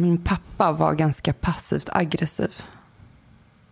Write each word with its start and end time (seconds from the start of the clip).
min 0.00 0.18
pappa 0.18 0.72
var 0.72 0.94
ganska 0.94 1.32
passivt 1.32 1.88
aggressiv. 1.92 2.62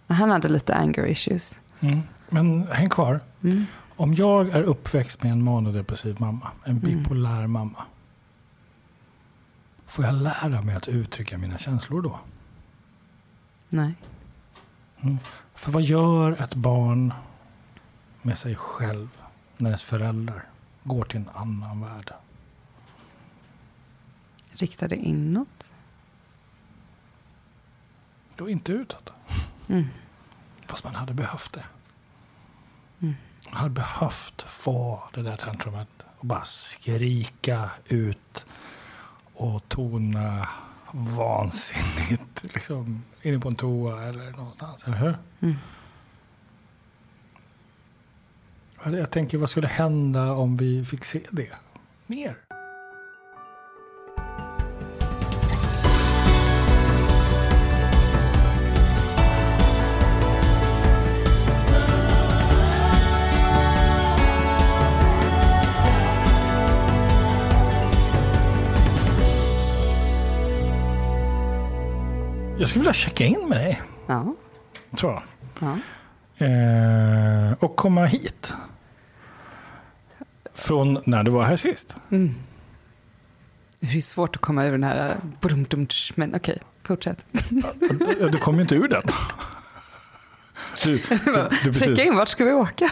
Han 0.06 0.30
hade 0.30 0.48
lite 0.48 0.74
anger 0.74 1.06
issues. 1.06 1.60
Mm. 1.80 2.00
Men 2.28 2.66
häng 2.66 2.90
kvar. 2.90 3.20
Mm. 3.42 3.66
Om 3.96 4.14
jag 4.14 4.48
är 4.48 4.62
uppväxt 4.62 5.22
med 5.22 5.32
en 5.32 5.44
manodepressiv 5.44 6.20
mamma, 6.20 6.50
en 6.64 6.78
bipolär 6.78 7.46
mamma. 7.46 7.84
Får 9.86 10.04
jag 10.04 10.14
lära 10.14 10.62
mig 10.62 10.74
att 10.74 10.88
uttrycka 10.88 11.38
mina 11.38 11.58
känslor 11.58 12.02
då? 12.02 12.18
Nej. 13.68 13.94
För 15.54 15.72
vad 15.72 15.82
gör 15.82 16.32
ett 16.42 16.54
barn 16.54 17.12
med 18.22 18.38
sig 18.38 18.54
själv 18.54 19.08
när 19.56 19.70
dess 19.70 19.82
föräldrar 19.82 20.44
går 20.84 21.04
till 21.04 21.16
en 21.20 21.28
annan 21.34 21.80
värld? 21.80 22.12
Rikta 24.52 24.88
det 24.88 24.96
inåt. 24.96 25.74
Då 28.42 28.48
inte 28.48 28.72
utåt. 28.72 29.12
Mm. 29.68 29.84
Fast 30.66 30.84
man 30.84 30.94
hade 30.94 31.14
behövt 31.14 31.52
det. 31.52 31.64
Mm. 33.00 33.14
Man 33.44 33.54
hade 33.54 33.70
behövt 33.70 34.42
få 34.42 35.02
det 35.14 35.22
där 35.22 35.36
tantrumet 35.36 35.88
och 36.18 36.26
bara 36.26 36.44
skrika 36.44 37.70
ut 37.84 38.46
och 39.34 39.68
tona 39.68 40.48
vansinnigt 40.92 42.42
liksom, 42.54 43.02
inne 43.22 43.38
på 43.38 43.48
en 43.48 43.54
toa 43.54 44.02
eller 44.02 44.30
någonstans. 44.30 44.84
Eller 44.84 44.96
hur? 44.96 45.18
Mm. 45.40 45.56
Jag- 48.84 48.94
Jag 48.94 49.10
tänker, 49.10 49.38
vad 49.38 49.50
skulle 49.50 49.68
hända 49.68 50.32
om 50.32 50.56
vi 50.56 50.84
fick 50.84 51.04
se 51.04 51.20
det 51.30 51.50
mer? 52.06 52.36
Jag 72.62 72.68
skulle 72.68 72.80
vilja 72.80 72.92
checka 72.92 73.24
in 73.24 73.48
med 73.48 73.58
dig, 73.58 73.82
Ja. 74.06 74.34
tror 74.96 75.12
jag. 75.12 75.22
ja. 75.60 75.78
Eh, 76.46 77.52
och 77.60 77.76
komma 77.76 78.04
hit. 78.04 78.52
Från 80.54 80.98
när 81.04 81.22
du 81.24 81.30
var 81.30 81.44
här 81.44 81.56
sist. 81.56 81.96
Det 83.80 83.96
är 83.96 84.00
svårt 84.00 84.36
att 84.36 84.42
komma 84.42 84.64
ur 84.64 84.72
den 84.72 84.84
här... 84.84 85.16
brumdumtsch, 85.40 86.12
Men 86.14 86.34
okej, 86.34 86.58
fortsätt. 86.82 87.26
Ja, 88.20 88.28
Du 88.28 88.38
kom 88.38 88.54
ju 88.56 88.62
inte 88.62 88.74
ur 88.74 88.88
den. 88.88 89.02
Du, 90.84 91.02
du, 91.24 91.48
du. 91.64 91.72
Checka 91.72 92.04
in, 92.04 92.16
vart 92.16 92.28
ska 92.28 92.44
vi 92.44 92.52
åka? 92.52 92.90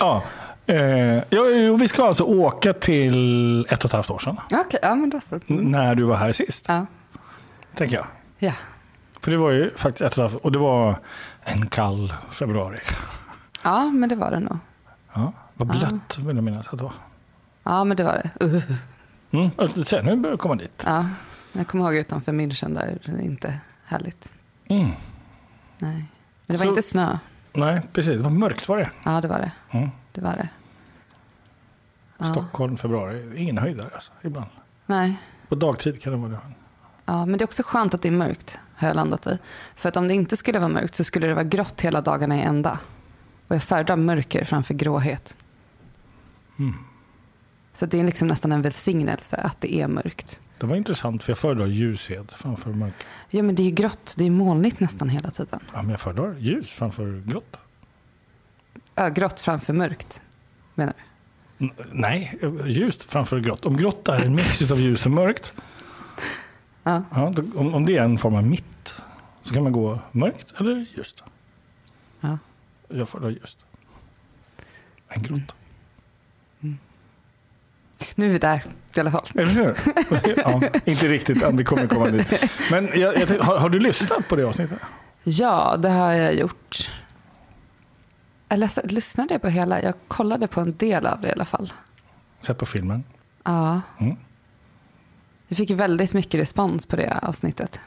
Ja, 0.00 0.22
eh, 0.66 0.76
ja, 1.14 1.24
jo, 1.50 1.76
vi 1.76 1.88
ska 1.88 2.04
alltså 2.06 2.24
åka 2.24 2.72
till 2.72 3.60
ett 3.68 3.78
och 3.84 3.88
ett 3.88 3.92
halvt 3.92 4.10
år 4.10 4.18
sedan. 4.18 4.40
Okej, 4.52 4.80
ja 4.82 4.94
men 4.94 5.10
då 5.10 5.20
så. 5.20 5.40
När 5.46 5.94
du 5.94 6.02
var 6.02 6.16
här 6.16 6.32
sist, 6.32 6.64
Ja. 6.68 6.86
tänker 7.74 7.96
jag. 7.96 8.06
ja. 8.38 8.52
För 9.20 9.30
det 9.30 9.36
var 9.36 9.50
ju 9.50 9.70
faktiskt 9.76 10.00
ett 10.00 10.18
och 10.18 10.24
ett 10.24 10.30
halvt 10.32 10.44
och 10.44 10.52
det 10.52 10.58
var 10.58 10.98
en 11.42 11.66
kall 11.66 12.14
februari. 12.30 12.78
Ja, 13.62 13.84
men 13.90 14.08
det 14.08 14.16
var 14.16 14.30
det 14.30 14.40
nog. 14.40 14.58
Ja, 15.14 15.32
vad 15.54 15.68
blött 15.68 16.18
vill 16.18 16.36
jag 16.36 16.44
minnas 16.44 16.68
att 16.68 16.78
det 16.78 16.84
var. 16.84 16.92
Ja, 17.62 17.84
men 17.84 17.96
det 17.96 18.04
var 18.04 18.30
det. 18.38 18.44
Uh. 18.46 18.62
Mm, 19.30 19.50
alltså, 19.56 19.84
se, 19.84 20.02
nu 20.02 20.16
börjar 20.16 20.32
jag 20.32 20.40
komma 20.40 20.54
dit. 20.54 20.82
Ja, 20.86 21.06
jag 21.52 21.66
kommer 21.66 21.84
ihåg 21.84 21.94
utanför 21.96 22.32
München 22.32 22.74
där, 22.74 22.98
det 23.06 23.12
är 23.12 23.20
inte 23.20 23.58
härligt. 23.84 24.32
Mm. 24.68 24.84
Nej. 24.86 24.94
Men 25.78 26.04
det 26.46 26.52
var 26.52 26.58
Så- 26.64 26.68
inte 26.68 26.82
snö. 26.82 27.18
Nej, 27.54 27.80
precis. 27.92 28.18
Det 28.18 28.24
var 28.24 28.30
mörkt 28.30 28.68
var 28.68 28.78
det. 28.78 28.90
Ja, 29.04 29.20
det 29.20 29.28
var 29.28 29.38
det. 29.38 29.52
Mm. 29.70 29.90
Det 30.12 30.20
var 30.20 30.32
det. 30.32 30.48
Ja. 32.18 32.24
Stockholm, 32.24 32.76
februari. 32.76 33.42
Ingen 33.42 33.58
höjdare 33.58 33.88
alltså, 33.94 34.12
ibland. 34.22 34.50
Nej. 34.86 35.20
På 35.48 35.54
dagtid 35.54 36.02
kan 36.02 36.12
det 36.12 36.18
vara 36.18 36.30
det. 36.30 36.38
Ja, 37.04 37.26
men 37.26 37.38
det 37.38 37.42
är 37.42 37.46
också 37.46 37.62
skönt 37.66 37.94
att 37.94 38.02
det 38.02 38.08
är 38.08 38.12
mörkt, 38.12 38.60
har 38.74 38.88
jag 38.88 38.94
landat 38.94 39.26
i. 39.26 39.38
För 39.74 39.88
att 39.88 39.96
om 39.96 40.08
det 40.08 40.14
inte 40.14 40.36
skulle 40.36 40.58
vara 40.58 40.68
mörkt 40.68 40.94
så 40.94 41.04
skulle 41.04 41.26
det 41.26 41.34
vara 41.34 41.44
grått 41.44 41.80
hela 41.80 42.00
dagarna 42.00 42.36
i 42.36 42.42
ända. 42.42 42.80
Och 43.48 43.54
jag 43.54 43.62
föredrar 43.62 43.96
mörker 43.96 44.44
framför 44.44 44.74
gråhet. 44.74 45.36
Mm. 46.58 46.74
Så 47.74 47.86
det 47.86 48.00
är 48.00 48.04
liksom 48.04 48.28
nästan 48.28 48.52
en 48.52 48.62
välsignelse 48.62 49.36
att 49.36 49.60
det 49.60 49.74
är 49.74 49.88
mörkt. 49.88 50.40
Det 50.58 50.66
var 50.66 50.76
intressant 50.76 51.22
för 51.22 51.30
jag 51.30 51.38
föredrar 51.38 51.66
ljushet 51.66 52.32
framför 52.32 52.70
mörker. 52.72 53.06
Ja, 53.30 53.42
men 53.42 53.54
det 53.54 53.62
är 53.62 53.64
ju 53.64 53.70
grått. 53.70 54.14
Det 54.18 54.24
är 54.26 54.30
molnigt 54.30 54.80
nästan 54.80 55.08
hela 55.08 55.30
tiden. 55.30 55.60
Ja, 55.72 55.82
men 55.82 55.90
jag 55.90 56.00
föredrar 56.00 56.36
ljus 56.38 56.70
framför 56.70 57.22
grått. 57.26 57.56
Ja, 58.94 59.08
grått 59.08 59.40
framför 59.40 59.72
mörkt, 59.72 60.22
menar 60.74 60.92
du? 61.58 61.64
N- 61.66 61.72
Nej, 61.92 62.38
ljust 62.66 63.02
framför 63.02 63.40
grått. 63.40 63.66
Om 63.66 63.76
grått 63.76 64.08
är 64.08 64.24
en 64.26 64.34
mix 64.34 64.70
av 64.70 64.80
ljust 64.80 65.06
och 65.06 65.12
mörkt, 65.12 65.52
Ja. 66.82 67.02
ja, 67.14 67.32
då, 67.36 67.42
om, 67.60 67.74
om 67.74 67.86
det 67.86 67.96
är 67.96 68.02
en 68.02 68.18
form 68.18 68.34
av 68.34 68.46
mitt, 68.46 69.02
så 69.42 69.54
kan 69.54 69.62
man 69.62 69.72
gå 69.72 69.98
mörkt 70.12 70.52
eller 70.60 70.86
ljust. 70.96 71.22
Ja. 72.20 72.38
Jag 72.88 73.08
föredrar 73.08 73.30
ljust. 73.30 73.58
Än 75.08 75.22
grått. 75.22 75.54
Nu 78.14 78.26
är 78.26 78.30
vi 78.30 78.38
där 78.38 78.64
i 78.96 79.00
alla 79.00 79.10
fall. 79.10 79.28
Eller 79.34 79.50
hur? 79.50 79.76
ja, 80.36 80.62
inte 80.84 81.08
riktigt 81.08 81.42
än, 81.42 81.56
vi 81.56 81.64
kommer 81.64 81.86
komma 81.86 82.06
dit. 82.06 82.44
Men 82.70 82.88
jag, 82.94 83.16
jag 83.16 83.38
har, 83.38 83.58
har 83.58 83.68
du 83.68 83.78
lyssnat 83.78 84.28
på 84.28 84.36
det 84.36 84.44
avsnittet? 84.44 84.78
Ja, 85.22 85.76
det 85.76 85.88
har 85.88 86.12
jag 86.12 86.34
gjort. 86.34 86.90
Eller 88.48 88.66
så 88.66 88.80
lyssnade 88.84 89.38
på 89.38 89.48
hela. 89.48 89.82
Jag 89.82 89.94
kollade 90.08 90.46
på 90.46 90.60
en 90.60 90.76
del 90.76 91.06
av 91.06 91.20
det 91.20 91.28
i 91.28 91.32
alla 91.32 91.44
fall. 91.44 91.72
Sett 92.40 92.58
på 92.58 92.66
filmen? 92.66 93.04
Ja. 93.44 93.80
Mm. 93.98 94.16
Vi 95.48 95.56
fick 95.56 95.70
väldigt 95.70 96.14
mycket 96.14 96.40
respons 96.40 96.86
på 96.86 96.96
det 96.96 97.18
avsnittet. 97.22 97.80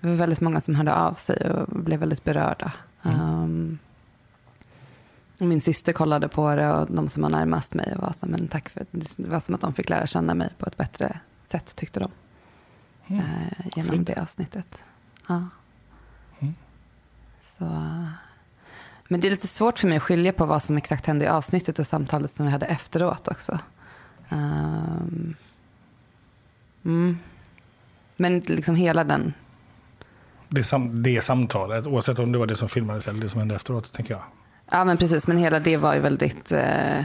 Det 0.00 0.08
var 0.08 0.14
väldigt 0.14 0.40
många 0.40 0.60
som 0.60 0.74
hörde 0.74 0.94
av 0.94 1.12
sig 1.12 1.50
och 1.50 1.68
blev 1.68 2.00
väldigt 2.00 2.24
berörda. 2.24 2.72
Um, 3.02 3.78
och 3.83 3.83
min 5.38 5.60
syster 5.60 5.92
kollade 5.92 6.28
på 6.28 6.54
det 6.54 6.72
och 6.72 6.90
de 6.90 7.08
som 7.08 7.22
var 7.22 7.30
närmast 7.30 7.74
mig 7.74 7.94
var 7.98 8.12
så, 8.12 8.26
men 8.26 8.48
tack 8.48 8.68
för 8.68 8.86
det 8.90 9.28
var 9.28 9.40
som 9.40 9.54
att 9.54 9.60
de 9.60 9.74
fick 9.74 9.88
lära 9.88 10.06
känna 10.06 10.34
mig 10.34 10.48
på 10.58 10.66
ett 10.66 10.76
bättre 10.76 11.18
sätt 11.44 11.76
tyckte 11.76 12.00
de. 12.00 12.10
Mm. 13.06 13.20
Eh, 13.20 13.66
genom 13.76 13.90
Fint. 13.90 14.06
det 14.06 14.22
avsnittet. 14.22 14.82
Ja. 15.28 15.48
Mm. 16.38 16.54
Så, 17.40 17.64
men 19.08 19.20
det 19.20 19.28
är 19.28 19.30
lite 19.30 19.48
svårt 19.48 19.78
för 19.78 19.88
mig 19.88 19.96
att 19.96 20.02
skilja 20.02 20.32
på 20.32 20.46
vad 20.46 20.62
som 20.62 20.76
exakt 20.76 21.06
hände 21.06 21.24
i 21.24 21.28
avsnittet 21.28 21.78
och 21.78 21.86
samtalet 21.86 22.30
som 22.30 22.46
vi 22.46 22.52
hade 22.52 22.66
efteråt 22.66 23.28
också. 23.28 23.58
Ehm, 24.28 25.34
mm. 26.84 27.18
Men 28.16 28.38
liksom 28.38 28.76
hela 28.76 29.04
den, 29.04 29.32
Det, 30.48 30.64
sam, 30.64 31.02
det 31.02 31.24
samtalet, 31.24 31.86
oavsett 31.86 32.18
om 32.18 32.32
det 32.32 32.38
var 32.38 32.46
det 32.46 32.56
som 32.56 32.68
filmades 32.68 33.08
eller 33.08 33.20
det 33.20 33.28
som 33.28 33.38
hände 33.38 33.54
efteråt, 33.54 33.92
tänker 33.92 34.14
jag. 34.14 34.22
Ja 34.74 34.84
men 34.84 34.96
precis, 34.96 35.26
men 35.26 35.38
hela 35.38 35.58
det 35.58 35.76
var 35.76 35.94
ju 35.94 36.00
väldigt 36.00 36.52
eh, 36.52 37.04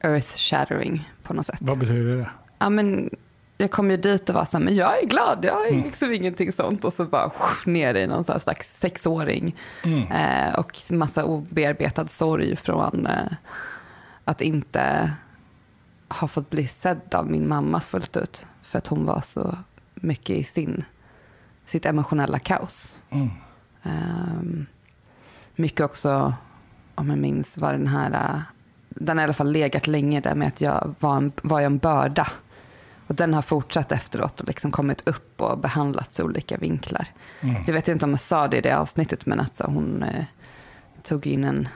earth 0.00 0.36
shattering 0.36 1.10
på 1.22 1.34
något 1.34 1.46
sätt. 1.46 1.58
Vad 1.60 1.78
betyder 1.78 2.16
det? 2.16 2.30
Ja, 2.58 2.70
men 2.70 3.10
jag 3.58 3.70
kom 3.70 3.90
ju 3.90 3.96
dit 3.96 4.28
och 4.28 4.34
var 4.34 4.44
så 4.44 4.58
här, 4.58 4.64
men 4.64 4.74
jag 4.74 5.02
är 5.02 5.06
glad, 5.06 5.44
jag 5.44 5.68
är 5.68 5.84
liksom 5.84 6.12
ingenting 6.12 6.52
sånt. 6.52 6.84
Och 6.84 6.92
så 6.92 7.04
bara 7.04 7.30
ner 7.66 7.94
i 7.94 8.06
någon 8.06 8.24
så 8.24 8.40
slags 8.40 8.80
sexåring. 8.80 9.56
Mm. 9.84 10.12
Eh, 10.12 10.54
och 10.54 10.72
massa 10.90 11.24
obearbetad 11.24 12.06
sorg 12.06 12.56
från 12.56 13.06
eh, 13.06 13.32
att 14.24 14.40
inte 14.40 15.12
ha 16.08 16.28
fått 16.28 16.50
bli 16.50 16.66
sedd 16.66 17.14
av 17.14 17.30
min 17.30 17.48
mamma 17.48 17.80
fullt 17.80 18.16
ut. 18.16 18.46
För 18.62 18.78
att 18.78 18.86
hon 18.86 19.06
var 19.06 19.20
så 19.20 19.58
mycket 19.94 20.36
i 20.36 20.44
sin, 20.44 20.84
sitt 21.66 21.86
emotionella 21.86 22.38
kaos. 22.38 22.94
Mm. 23.10 23.30
Ehm, 23.82 24.66
mycket 25.56 25.80
också, 25.80 26.34
om 26.94 27.10
jag 27.10 27.18
minns, 27.18 27.58
var 27.58 27.72
den 27.72 27.86
här... 27.86 28.42
Den 28.88 29.16
har 29.16 29.22
i 29.22 29.24
alla 29.24 29.32
fall 29.32 29.52
legat 29.52 29.86
länge 29.86 30.20
där 30.20 30.34
med 30.34 30.48
att 30.48 30.60
jag 30.60 30.94
var 31.00 31.16
en, 31.16 31.32
var 31.42 31.60
jag 31.60 31.66
en 31.66 31.78
börda. 31.78 32.26
Och 33.06 33.14
den 33.14 33.34
har 33.34 33.42
fortsatt 33.42 33.92
efteråt 33.92 34.40
och 34.40 34.46
liksom 34.46 34.70
kommit 34.70 35.08
upp 35.08 35.40
och 35.40 35.58
behandlats 35.58 36.20
i 36.20 36.22
olika 36.22 36.56
vinklar. 36.56 37.08
Mm. 37.40 37.62
Jag 37.66 37.74
vet 37.74 37.88
inte 37.88 38.04
om 38.04 38.10
jag 38.10 38.20
sa 38.20 38.48
det 38.48 38.56
i 38.56 38.60
det 38.60 38.78
avsnittet, 38.78 39.26
men 39.26 39.40
att 39.40 39.54
så 39.54 39.64
hon 39.64 40.02
eh, 40.02 40.24
tog 41.02 41.26
in 41.26 41.44
en 41.44 41.68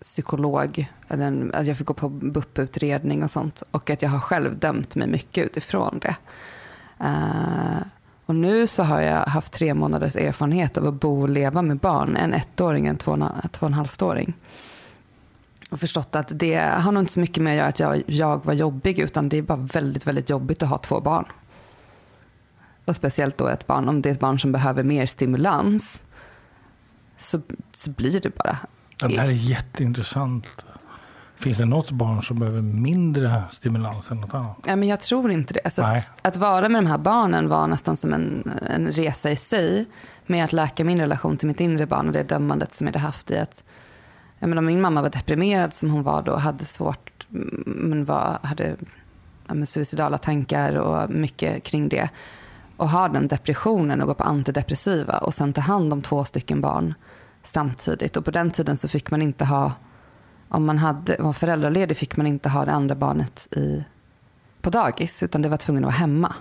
psykolog. 0.00 0.88
Eller 1.08 1.26
en, 1.26 1.54
att 1.54 1.66
jag 1.66 1.76
fick 1.78 1.86
gå 1.86 1.94
på 1.94 2.08
BUP-utredning 2.08 3.22
och 3.22 3.30
sånt. 3.30 3.62
Och 3.70 3.90
att 3.90 4.02
jag 4.02 4.10
har 4.10 4.20
själv 4.20 4.58
dömt 4.58 4.96
mig 4.96 5.08
mycket 5.08 5.46
utifrån 5.46 5.98
det. 5.98 6.16
Eh, 7.00 7.82
och 8.30 8.36
nu 8.36 8.66
så 8.66 8.82
har 8.82 9.00
jag 9.00 9.24
haft 9.26 9.52
tre 9.52 9.74
månaders 9.74 10.16
erfarenhet 10.16 10.76
av 10.78 10.86
att 10.86 10.94
bo 10.94 11.22
och 11.22 11.28
leva 11.28 11.62
med 11.62 11.76
barn. 11.76 12.16
En 12.16 12.34
ettåring 12.34 12.84
och 12.84 12.90
en 12.90 12.96
två 12.96 13.10
och 13.10 13.16
en- 13.16 13.48
två 13.52 13.66
och 13.66 13.66
en 13.66 13.74
halvtåring. 13.74 14.34
och 15.70 15.80
förstått 15.80 16.16
att 16.16 16.38
det 16.38 16.54
har 16.58 16.92
nog 16.92 17.02
inte 17.02 17.12
så 17.12 17.20
mycket 17.20 17.42
med 17.42 17.52
att 17.68 17.80
göra 17.80 17.92
att 17.92 17.98
jag, 17.98 18.14
jag 18.16 18.44
var 18.44 18.52
jobbig 18.54 18.98
utan 18.98 19.28
det 19.28 19.36
är 19.38 19.42
bara 19.42 19.58
väldigt, 19.58 20.06
väldigt 20.06 20.30
jobbigt 20.30 20.62
att 20.62 20.68
ha 20.68 20.78
två 20.78 21.00
barn. 21.00 21.24
Och 22.84 22.96
speciellt 22.96 23.38
då 23.38 23.46
ett 23.48 23.66
barn, 23.66 23.88
om 23.88 24.02
det 24.02 24.08
är 24.08 24.12
ett 24.12 24.20
barn 24.20 24.38
som 24.38 24.52
behöver 24.52 24.82
mer 24.82 25.06
stimulans 25.06 26.04
så, 27.18 27.40
så 27.72 27.90
blir 27.90 28.20
det 28.20 28.36
bara. 28.36 28.58
Ja, 29.00 29.08
det 29.08 29.18
här 29.18 29.28
är 29.28 29.32
jätteintressant. 29.32 30.64
Finns 31.40 31.58
det 31.58 31.64
något 31.64 31.90
barn 31.90 32.22
som 32.22 32.38
behöver 32.38 32.62
mindre 32.62 33.42
stimulans 33.50 34.10
än 34.10 34.20
något 34.20 34.34
annat? 34.34 34.56
Ja, 34.66 34.76
men 34.76 34.88
jag 34.88 35.00
tror 35.00 35.30
inte 35.30 35.54
det. 35.54 35.60
Alltså 35.64 35.82
Nej. 35.82 35.96
att, 35.96 36.26
att 36.26 36.36
vara 36.36 36.68
med 36.68 36.82
de 36.82 36.88
här 36.88 36.98
barnen 36.98 37.48
var 37.48 37.66
nästan 37.66 37.96
som 37.96 38.12
en, 38.12 38.52
en 38.70 38.88
resa 38.92 39.30
i 39.30 39.36
sig 39.36 39.86
med 40.26 40.44
att 40.44 40.52
läka 40.52 40.84
min 40.84 41.00
relation 41.00 41.36
till 41.36 41.48
mitt 41.48 41.60
inre 41.60 41.86
barn 41.86 42.06
och 42.06 42.12
det 42.12 42.22
dömandet 42.22 42.72
som 42.72 42.86
jag 42.86 42.92
hade 42.92 43.06
haft 43.06 43.30
i 43.30 43.38
att 43.38 43.64
jag 44.38 44.48
menar, 44.48 44.62
min 44.62 44.80
mamma 44.80 45.02
var 45.02 45.10
deprimerad 45.10 45.74
som 45.74 45.90
hon 45.90 46.02
var 46.02 46.22
då 46.22 46.32
och 46.32 46.40
hade 46.40 46.64
svårt, 46.64 47.26
mm, 47.30 47.62
men 47.64 48.04
var, 48.04 48.38
hade 48.42 48.76
men 49.46 49.66
suicidala 49.66 50.18
tankar 50.18 50.74
och 50.74 51.10
mycket 51.10 51.62
kring 51.62 51.88
det. 51.88 52.08
Och 52.76 52.90
ha 52.90 53.08
den 53.08 53.28
depressionen 53.28 54.00
och 54.00 54.06
gå 54.06 54.14
på 54.14 54.24
antidepressiva 54.24 55.18
och 55.18 55.34
sen 55.34 55.52
ta 55.52 55.60
hand 55.60 55.92
om 55.92 56.02
två 56.02 56.24
stycken 56.24 56.60
barn 56.60 56.94
samtidigt. 57.42 58.16
Och 58.16 58.24
på 58.24 58.30
den 58.30 58.50
tiden 58.50 58.76
så 58.76 58.88
fick 58.88 59.10
man 59.10 59.22
inte 59.22 59.44
ha, 59.44 59.72
om 60.50 60.64
man 60.64 60.78
hade, 60.78 61.16
var 61.18 61.32
föräldraledig 61.32 61.96
fick 61.96 62.16
man 62.16 62.26
inte 62.26 62.48
ha 62.48 62.64
det 62.64 62.72
andra 62.72 62.94
barnet 62.94 63.48
i, 63.56 63.84
på 64.60 64.70
dagis 64.70 65.22
utan 65.22 65.42
det 65.42 65.48
var 65.48 65.56
tvungen 65.56 65.84
att 65.84 65.88
vara 65.88 65.96
hemma. 65.96 66.34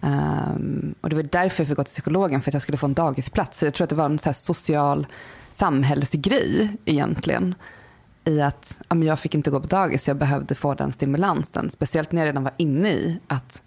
Um, 0.00 0.94
och 1.00 1.10
det 1.10 1.16
var 1.16 1.22
därför 1.22 1.62
jag 1.62 1.68
fick 1.68 1.76
gå 1.76 1.84
till 1.84 1.92
psykologen 1.92 2.42
för 2.42 2.50
att 2.50 2.54
jag 2.54 2.62
skulle 2.62 2.78
få 2.78 2.86
en 2.86 2.94
dagisplats. 2.94 3.58
Så 3.58 3.66
jag 3.66 3.74
tror 3.74 3.84
att 3.84 3.90
det 3.90 3.96
var 3.96 4.04
en 4.04 4.18
så 4.18 4.28
här 4.28 4.34
social 4.34 5.06
samhällsgrej 5.52 6.76
egentligen. 6.84 7.54
I 8.24 8.40
att 8.40 8.80
ja, 8.88 8.94
men 8.94 9.08
jag 9.08 9.18
fick 9.18 9.34
inte 9.34 9.50
gå 9.50 9.60
på 9.60 9.66
dagis, 9.66 10.08
jag 10.08 10.16
behövde 10.16 10.54
få 10.54 10.74
den 10.74 10.92
stimulansen. 10.92 11.70
Speciellt 11.70 12.12
när 12.12 12.22
jag 12.22 12.26
redan 12.26 12.44
var 12.44 12.52
inne 12.56 12.88
i 12.88 13.20
att 13.26 13.62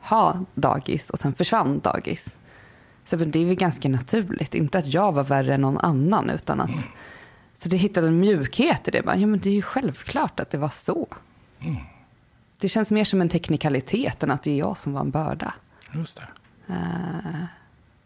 ha 0.00 0.38
dagis 0.54 1.10
och 1.10 1.18
sen 1.18 1.34
försvann 1.34 1.78
dagis. 1.78 2.38
Så 3.04 3.16
det 3.16 3.40
är 3.40 3.46
väl 3.46 3.54
ganska 3.54 3.88
naturligt. 3.88 4.54
Inte 4.54 4.78
att 4.78 4.94
jag 4.94 5.12
var 5.12 5.24
värre 5.24 5.54
än 5.54 5.60
någon 5.60 5.78
annan 5.78 6.30
utan 6.30 6.60
att 6.60 6.86
så 7.54 7.68
det 7.68 7.76
hittade 7.76 8.06
en 8.06 8.20
mjukhet 8.20 8.88
i 8.88 8.90
det. 8.90 9.02
Bara, 9.02 9.16
Ja, 9.16 9.26
men 9.26 9.40
det 9.40 9.50
är 9.50 9.54
ju 9.54 9.62
självklart 9.62 10.40
att 10.40 10.50
det 10.50 10.58
var 10.58 10.68
så. 10.68 11.08
Det 12.60 12.68
känns 12.68 12.90
mer 12.90 13.04
som 13.04 13.20
en 13.20 13.28
teknikalitet 13.28 14.22
än 14.22 14.30
att 14.30 14.42
det 14.42 14.50
är 14.50 14.58
jag 14.58 14.78
som 14.78 14.92
var 14.92 15.00
en 15.00 15.10
börda. 15.10 15.54
Just 15.92 16.16
det. 16.16 16.26
Eh, 16.72 17.44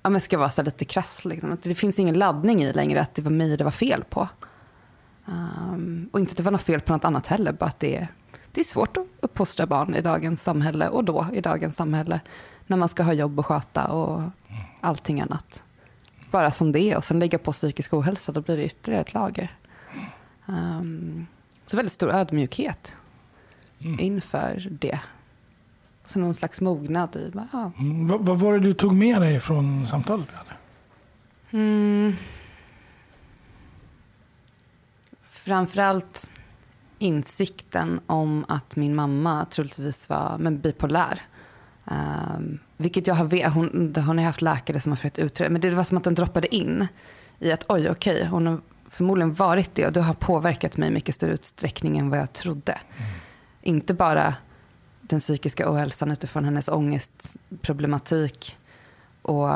ja, 0.03 0.11
men 0.11 0.21
ska 0.21 0.39
vara 0.39 0.50
så 0.50 0.62
lite 0.62 0.85
krass. 0.85 1.25
Liksom. 1.25 1.53
Att 1.53 1.62
det 1.62 1.75
finns 1.75 1.99
ingen 1.99 2.19
laddning 2.19 2.62
i 2.62 2.73
längre 2.73 3.00
att 3.00 3.15
det 3.15 3.23
var 3.23 3.31
mig 3.31 3.56
det 3.56 3.65
var 3.65 3.71
fel 3.71 4.05
på. 4.05 4.29
Um, 5.27 6.09
och 6.12 6.21
inte 6.21 6.31
att 6.31 6.37
det 6.37 6.43
var 6.43 6.53
något 6.53 6.62
fel 6.62 6.81
på 6.81 6.93
något 6.93 7.05
annat 7.05 7.27
heller. 7.27 7.53
Bara 7.53 7.67
att 7.67 7.81
det 7.81 7.97
är, 7.97 8.09
det 8.53 8.61
är 8.61 8.65
svårt 8.65 8.97
att 8.97 9.06
uppfostra 9.21 9.67
barn 9.67 9.94
i 9.94 10.01
dagens 10.01 10.43
samhälle 10.43 10.89
och 10.89 11.05
då 11.05 11.27
i 11.33 11.41
dagens 11.41 11.77
samhälle. 11.77 12.21
När 12.67 12.77
man 12.77 12.89
ska 12.89 13.03
ha 13.03 13.12
jobb 13.12 13.39
och 13.39 13.47
sköta 13.47 13.89
och 13.89 14.23
allting 14.81 15.21
annat. 15.21 15.62
Bara 16.31 16.51
som 16.51 16.73
det 16.73 16.81
är. 16.81 16.97
Och 16.97 17.05
sen 17.05 17.19
lägga 17.19 17.39
på 17.39 17.53
psykisk 17.53 17.95
ohälsa, 17.95 18.33
då 18.33 18.41
blir 18.41 18.57
det 18.57 18.65
ytterligare 18.65 19.03
ett 19.03 19.15
lager. 19.15 19.57
Um, 20.47 21.27
så 21.67 21.77
väldigt 21.77 21.93
stor 21.93 22.11
ödmjukhet 22.11 22.97
inför 23.79 24.69
det. 24.71 25.01
Så 26.05 26.19
någon 26.19 26.35
slags 26.35 26.61
mognad 26.61 27.17
i, 27.17 27.33
ja, 27.53 27.73
Mm, 27.79 28.09
vad, 28.09 28.27
vad 28.27 28.39
var 28.39 28.53
det 28.53 28.61
du 28.61 28.75
tog 28.75 28.93
med 28.93 29.21
dig 29.21 29.41
från 29.41 29.87
samtalet? 29.87 30.29
Mm. 31.51 32.13
Framförallt 35.29 36.31
insikten 36.99 38.01
om 38.07 38.45
att 38.49 38.77
min 38.77 38.95
mamma 38.95 39.45
troligtvis 39.45 40.09
var 40.09 40.39
men, 40.39 40.61
bipolär. 40.61 41.23
Um, 41.90 42.58
vilket 42.76 43.06
jag 43.06 43.14
har 43.14 43.25
vet, 43.25 43.52
hon, 43.52 43.94
hon 43.96 44.19
har 44.19 44.25
haft 44.25 44.43
läkare 44.43 44.81
som 44.81 44.93
har 44.93 44.96
försökt 44.96 45.19
utreda. 45.19 45.50
Men 45.50 45.61
det 45.61 45.70
var 45.70 45.85
som 45.85 45.99
att 45.99 46.05
den 46.05 46.14
droppade 46.14 46.55
in 46.55 46.88
i 47.38 47.52
att 47.52 47.64
oj, 47.69 47.90
okej, 47.90 48.26
hon 48.26 48.46
har 48.46 48.61
förmodligen 48.90 49.35
varit 49.35 49.75
det 49.75 49.87
och 49.87 49.93
det 49.93 50.00
har 50.00 50.14
påverkat 50.14 50.76
mig 50.76 50.88
i 50.88 50.93
mycket 50.93 51.14
större 51.14 51.32
utsträckning 51.32 51.99
än 51.99 52.11
vad 52.11 52.19
jag 52.19 52.32
trodde. 52.32 52.79
Inte 53.62 53.94
bara 53.94 54.35
den 55.00 55.20
psykiska 55.20 55.73
ohälsan 55.73 56.11
utifrån 56.11 56.44
hennes 56.44 56.69
ångestproblematik 56.69 58.58
och 59.23 59.50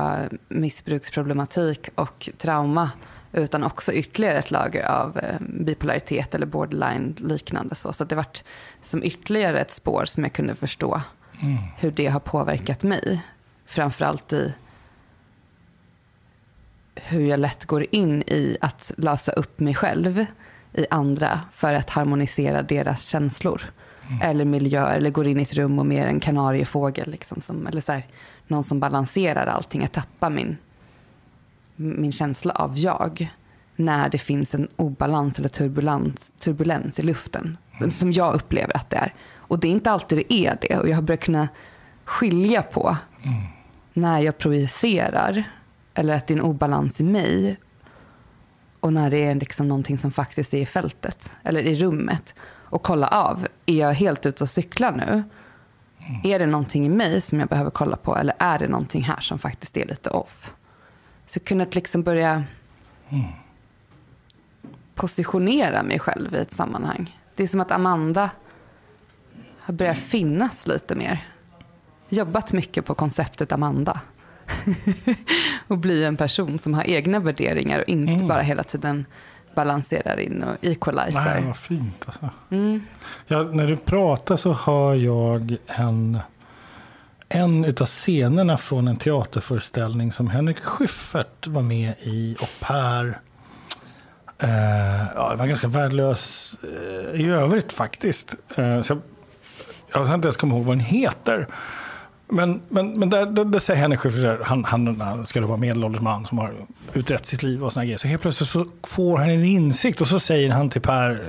missbruksproblematik 0.49 1.89
och 1.95 2.31
trauma 2.39 2.91
utan 3.33 3.65
också 3.65 3.93
ytterligare 3.93 4.39
ett 4.39 4.51
lager 4.51 4.85
av 4.85 5.19
eh, 5.19 5.37
bipolaritet 5.41 6.35
eller 6.35 6.47
borderline 6.47 7.15
liknande. 7.19 7.75
Så, 7.75 7.93
så 7.93 8.05
det 8.05 8.15
varit 8.15 8.45
som 8.83 9.05
ytterligare 9.05 9.61
ett 9.61 9.73
spår 9.73 10.05
som 10.05 10.23
jag 10.23 10.33
kunde 10.33 10.55
förstå 10.55 11.03
hur 11.77 11.91
det 11.91 12.07
har 12.07 12.21
påverkat 12.21 12.83
mig. 12.83 13.25
Framförallt 13.67 14.33
i 14.33 14.55
hur 16.95 17.27
jag 17.27 17.41
lätt 17.41 17.65
går 17.65 17.87
in 17.91 18.23
i 18.23 18.57
att 18.61 18.93
lösa 18.97 19.33
upp 19.33 19.61
mig 19.61 19.75
själv 19.75 20.27
i 20.73 20.87
andra 20.91 21.41
för 21.53 21.75
att 21.75 21.91
harmonisera 21.91 22.63
deras 22.63 23.07
känslor. 23.07 23.63
Eller 24.23 24.45
miljö, 24.45 24.87
eller 24.87 25.11
går 25.11 25.27
in 25.27 25.41
i 25.41 25.43
ett 25.43 25.55
rum 25.55 25.79
och 25.79 25.87
mer 25.87 26.07
en 26.07 26.21
kanariefågel. 26.21 27.11
Liksom, 27.11 27.41
som, 27.41 27.67
eller 27.67 27.81
så 27.81 27.93
här, 27.93 28.07
någon 28.47 28.65
som 28.65 28.81
balanserar 28.81 29.47
allting. 29.47 29.81
Jag 29.81 29.93
tappar 29.93 30.31
min, 30.31 30.57
min 31.77 32.13
känsla 32.13 32.53
av 32.53 32.79
jag 32.79 33.31
när 33.85 34.09
det 34.09 34.19
finns 34.19 34.55
en 34.55 34.69
obalans 34.77 35.39
eller 35.39 35.49
turbulens, 35.49 36.31
turbulens 36.39 36.99
i 36.99 37.03
luften. 37.03 37.59
Som, 37.79 37.91
som 37.91 38.13
jag 38.13 38.35
upplever 38.35 38.77
att 38.77 38.91
det 38.91 38.97
är. 38.97 39.15
Och 39.35 39.59
det 39.59 39.69
är 39.69 39.73
inte 39.73 39.91
alltid 39.91 40.19
det 40.19 40.35
är 40.35 40.59
det. 40.61 40.79
Och 40.79 40.89
jag 40.89 40.95
har 40.95 41.03
börjat 41.03 41.25
kunna 41.25 41.49
skilja 42.05 42.63
på 42.63 42.97
när 43.93 44.21
jag 44.21 44.39
projicerar 44.39 45.45
eller 45.95 46.17
att 46.17 46.27
det 46.27 46.35
är 46.35 46.39
en 46.39 46.45
obalans 46.45 47.01
i 47.01 47.05
mig 47.05 47.57
och 48.81 48.93
när 48.93 49.11
det 49.11 49.25
är 49.25 49.35
liksom 49.35 49.69
någonting 49.69 49.99
som 49.99 50.13
faktiskt 50.13 50.55
är 50.55 50.59
i 50.59 50.67
fältet 50.67 51.33
eller 51.43 51.63
i 51.63 51.75
rummet. 51.75 52.35
Och 52.51 52.83
kolla 52.83 53.09
av, 53.09 53.47
är 53.67 53.77
jag 53.77 53.95
helt 53.95 54.27
ute 54.27 54.45
och 54.45 54.51
cyklar 54.51 54.93
nu? 54.93 55.23
Är 56.25 56.39
det 56.39 56.47
någonting 56.47 56.87
i 56.87 56.89
mig 56.89 57.21
som 57.21 57.41
jag 57.41 57.49
behöver 57.49 57.71
kolla 57.71 57.97
på 57.97 58.17
eller 58.17 58.35
är 58.39 58.59
det 58.59 58.69
någonting 58.69 59.03
här 59.03 59.21
som 59.21 59.39
faktiskt 59.39 59.77
är 59.77 59.87
lite 59.87 60.11
off? 60.11 60.55
Så 61.27 61.41
kunna 61.41 61.67
liksom 61.71 62.03
börja 62.03 62.45
positionera 65.03 65.83
mig 65.83 65.99
själv 65.99 66.35
i 66.35 66.39
ett 66.39 66.51
sammanhang. 66.51 67.19
Det 67.35 67.43
är 67.43 67.47
som 67.47 67.61
att 67.61 67.71
Amanda 67.73 68.31
har 69.61 69.75
börjat 69.75 69.99
finnas 69.99 70.67
lite 70.67 70.95
mer. 70.95 71.25
Jobbat 72.09 72.53
mycket 72.53 72.85
på 72.85 72.95
konceptet 72.95 73.53
Amanda. 73.53 74.01
och 75.69 75.79
bli 75.79 76.05
en 76.05 76.17
person 76.17 76.59
som 76.59 76.75
har 76.75 76.85
egna 76.91 77.21
värderingar 77.21 77.79
och 77.79 77.89
inte 77.89 78.13
Mm. 78.13 78.29
bara 78.29 78.41
hela 78.41 78.63
tiden 78.63 79.07
balanserar 79.55 80.21
in 80.21 80.43
och 80.43 80.57
equalizer. 80.65 81.25
Nej, 81.35 81.43
vad 81.47 81.57
fint 81.57 82.03
alltså. 82.07 82.31
Mm. 82.51 82.81
Ja, 83.27 83.43
när 83.43 83.67
du 83.67 83.77
pratar 83.77 84.37
så 84.37 84.53
hör 84.53 84.95
jag 84.95 85.57
en, 85.67 86.19
en 87.29 87.65
utav 87.65 87.87
scenerna 87.87 88.59
från 88.59 88.89
en 88.89 88.97
teaterföreställning 88.97 90.13
som 90.13 90.31
Henrik 90.31 90.59
Schyffert 90.61 91.47
var 91.47 91.63
med 91.63 91.95
i 92.03 92.37
och 92.41 92.51
Per 92.67 93.21
Uh, 94.43 95.07
ja, 95.15 95.31
det 95.31 95.37
var 95.37 95.47
ganska 95.47 95.69
värdelös 95.69 96.55
uh, 96.65 97.21
i 97.21 97.31
övrigt 97.31 97.73
faktiskt. 97.73 98.35
Uh, 98.59 98.83
så 98.83 98.93
jag, 98.93 99.01
jag 99.93 100.07
kan 100.07 100.15
inte 100.15 100.27
ens 100.27 100.37
komma 100.37 100.55
ihåg 100.55 100.65
vad 100.65 100.77
den 100.77 100.85
heter. 100.85 101.49
Men, 102.29 102.63
men, 102.69 102.99
men 102.99 103.11
där, 103.11 103.27
där, 103.27 103.45
där 103.45 103.59
säger 103.59 103.81
Henrik 103.81 104.01
Schyffert, 104.01 104.41
han, 104.43 104.65
han, 104.65 105.01
han 105.01 105.27
ska 105.27 105.41
då 105.41 105.47
vara 105.47 105.59
medelålders 105.59 106.01
man 106.01 106.27
som 106.27 106.39
har 106.39 106.55
utrett 106.93 107.27
sitt 107.27 107.43
liv 107.43 107.65
och 107.65 107.73
såna 107.73 107.85
grejer. 107.85 107.99
Så 107.99 108.09
helt 108.09 108.23
plötsligt 108.23 108.49
så 108.49 108.67
får 108.83 109.19
han 109.19 109.31
en 109.31 109.45
insikt 109.45 110.01
och 110.01 110.09
så 110.09 110.21
säger 110.21 110.51
han 110.51 110.71
till 110.71 110.81
Per 110.81 111.23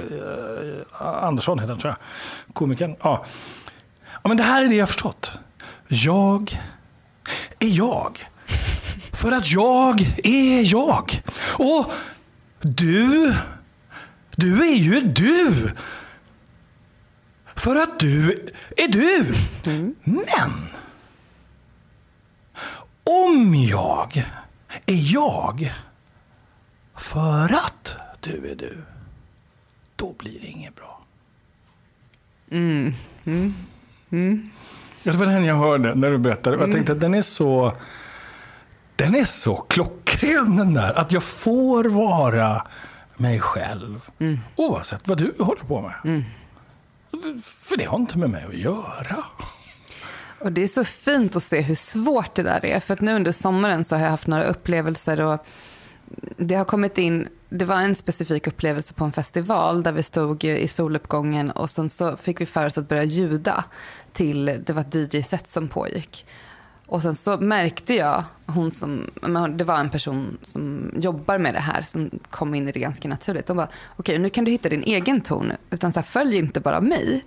Andersson, 0.99 1.59
heter 1.59 1.73
han 1.73 1.81
tror 1.81 1.93
jag, 1.97 2.53
komikern. 2.53 2.95
Ja. 3.01 3.25
ja, 4.23 4.27
men 4.27 4.37
det 4.37 4.43
här 4.43 4.63
är 4.63 4.67
det 4.67 4.75
jag 4.75 4.81
har 4.81 4.87
förstått. 4.87 5.31
Jag 5.87 6.59
är 7.59 7.67
jag. 7.67 8.27
För 9.13 9.31
att 9.31 9.51
jag 9.51 10.01
är 10.23 10.71
jag. 10.73 11.23
Och 11.57 11.91
du, 12.63 13.35
du 14.35 14.61
är 14.61 14.75
ju 14.75 15.01
du. 15.01 15.71
För 17.55 17.75
att 17.75 17.99
du 17.99 18.31
är 18.77 18.87
du. 18.91 19.33
Men 20.03 20.51
om 23.03 23.55
jag 23.55 24.29
är 24.85 25.13
jag 25.13 25.73
för 26.95 27.53
att 27.53 27.97
du 28.19 28.51
är 28.51 28.55
du, 28.55 28.77
då 29.95 30.13
blir 30.17 30.39
det 30.39 30.47
inget 30.47 30.75
bra. 30.75 31.01
Ja, 35.03 35.11
det 35.11 35.17
var 35.17 35.25
den 35.25 35.45
jag 35.45 35.55
hörde 35.55 35.95
när 35.95 36.11
du 36.11 36.17
berättade. 36.17 36.57
Jag 36.57 36.71
tänkte 36.71 36.91
att 36.91 36.99
den 36.99 37.13
är 37.13 37.21
så, 37.21 37.77
den 38.95 39.15
är 39.15 39.25
så 39.25 39.55
klockren 39.55 40.57
den 40.57 40.73
där. 40.73 40.93
Att 40.93 41.11
jag 41.11 41.23
får 41.23 41.83
vara 41.83 42.67
mig 43.15 43.39
själv. 43.39 44.09
Oavsett 44.55 45.07
vad 45.07 45.17
du 45.17 45.35
håller 45.39 45.61
på 45.63 45.81
med. 45.81 46.23
För 47.43 47.77
det 47.77 47.83
har 47.83 47.97
inte 47.97 48.17
med 48.17 48.29
mig 48.29 48.45
att 48.47 48.57
göra. 48.57 49.23
Och 50.39 50.51
det 50.51 50.63
är 50.63 50.67
så 50.67 50.83
fint 50.83 51.35
att 51.35 51.43
se 51.43 51.61
hur 51.61 51.75
svårt 51.75 52.35
det 52.35 52.43
där 52.43 52.65
är. 52.65 52.79
För 52.79 52.93
att 52.93 53.01
nu 53.01 53.13
under 53.13 53.31
sommaren 53.31 53.83
så 53.83 53.95
har 53.95 54.03
jag 54.03 54.09
haft 54.09 54.27
några 54.27 54.43
upplevelser 54.43 55.21
och 55.21 55.45
det 56.37 56.55
har 56.55 56.65
kommit 56.65 56.97
in, 56.97 57.27
det 57.49 57.65
var 57.65 57.75
en 57.75 57.95
specifik 57.95 58.47
upplevelse 58.47 58.93
på 58.93 59.03
en 59.03 59.11
festival 59.11 59.83
där 59.83 59.91
vi 59.91 60.03
stod 60.03 60.43
i 60.43 60.67
soluppgången 60.67 61.51
och 61.51 61.69
sen 61.69 61.89
så 61.89 62.17
fick 62.17 62.41
vi 62.41 62.45
för 62.45 62.65
oss 62.65 62.77
att 62.77 62.89
börja 62.89 63.03
ljuda 63.03 63.65
till, 64.11 64.45
det 64.65 64.73
var 64.73 64.81
ett 64.81 65.13
DJ-set 65.13 65.47
som 65.47 65.67
pågick. 65.67 66.25
Och 66.87 67.01
sen 67.01 67.15
så 67.15 67.37
märkte 67.37 67.93
jag, 67.93 68.23
hon 68.45 68.71
som, 68.71 69.09
det 69.57 69.63
var 69.63 69.79
en 69.79 69.89
person 69.89 70.37
som 70.41 70.91
jobbar 70.95 71.37
med 71.37 71.53
det 71.53 71.59
här 71.59 71.81
som 71.81 72.09
kom 72.29 72.55
in 72.55 72.67
i 72.67 72.71
det 72.71 72.79
ganska 72.79 73.07
naturligt. 73.07 73.45
De 73.45 73.57
bara, 73.57 73.67
okej 73.97 74.19
nu 74.19 74.29
kan 74.29 74.45
du 74.45 74.51
hitta 74.51 74.69
din 74.69 74.83
egen 74.83 75.21
ton, 75.21 75.51
utan 75.69 75.93
så 75.93 75.99
här, 75.99 76.05
följ 76.05 76.37
inte 76.37 76.59
bara 76.59 76.81
mig. 76.81 77.25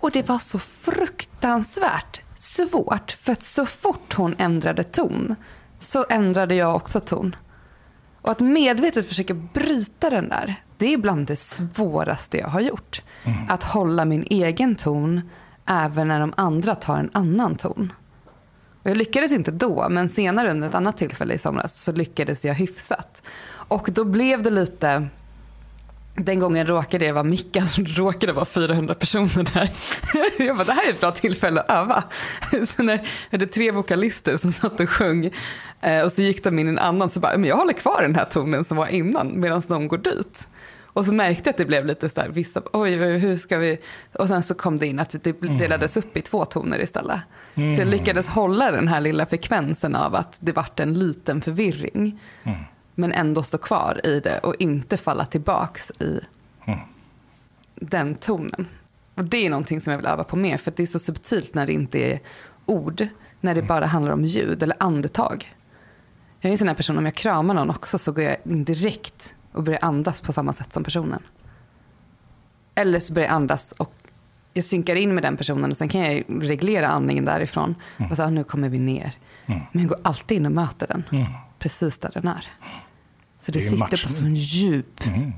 Och 0.00 0.10
det 0.10 0.28
var 0.28 0.38
så 0.38 0.58
fruktansvärt 0.58 2.20
svårt, 2.34 3.12
för 3.12 3.32
att 3.32 3.42
så 3.42 3.66
fort 3.66 4.14
hon 4.14 4.34
ändrade 4.38 4.84
ton 4.84 5.36
så 5.78 6.04
ändrade 6.08 6.54
jag 6.54 6.76
också 6.76 7.00
ton. 7.00 7.36
Och 8.22 8.30
att 8.30 8.40
medvetet 8.40 9.08
försöka 9.08 9.34
bryta 9.34 10.10
den 10.10 10.28
där, 10.28 10.54
det 10.78 10.92
är 10.92 10.98
bland 10.98 11.26
det 11.26 11.36
svåraste 11.36 12.38
jag 12.38 12.48
har 12.48 12.60
gjort. 12.60 13.02
Mm. 13.24 13.38
Att 13.48 13.64
hålla 13.64 14.04
min 14.04 14.26
egen 14.30 14.76
ton 14.76 15.20
även 15.66 16.08
när 16.08 16.20
de 16.20 16.32
andra 16.36 16.74
tar 16.74 16.98
en 16.98 17.10
annan 17.12 17.56
ton. 17.56 17.92
Och 18.82 18.90
jag 18.90 18.96
lyckades 18.96 19.32
inte 19.32 19.50
då, 19.50 19.88
men 19.88 20.08
senare 20.08 20.50
under 20.50 20.68
ett 20.68 20.74
annat 20.74 20.96
tillfälle 20.96 21.34
i 21.34 21.38
somras 21.38 21.82
så 21.82 21.92
lyckades 21.92 22.44
jag 22.44 22.54
hyfsat. 22.54 23.22
Och 23.68 23.88
då 23.92 24.04
blev 24.04 24.42
det 24.42 24.50
lite 24.50 25.08
den 26.14 26.40
gången 26.40 26.66
råkade 26.66 27.04
jag 27.04 27.14
vara 27.14 27.24
mickad, 27.24 27.62
alltså, 27.62 27.82
råkade 27.82 28.32
vara 28.32 28.44
400 28.44 28.94
personer 28.94 29.54
där. 29.54 29.70
Jag 30.46 30.56
bara, 30.56 30.64
det 30.64 30.72
här 30.72 30.86
är 30.86 30.90
ett 30.90 31.00
bra 31.00 31.10
tillfälle 31.10 31.60
att 31.60 31.70
öva. 31.70 32.04
Så 32.66 32.82
när 32.82 32.92
jag 32.92 33.38
hade 33.38 33.46
tre 33.46 33.70
vokalister 33.70 34.36
som 34.36 34.52
satt 34.52 34.80
och 34.80 34.90
sjöng 34.90 35.30
eh, 35.80 36.02
och 36.02 36.12
så 36.12 36.22
gick 36.22 36.44
de 36.44 36.58
in 36.58 36.66
i 36.66 36.70
en 36.70 36.78
annan 36.78 37.10
så 37.10 37.20
bara, 37.20 37.38
men 37.38 37.48
jag 37.48 37.56
håller 37.56 37.72
kvar 37.72 38.02
den 38.02 38.14
här 38.14 38.24
tonen 38.24 38.64
som 38.64 38.76
var 38.76 38.86
innan 38.86 39.40
medan 39.40 39.62
de 39.68 39.88
går 39.88 39.98
dit. 39.98 40.48
Och 40.92 41.06
så 41.06 41.14
märkte 41.14 41.48
jag 41.48 41.52
att 41.52 41.58
det 41.58 41.64
blev 41.64 41.86
lite 41.86 42.08
så 42.08 42.20
där, 42.20 42.28
vissa, 42.28 42.62
oj 42.72 42.94
hur 42.94 43.36
ska 43.36 43.58
vi, 43.58 43.78
och 44.12 44.28
sen 44.28 44.42
så 44.42 44.54
kom 44.54 44.76
det 44.76 44.86
in 44.86 44.98
att 44.98 45.22
det 45.22 45.42
mm. 45.42 45.58
delades 45.58 45.96
upp 45.96 46.16
i 46.16 46.22
två 46.22 46.44
toner 46.44 46.82
istället. 46.82 47.20
Mm. 47.54 47.74
Så 47.74 47.80
jag 47.80 47.88
mm. 47.88 47.98
lyckades 47.98 48.28
hålla 48.28 48.70
den 48.70 48.88
här 48.88 49.00
lilla 49.00 49.26
frekvensen 49.26 49.96
av 49.96 50.14
att 50.14 50.38
det 50.40 50.52
vart 50.52 50.80
en 50.80 50.94
liten 50.94 51.40
förvirring. 51.40 52.20
Mm. 52.42 52.58
Men 52.94 53.12
ändå 53.12 53.42
stå 53.42 53.58
kvar 53.58 54.00
i 54.04 54.20
det 54.20 54.38
och 54.38 54.54
inte 54.58 54.96
falla 54.96 55.26
tillbaks 55.26 55.90
i 55.90 56.20
mm. 56.64 56.78
den 57.74 58.14
tonen. 58.14 58.66
Och 59.14 59.24
det 59.24 59.46
är 59.46 59.50
någonting 59.50 59.80
som 59.80 59.90
jag 59.90 59.98
vill 59.98 60.06
öva 60.06 60.24
på 60.24 60.36
mer 60.36 60.56
för 60.56 60.72
det 60.76 60.82
är 60.82 60.86
så 60.86 60.98
subtilt 60.98 61.54
när 61.54 61.66
det 61.66 61.72
inte 61.72 61.98
är 61.98 62.20
ord. 62.66 63.06
När 63.40 63.54
det 63.54 63.60
mm. 63.60 63.68
bara 63.68 63.86
handlar 63.86 64.12
om 64.12 64.24
ljud 64.24 64.62
eller 64.62 64.76
andetag. 64.80 65.54
Jag 66.40 66.48
är 66.48 66.52
en 66.52 66.58
sån 66.58 66.68
här 66.68 66.74
person, 66.74 66.98
om 66.98 67.04
jag 67.04 67.14
kramar 67.14 67.54
någon 67.54 67.70
också 67.70 67.98
så 67.98 68.12
går 68.12 68.24
jag 68.24 68.36
direkt 68.44 69.34
och 69.52 69.62
börjar 69.62 69.80
andas 69.82 70.20
på 70.20 70.32
samma 70.32 70.52
sätt 70.52 70.72
som 70.72 70.84
personen. 70.84 71.22
Eller 72.74 73.00
så 73.00 73.12
börjar 73.12 73.28
jag 73.28 73.34
andas 73.34 73.72
och 73.72 73.94
jag 74.54 74.64
synkar 74.64 74.94
in 74.94 75.14
med 75.14 75.24
den 75.24 75.36
personen 75.36 75.70
och 75.70 75.76
sen 75.76 75.88
kan 75.88 76.00
jag 76.00 76.24
reglera 76.28 76.88
andningen 76.88 77.24
därifrån. 77.24 77.74
Mm. 77.98 78.10
Och 78.10 78.16
så, 78.16 78.30
nu 78.30 78.44
kommer 78.44 78.68
vi 78.68 78.78
ner. 78.78 79.16
Mm. 79.46 79.60
Men 79.72 79.82
jag 79.82 79.88
går 79.88 79.98
alltid 80.02 80.36
in 80.36 80.46
och 80.46 80.52
möter 80.52 80.86
den. 80.86 81.04
Mm 81.12 81.26
precis 81.62 81.98
där 81.98 82.10
den 82.14 82.28
är. 82.28 82.46
Så 83.38 83.52
det, 83.52 83.58
det 83.58 83.62
sitter 83.62 83.76
matchning. 83.76 84.14
på 84.14 84.20
sån 84.20 84.34
djup, 84.34 85.06
mm. 85.06 85.32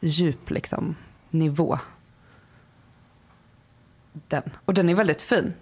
djup 0.00 0.50
liksom, 0.50 0.94
nivå. 1.30 1.78
Den. 4.12 4.42
Och 4.64 4.74
den 4.74 4.88
är 4.88 4.94
väldigt 4.94 5.22
fin, 5.22 5.54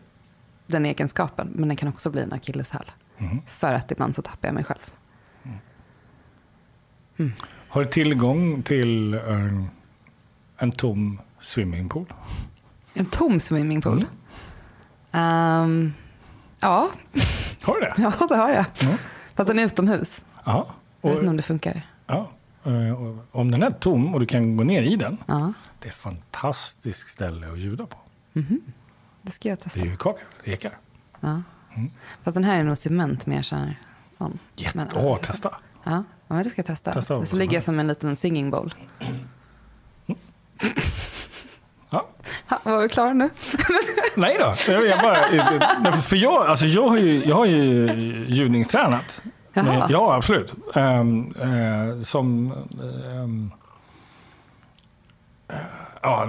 den 0.66 0.86
egenskapen. 0.86 1.52
Men 1.54 1.68
den 1.68 1.76
kan 1.76 1.88
också 1.88 2.10
bli 2.10 2.22
en 2.22 2.32
akilleshäl. 2.32 2.90
Mm. 3.18 3.42
För 3.46 3.72
att 3.72 3.90
ibland 3.90 4.14
så 4.14 4.22
tappar 4.22 4.48
jag 4.48 4.54
mig 4.54 4.64
själv. 4.64 4.90
Mm. 7.16 7.32
mm. 7.32 7.32
Har 7.68 7.84
du 7.84 7.90
tillgång 7.90 8.62
till 8.62 9.14
en, 9.14 9.70
en 10.58 10.72
tom 10.72 11.20
swimmingpool? 11.40 12.12
En 12.94 13.06
tom 13.06 13.40
swimmingpool? 13.40 14.06
Um, 15.12 15.94
ja. 16.60 16.90
Har 17.62 17.74
du 17.74 17.80
det? 17.80 17.94
Ja, 17.96 18.26
det 18.28 18.36
har 18.36 18.50
jag. 18.50 18.66
Mm. 18.82 18.96
Fast 19.34 19.48
den 19.48 19.58
är 19.58 19.64
utomhus. 19.66 20.24
Ja. 20.44 20.66
Och, 21.00 21.10
jag 21.10 21.14
vet 21.14 21.18
inte 21.18 21.30
om 21.30 21.36
det 21.36 21.42
funkar. 21.42 21.82
Ja. 22.06 22.30
Eh, 22.64 23.02
och 23.02 23.26
om 23.30 23.50
den 23.50 23.62
är 23.62 23.70
tom 23.70 24.14
och 24.14 24.20
du 24.20 24.26
kan 24.26 24.56
gå 24.56 24.64
ner 24.64 24.82
i 24.82 24.96
den. 24.96 25.16
Ja. 25.26 25.52
Det 25.78 25.86
är 25.86 25.90
ett 25.90 25.96
fantastiskt 25.96 27.08
ställe 27.08 27.50
att 27.50 27.58
ljuda 27.58 27.86
på. 27.86 27.96
Mm. 28.34 28.60
Det 29.22 29.30
ska 29.30 29.48
jag 29.48 29.60
testa. 29.60 29.80
Det 29.80 29.86
är 29.86 29.90
ju 29.90 29.96
kakor, 29.96 30.24
ekar. 30.44 30.78
Ja. 31.20 31.42
Mm. 31.74 31.90
Fast 32.22 32.34
den 32.34 32.44
här 32.44 32.58
är 32.58 32.64
nog 32.64 32.78
cement 32.78 33.26
mer 33.26 33.42
så 33.42 33.56
här, 33.56 33.78
sån. 34.08 34.38
Jätte, 34.54 34.76
men, 34.76 34.88
åh, 34.94 35.18
testa. 35.18 35.54
Ja, 35.84 36.04
ja, 36.36 36.44
det 36.44 36.50
ska 36.50 36.58
jag 36.58 36.66
testa. 36.66 36.92
testa 36.92 37.26
så 37.26 37.36
ligger 37.36 37.54
jag 37.54 37.62
som 37.62 37.80
en 37.80 37.88
liten 37.88 38.16
singing 38.16 38.50
bowl. 38.50 38.74
Mm. 39.00 40.18
Ja. 41.90 42.06
Ha, 42.48 42.60
var 42.62 42.82
vi 42.82 42.88
klara 42.88 43.12
nu? 43.12 43.30
Nej 44.16 44.36
då. 44.40 44.72
Jag 44.72 45.00
bara, 45.02 45.92
för 45.92 46.16
jag, 46.16 46.46
alltså 46.46 46.66
jag, 46.66 46.88
har 46.88 46.96
ju, 46.96 47.24
jag 47.24 47.36
har 47.36 47.46
ju 47.46 47.92
ljudningstränat. 48.28 49.22
Jaha. 49.52 49.86
Ja, 49.90 50.14
absolut. 50.14 50.54
Um, 50.74 51.34
uh, 51.42 52.02
som... 52.02 52.52
Um, 53.22 53.52
uh, 55.52 55.58
ja, 56.02 56.28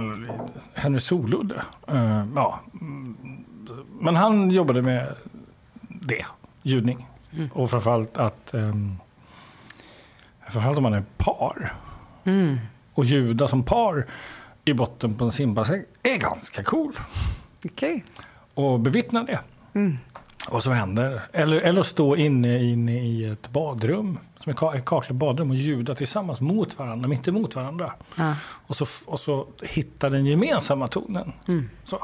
Henry 0.74 1.00
Soludde. 1.00 1.62
Uh, 1.92 2.24
ja. 2.34 2.60
Men 4.00 4.16
han 4.16 4.50
jobbade 4.50 4.82
med 4.82 5.14
det, 5.88 6.26
ljudning. 6.62 7.06
Mm. 7.32 7.48
Och 7.52 7.70
framförallt 7.70 8.16
att... 8.16 8.50
Um, 8.52 8.98
framförallt 10.50 10.76
om 10.76 10.82
man 10.82 10.94
är 10.94 11.04
par. 11.16 11.74
Mm. 12.24 12.58
Och 12.94 13.04
ljuda 13.04 13.48
som 13.48 13.62
par 13.62 14.06
i 14.64 14.72
botten 14.72 15.14
på 15.14 15.24
en 15.24 15.32
simbassäng 15.32 15.84
är 16.02 16.18
ganska 16.18 16.62
cool. 16.62 16.98
Okay. 17.64 18.02
Och 18.54 18.80
bevittna 18.80 19.22
det. 19.22 19.40
Mm. 19.74 19.98
Vad 20.50 20.62
som 20.62 20.72
händer. 20.72 21.22
Eller, 21.32 21.56
eller 21.56 21.82
stå 21.82 22.16
inne, 22.16 22.62
inne 22.62 23.06
i 23.06 23.24
ett 23.24 23.50
badrum, 23.50 24.18
som 24.40 24.52
ett 24.52 24.84
kaklat 24.84 25.10
badrum 25.10 25.50
och 25.50 25.56
ljuda 25.56 25.94
tillsammans 25.94 26.40
mot 26.40 26.78
varandra, 26.78 27.08
men 27.08 27.18
inte 27.18 27.32
mot 27.32 27.56
varandra. 27.56 27.92
Ja. 28.16 28.34
Och, 28.42 28.76
så, 28.76 28.86
och 29.06 29.20
så 29.20 29.46
hitta 29.62 30.10
den 30.10 30.26
gemensamma 30.26 30.88
tonen. 30.88 31.32
Mm. 31.48 31.70
Så. 31.84 31.98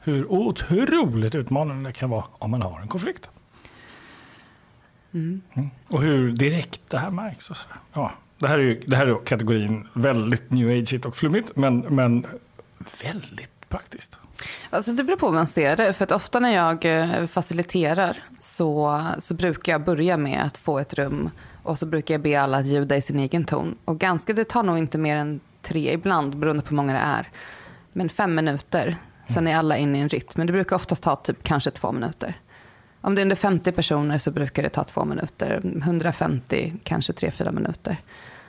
Hur 0.00 0.32
otroligt 0.32 1.34
utmanande 1.34 1.88
det 1.88 1.92
kan 1.92 2.10
vara 2.10 2.24
om 2.32 2.50
man 2.50 2.62
har 2.62 2.80
en 2.80 2.88
konflikt. 2.88 3.28
Mm. 5.16 5.40
Mm. 5.54 5.70
Och 5.88 6.02
hur 6.02 6.32
direkt 6.32 6.80
det 6.88 6.98
här 6.98 7.10
märks. 7.10 7.50
Och 7.50 7.56
så. 7.56 7.66
Ja, 7.92 8.12
det 8.38 8.48
här 8.48 8.58
är, 8.58 8.62
ju, 8.62 8.82
det 8.86 8.96
här 8.96 9.06
är 9.06 9.24
kategorin 9.24 9.88
väldigt 9.92 10.50
new 10.50 10.68
age 10.68 11.06
och 11.06 11.16
flummigt, 11.16 11.56
men, 11.56 11.78
men 11.78 12.26
väldigt 13.02 13.68
praktiskt. 13.68 14.18
Alltså 14.70 14.92
det 14.92 15.04
beror 15.04 15.16
på 15.16 15.26
hur 15.26 15.34
man 15.34 15.46
ser 15.46 15.76
det. 15.76 15.92
För 15.92 16.04
att 16.04 16.12
ofta 16.12 16.40
när 16.40 16.54
jag 16.54 16.84
eh, 16.84 17.26
faciliterar 17.26 18.22
så, 18.40 19.04
så 19.18 19.34
brukar 19.34 19.72
jag 19.72 19.84
börja 19.84 20.16
med 20.16 20.42
att 20.42 20.58
få 20.58 20.78
ett 20.78 20.94
rum 20.94 21.30
och 21.62 21.78
så 21.78 21.86
brukar 21.86 22.14
jag 22.14 22.22
be 22.22 22.40
alla 22.40 22.58
att 22.58 22.66
ljuda 22.66 22.96
i 22.96 23.02
sin 23.02 23.18
egen 23.18 23.44
ton. 23.44 23.76
Och 23.84 23.98
ganska, 23.98 24.32
det 24.32 24.44
tar 24.44 24.62
nog 24.62 24.78
inte 24.78 24.98
mer 24.98 25.16
än 25.16 25.40
tre 25.62 25.92
ibland, 25.92 26.36
beroende 26.36 26.62
på 26.62 26.68
hur 26.68 26.76
många 26.76 26.92
det 26.92 26.98
är. 26.98 27.28
Men 27.92 28.08
fem 28.08 28.34
minuter, 28.34 28.96
sen 29.26 29.46
är 29.46 29.56
alla 29.56 29.76
inne 29.76 29.98
i 29.98 30.00
en 30.00 30.08
rytm. 30.08 30.32
Men 30.34 30.46
det 30.46 30.52
brukar 30.52 30.76
oftast 30.76 31.02
ta 31.02 31.16
typ 31.16 31.42
kanske 31.42 31.70
två 31.70 31.92
minuter. 31.92 32.34
Om 33.06 33.14
det 33.14 33.20
är 33.20 33.22
under 33.22 33.36
50 33.36 33.72
personer 33.72 34.18
så 34.18 34.30
brukar 34.30 34.62
det 34.62 34.68
ta 34.68 34.84
två 34.84 35.04
minuter. 35.04 35.60
150 35.64 36.72
kanske 36.84 37.12
tre, 37.12 37.30
fyra 37.30 37.52
minuter. 37.52 37.96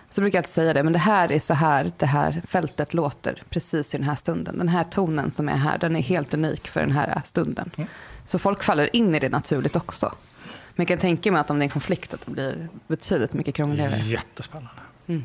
Så 0.10 0.22
brukar 0.22 0.38
jag 0.38 0.42
alltid 0.42 0.54
säga 0.54 0.74
det, 0.74 0.84
men 0.84 0.94
det 0.94 1.00
här 1.00 1.32
är 1.32 1.40
så 1.40 1.54
här 1.54 1.92
det 1.98 2.06
här 2.06 2.42
fältet 2.48 2.94
låter 2.94 3.44
precis 3.50 3.96
i 3.96 3.98
den 3.98 4.08
här 4.08 4.16
stunden. 4.16 4.58
Den 4.58 4.68
här 4.68 4.84
tonen 4.84 5.32
som 5.32 5.50
är 5.50 5.56
här, 5.56 5.78
den 5.78 5.96
är 5.96 6.02
helt 6.02 6.34
unik 6.34 6.68
för 6.68 6.80
den 6.80 6.92
här 6.92 7.22
stunden. 7.26 7.72
Mm. 7.78 7.90
Så 8.26 8.40
folk 8.40 8.64
faller 8.64 8.96
in 8.96 9.16
i 9.16 9.20
det 9.20 9.30
naturligt 9.30 9.76
också. 9.76 10.14
Men 10.44 10.84
jag 10.84 10.88
kan 10.88 10.98
tänka 10.98 11.32
mig 11.32 11.42
att 11.42 11.50
om 11.50 11.60
det 11.60 11.64
är 11.64 11.66
en 11.66 11.70
konflikt 11.70 12.14
att 12.14 12.26
det 12.26 12.32
blir 12.32 12.70
betydligt 12.88 13.34
mycket 13.34 13.56
krångligare. 13.56 13.96
Jättespännande. 13.96 14.82
Mm. 15.08 15.24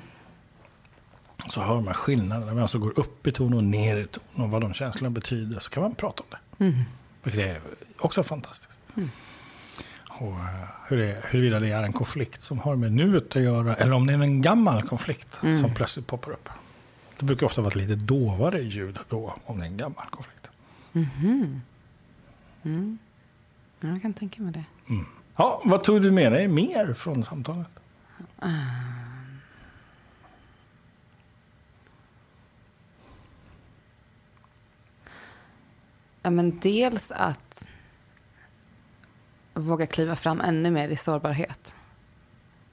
Så 1.49 1.61
hör 1.61 1.81
man 1.81 1.95
skillnaderna, 1.95 2.55
vem 2.55 2.69
som 2.69 2.81
går 2.81 2.99
upp 2.99 3.27
i 3.27 3.33
ton 3.33 3.55
och 3.55 3.65
ner 3.65 3.97
i 3.97 4.05
ton 4.05 4.45
och 4.45 4.51
vad 4.51 4.61
de 4.61 4.75
känslorna 4.75 5.11
betyder. 5.11 5.61
Så 5.61 5.71
kan 5.71 5.83
man 5.83 5.95
prata 5.95 6.23
om 6.23 6.29
det. 6.31 6.65
Mm. 6.65 6.83
Vilket 7.23 7.47
är 7.47 7.61
också 7.99 8.23
fantastiskt. 8.23 8.72
Och 10.09 10.33
eh, 10.33 10.69
hur 10.89 10.97
det, 10.97 11.23
huruvida 11.25 11.61
det 11.61 11.69
är 11.71 11.83
en 11.83 11.93
konflikt 11.93 12.41
som 12.41 12.59
har 12.59 12.77
med 12.77 12.93
nuet 12.93 13.37
att 13.37 13.43
göra 13.43 13.75
eller 13.75 13.93
om 13.93 14.07
det 14.07 14.13
är 14.13 14.23
en 14.23 14.43
gammal 14.43 14.83
konflikt 14.83 15.39
mm. 15.43 15.61
som 15.61 15.75
plötsligt 15.75 16.07
poppar 16.07 16.33
upp. 16.33 16.49
Det 17.19 17.25
brukar 17.25 17.47
ofta 17.47 17.61
vara 17.61 17.69
ett 17.71 17.77
lite 17.77 17.95
dovare 17.95 18.63
ljud 18.63 18.99
då 19.09 19.35
om 19.45 19.59
det 19.59 19.65
är 19.65 19.71
en 19.71 19.77
gammal 19.77 20.07
konflikt. 20.11 20.51
Mhm. 20.93 21.07
Mm 21.23 21.61
mm. 22.65 22.99
Jag 23.81 24.03
kan 24.03 24.15
tänka 24.15 24.43
mig 24.43 24.53
det. 24.53 24.65
Mm. 24.89 25.07
Ja, 25.37 25.63
vad 25.65 25.85
tog 25.85 26.03
du 26.03 26.11
med 26.11 26.33
dig 26.33 26.49
mer 26.49 26.95
från 26.95 27.25
samtalet? 27.25 27.69
Uh... 28.45 28.93
Ja, 36.23 36.31
men 36.31 36.59
dels 36.61 37.11
att 37.11 37.72
våga 39.55 39.87
kliva 39.87 40.17
fram 40.17 40.41
ännu 40.41 40.71
mer 40.71 40.89
i 40.89 40.97
sårbarhet. 40.97 41.75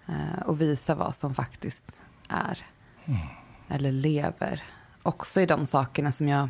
Eh, 0.08 0.42
och 0.46 0.62
visa 0.62 0.96
vad 0.96 1.16
som 1.16 1.36
faktiskt 1.36 1.96
är. 2.30 2.66
Eller 3.68 3.92
lever. 3.92 4.64
Också 5.04 5.42
i 5.42 5.46
de 5.46 5.66
sakerna 5.66 6.12
som 6.12 6.28
jag 6.28 6.50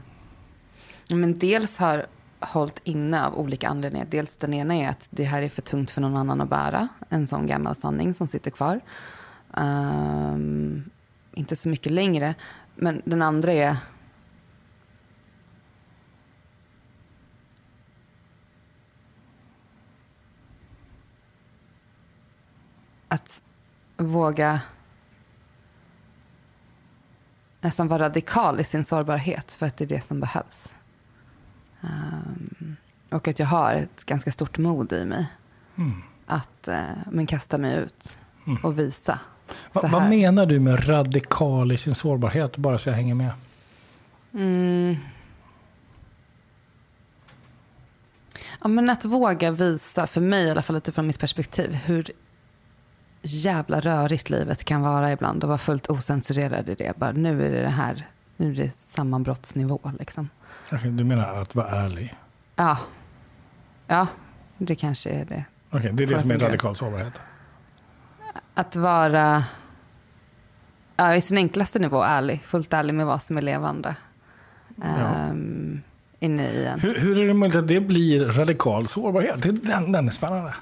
ja, 1.07 1.15
men 1.15 1.39
dels 1.39 1.77
har 1.77 2.05
hållit 2.39 2.81
inne 2.83 3.25
av 3.25 3.36
olika 3.39 3.69
anledningar. 3.69 4.07
Dels 4.09 4.38
den 4.38 4.53
ena 4.53 4.75
är 4.75 4.89
att 4.89 5.07
det 5.09 5.24
här 5.24 5.41
är 5.41 5.50
för 5.50 5.62
tungt 5.62 5.91
för 5.91 6.01
någon 6.01 6.17
annan 6.17 6.41
att 6.41 6.50
bära. 6.50 6.88
En 7.09 7.27
sån 7.27 7.45
gammal 7.45 7.75
sanning 7.75 8.13
som 8.13 8.27
sitter 8.27 8.51
kvar. 8.51 8.79
Ehm, 9.53 10.89
inte 11.33 11.55
så 11.55 11.69
mycket 11.69 11.91
längre. 11.91 12.36
Men 12.75 13.01
den 13.05 13.21
andra 13.21 13.53
är 13.53 13.77
att 23.10 23.42
våga 23.98 24.62
nästan 27.62 27.88
vara 27.88 28.04
radikal 28.04 28.60
i 28.60 28.63
sin 28.63 28.86
sårbarhet 28.86 29.54
för 29.54 29.66
att 29.66 29.78
det 29.78 29.84
är 29.84 29.88
det 29.88 30.01
som 30.01 30.20
behövs. 30.20 30.75
Um, 31.82 32.75
och 33.10 33.28
att 33.28 33.39
jag 33.39 33.48
har 33.48 33.74
ett 33.74 34.06
ganska 34.06 34.32
stort 34.32 34.58
mod 34.58 34.94
i 34.94 35.06
mig. 35.06 35.32
Mm. 35.75 36.04
Att 36.25 36.68
uh, 36.68 36.82
men 37.12 37.28
kasta 37.28 37.58
mig 37.58 37.78
ut 37.78 38.18
och 38.63 38.80
visa. 38.80 39.20
Va, 39.74 39.89
vad 39.92 40.10
menar 40.10 40.46
du 40.46 40.60
med 40.60 40.89
radikal 40.89 41.72
i 41.72 41.78
sin 41.78 41.96
sårbarhet? 41.96 42.58
Bara 42.58 42.78
så 42.78 42.89
jag 42.89 42.96
hänger 42.96 43.16
med. 43.16 43.32
Mm. 44.34 44.96
Ja, 48.62 48.68
men 48.68 48.89
att 48.89 49.06
våga 49.06 49.51
visa, 49.51 50.08
för 50.08 50.22
mig 50.22 50.46
i 50.46 50.51
alla 50.51 50.62
fall 50.62 50.75
utifrån 50.75 51.08
mitt 51.08 51.20
perspektiv, 51.20 51.74
hur 51.74 52.12
jävla 53.21 53.79
rörigt 53.79 54.29
livet 54.29 54.63
kan 54.63 54.81
vara 54.81 55.11
ibland 55.11 55.43
och 55.43 55.47
vara 55.47 55.57
fullt 55.57 55.89
osensurerad 55.89 56.69
i 56.69 56.75
det. 56.75 56.97
Bara, 56.97 57.11
nu 57.11 57.45
är 57.45 57.51
det 57.51 57.61
det 57.61 57.69
här, 57.69 58.07
nu 58.38 58.51
är 58.51 58.55
det 58.55 58.71
sammanbrottsnivå 58.73 59.91
liksom. 59.99 60.29
Du 60.83 61.03
menar 61.03 61.41
att 61.41 61.55
vara 61.55 61.67
ärlig? 61.69 62.15
Ja, 62.55 62.77
ja 63.88 64.07
det 64.57 64.75
kanske 64.75 65.09
är 65.09 65.25
det. 65.25 65.43
Okej, 65.71 65.91
det 65.93 66.03
är 66.03 66.07
det 66.07 66.19
som 66.19 66.31
är 66.31 66.39
radikal 66.39 66.75
sårbarhet? 66.75 67.13
Att 68.53 68.75
vara 68.75 69.43
ja, 70.97 71.15
i 71.15 71.21
sin 71.21 71.38
enklaste 71.38 71.79
nivå 71.79 72.03
ärlig, 72.03 72.41
fullt 72.43 72.73
ärlig 72.73 72.93
med 72.93 73.05
vad 73.05 73.21
som 73.21 73.38
är 73.38 73.41
levande. 73.41 73.95
Ehm, 74.83 75.81
inne 76.19 76.49
i 76.49 76.65
en. 76.65 76.79
Hur, 76.79 76.95
hur 76.99 77.19
är 77.19 77.27
det 77.27 77.33
möjligt 77.33 77.55
att 77.57 77.67
det 77.67 77.79
blir 77.79 78.25
radikal 78.25 78.88
sårbarhet? 78.88 79.41
Det- 79.43 79.51
Den, 79.51 79.91
den 79.91 80.07
är 80.07 80.11
spännande. 80.11 80.53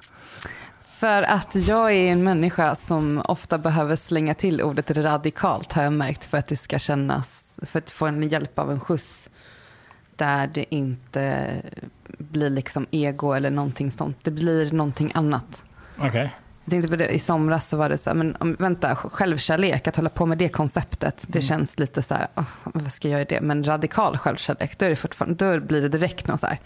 För 0.98 1.24
att 1.24 1.56
jag 1.56 1.92
är 1.92 2.12
en 2.12 2.24
människa 2.24 2.76
som 2.76 3.22
ofta 3.26 3.58
behöver 3.58 3.96
slänga 3.96 4.34
till 4.34 4.62
ordet 4.62 4.92
radikalt 4.98 5.74
har 5.74 5.84
jag 5.84 5.94
märkt 5.94 6.26
för 6.26 6.38
att 6.38 6.48
det 6.48 6.58
ska 6.58 6.80
kännas, 6.80 7.60
för 7.62 7.80
att 7.80 7.92
få 7.92 8.06
en 8.06 8.30
hjälp 8.30 8.60
av 8.60 8.72
en 8.72 8.80
skjuts 8.80 9.30
där 10.16 10.48
det 10.48 10.76
inte 10.76 11.48
blir 12.18 12.50
liksom 12.50 12.86
ego 12.92 13.32
eller 13.34 13.50
någonting 13.52 13.92
sånt. 13.92 14.18
Det 14.24 14.32
blir 14.32 14.72
någonting 14.72 15.12
annat. 15.16 15.64
Okej. 15.98 16.36
Jag 16.64 16.72
tänkte 16.72 16.90
på 16.90 16.96
det, 16.96 17.10
I 17.10 17.20
somras 17.20 17.68
så 17.70 17.78
var 17.78 17.90
det 17.90 17.98
så 17.98 18.10
här, 18.10 18.16
men 18.18 18.56
vänta, 18.60 18.96
självkärlek, 18.96 19.88
att 19.88 19.96
hålla 19.96 20.10
på 20.10 20.26
med 20.26 20.38
det 20.38 20.50
konceptet, 20.50 21.26
det 21.28 21.42
känns 21.42 21.80
lite 21.80 22.02
så 22.02 22.14
här, 22.14 22.28
"Åh, 22.36 22.44
vad 22.64 22.92
ska 22.92 23.08
jag 23.10 23.20
göra 23.20 23.28
det? 23.30 23.42
Men 23.42 23.64
radikal 23.64 24.18
självkärlek, 24.18 24.78
då, 24.78 24.86
är 24.86 24.90
det 24.90 24.96
fortfarande, 24.96 25.54
då 25.54 25.60
blir 25.60 25.82
det 25.82 25.90
direkt 25.90 26.28
något 26.28 26.40
så 26.40 26.48
här, 26.48 26.60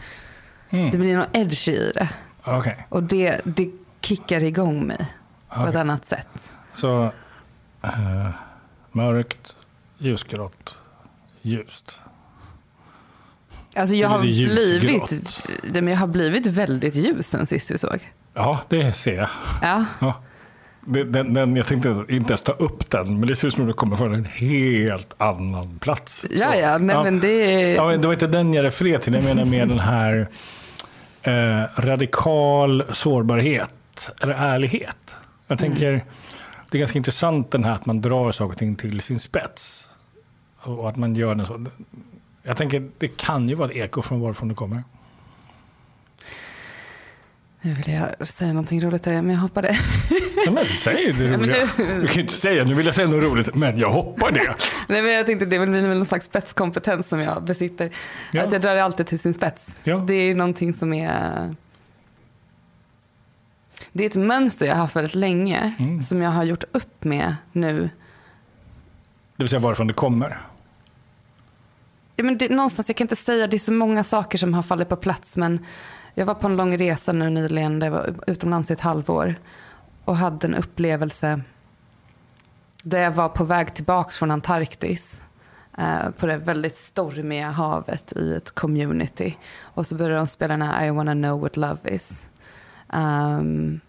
Mm. 0.70 0.92
det 0.92 0.98
blir 0.98 1.18
något 1.18 1.30
edgy 1.34 1.72
i 1.72 1.92
det. 1.96 2.10
Okej. 2.44 2.86
Och 2.90 3.04
det, 3.04 3.42
det 3.44 3.70
kickar 4.02 4.44
igång 4.44 4.88
mig 4.88 5.14
på 5.56 5.66
ett 5.68 5.76
annat 5.76 6.06
sätt. 6.06 6.54
Så 6.74 7.12
eh, 7.82 8.30
mörkt, 8.92 9.56
ljusgrått, 9.98 10.80
ljust. 11.42 12.00
Alltså 13.76 13.96
jag 13.96 14.10
har, 14.10 14.20
blivit, 14.20 15.46
men 15.74 15.88
jag 15.88 15.98
har 15.98 16.08
blivit 16.08 16.48
väldigt 16.48 16.96
ljus 16.96 17.28
sen 17.28 17.48
sist 17.48 17.72
vi 17.72 17.78
såg. 17.78 18.00
Ja, 18.34 18.60
det 18.70 18.94
ser 18.94 19.16
jag. 19.16 19.30
Ja, 19.62 19.86
Ja. 20.00 20.14
Den, 20.86 21.34
den, 21.34 21.56
jag 21.56 21.68
tänkte 21.68 21.90
inte 22.10 22.32
ens 22.32 22.42
ta 22.42 22.52
upp 22.52 22.90
den, 22.90 23.20
men 23.20 23.28
det 23.30 23.36
ser 23.36 23.48
ut 23.48 23.54
som 23.54 23.64
att 23.64 23.70
det 23.70 23.74
kommer 23.74 23.96
från 23.96 24.14
en 24.14 24.26
helt 24.26 25.22
annan 25.22 25.80
plats. 25.80 26.26
ja, 26.30 26.56
ja, 26.56 26.78
nej, 26.78 27.04
men 27.04 27.20
det. 27.20 27.72
Ja, 27.74 27.98
det 27.98 28.08
var 28.08 28.14
inte 28.14 28.28
den 28.28 28.54
jag 28.54 28.66
refererade 28.66 29.04
till. 29.04 29.14
Jag 29.14 29.24
menar 29.24 29.46
mer 29.46 29.66
den 29.66 29.80
här 29.80 30.30
eh, 31.22 31.82
radikal 31.82 32.84
sårbarhet 32.92 33.74
eller 34.22 34.34
ärlighet. 34.34 35.16
Jag 35.48 35.60
tänker, 35.60 36.04
det 36.70 36.78
är 36.78 36.80
ganska 36.80 36.98
intressant 36.98 37.52
den 37.52 37.64
här 37.64 37.72
att 37.74 37.86
man 37.86 38.02
drar 38.02 38.32
saker 38.32 38.52
och 38.54 38.58
ting 38.60 38.76
till 38.76 39.02
sin 39.02 39.20
spets. 39.20 39.90
Och 40.60 40.90
att 40.90 40.96
man 40.96 41.16
gör 41.16 41.36
den 41.36 41.46
så. 41.46 41.66
Jag 42.44 42.58
tänker, 42.58 42.90
det 42.98 43.08
kan 43.18 43.50
ju 43.50 43.56
vara 43.56 43.70
ett 43.70 43.76
eko 43.76 44.02
från 44.02 44.22
varifrån 44.22 44.48
det 44.48 44.56
kommer. 44.56 44.84
Nu 47.64 47.74
vill 47.74 47.88
jag 47.94 48.28
säga 48.28 48.54
någonting 48.54 48.82
roligt 48.82 49.04
där, 49.04 49.22
men 49.22 49.30
jag 49.36 49.42
hoppade. 49.42 49.78
Ja, 50.46 50.52
men 50.52 50.66
säg 50.66 51.14
det 51.14 51.38
roliga. 51.38 51.68
det- 51.78 51.84
Du 52.00 52.08
kan 52.08 52.16
ju 52.16 52.22
inte 52.22 52.34
säga, 52.34 52.64
nu 52.64 52.74
vill 52.74 52.86
jag 52.86 52.96
säga 52.96 53.08
något 53.08 53.24
roligt, 53.24 53.56
men 53.56 53.78
jag 53.78 53.90
hoppar 53.90 54.32
det. 54.32 54.56
Nej, 54.88 55.02
men 55.02 55.12
jag 55.14 55.26
tänkte 55.26 55.46
det 55.46 55.60
blir 55.60 55.82
väl 55.82 55.98
någon 55.98 56.06
slags 56.06 56.26
spetskompetens 56.26 57.08
som 57.08 57.20
jag 57.20 57.44
besitter. 57.44 57.92
Ja. 58.32 58.44
Att 58.44 58.52
jag 58.52 58.62
drar 58.62 58.76
det 58.76 58.84
alltid 58.84 59.08
till 59.08 59.20
sin 59.20 59.34
spets. 59.34 59.76
Ja. 59.84 59.98
Det 60.08 60.14
är 60.14 60.36
någonting 60.36 60.74
som 60.74 60.94
är... 60.94 61.56
Det 63.94 64.04
är 64.04 64.08
ett 64.10 64.16
mönster 64.16 64.66
jag 64.66 64.74
har 64.76 64.82
haft 64.82 64.96
väldigt 64.96 65.16
länge, 65.16 65.74
Mm. 65.80 66.02
som 66.02 66.22
jag 66.22 66.32
har 66.32 66.44
gjort 66.44 66.64
upp 66.72 67.04
med 67.04 67.36
nu. 67.52 67.90
Det 69.38 69.44
vill 69.44 69.50
säga 69.50 69.60
varifrån 69.60 69.88
det 69.88 69.94
kommer. 69.94 70.42
Ja, 72.16 72.24
men 72.24 72.38
det, 72.38 72.50
någonstans, 72.50 72.90
jag 72.90 72.96
kan 72.96 73.06
inte 73.06 73.16
säga, 73.16 73.48
det 73.48 73.58
är 73.58 73.60
så 73.60 73.72
många 73.72 74.04
saker 74.04 74.38
som 74.38 74.54
har 74.54 74.64
fallit 74.64 74.90
på 74.90 74.96
plats. 74.96 75.38
Men 75.38 75.66
jag 76.14 76.26
var 76.26 76.34
på 76.34 76.48
en 76.48 76.56
lång 76.56 76.78
resa 76.78 77.12
nu 77.14 77.30
nyligen, 77.30 77.80
där 77.80 77.88
jag 77.88 77.92
var 77.92 78.16
utomlands 78.28 78.70
i 78.70 78.74
ett 78.74 78.82
halvår. 78.82 79.36
Och 80.06 80.18
hade 80.18 80.48
en 80.48 80.56
upplevelse 80.56 81.42
där 82.84 83.00
jag 83.00 83.12
var 83.12 83.30
på 83.30 83.44
väg 83.44 83.74
tillbaks 83.76 84.18
från 84.18 84.32
Antarktis. 84.32 85.22
eh, 85.78 86.10
på 86.18 86.26
det 86.26 86.38
väldigt 86.38 86.78
stormiga 86.78 87.50
havet 87.50 88.14
i 88.16 88.34
ett 88.34 88.52
community. 88.56 89.38
Och 89.62 89.88
så 89.88 89.96
började 89.96 90.16
de 90.18 90.28
spela 90.28 90.54
den 90.58 90.62
här 90.68 90.86
I 90.86 90.90
wanna 90.92 91.14
know 91.14 91.40
what 91.42 91.58
love 91.58 91.78
is. 91.86 92.24
Ehm, 92.94 93.80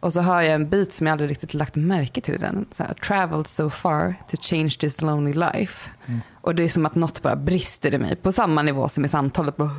och 0.00 0.12
så 0.12 0.20
hör 0.20 0.40
jag 0.40 0.54
en 0.54 0.68
bit 0.68 0.92
som 0.92 1.06
jag 1.06 1.12
aldrig 1.12 1.30
riktigt 1.30 1.54
lagt 1.54 1.76
märke 1.76 2.20
till 2.20 2.34
i 2.34 2.38
den. 2.38 2.66
Så 2.72 2.82
här, 2.82 2.94
Traveled 2.94 3.46
so 3.46 3.70
far 3.70 4.14
to 4.28 4.36
change 4.40 4.70
this 4.70 5.00
lonely 5.00 5.32
life. 5.32 5.90
Och 6.40 6.54
det 6.54 6.64
är 6.64 6.68
som 6.68 6.86
att 6.86 6.94
något 6.94 7.22
bara 7.22 7.36
brister 7.36 7.94
i 7.94 7.98
mig 7.98 8.16
på 8.16 8.32
samma 8.32 8.62
nivå 8.62 8.88
som 8.88 9.04
i 9.04 9.08
samtalet. 9.08 9.56
Bara, 9.56 9.70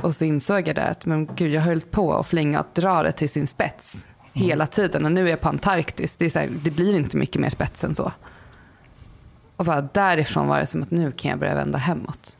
och 0.00 0.16
så 0.16 0.24
insåg 0.24 0.68
jag 0.68 0.76
det 0.76 0.84
att 0.84 1.06
men 1.06 1.26
gud, 1.26 1.52
jag 1.52 1.62
höll 1.62 1.80
på 1.80 2.14
att 2.14 2.26
flänga 2.26 2.60
och 2.60 2.66
dra 2.74 3.02
det 3.02 3.12
till 3.12 3.28
sin 3.28 3.46
spets 3.46 4.08
hela 4.32 4.66
tiden. 4.66 5.04
Och 5.04 5.12
nu 5.12 5.26
är 5.26 5.30
jag 5.30 5.40
på 5.40 5.48
Antarktis. 5.48 6.16
Det, 6.16 6.34
här, 6.34 6.48
det 6.62 6.70
blir 6.70 6.96
inte 6.96 7.16
mycket 7.16 7.40
mer 7.40 7.50
spets 7.50 7.84
än 7.84 7.94
så. 7.94 8.12
Och 9.56 9.64
bara 9.64 9.80
därifrån 9.80 10.48
var 10.48 10.60
det 10.60 10.66
som 10.66 10.82
att 10.82 10.90
nu 10.90 11.12
kan 11.12 11.30
jag 11.30 11.38
börja 11.40 11.54
vända 11.54 11.78
hemåt. 11.78 12.38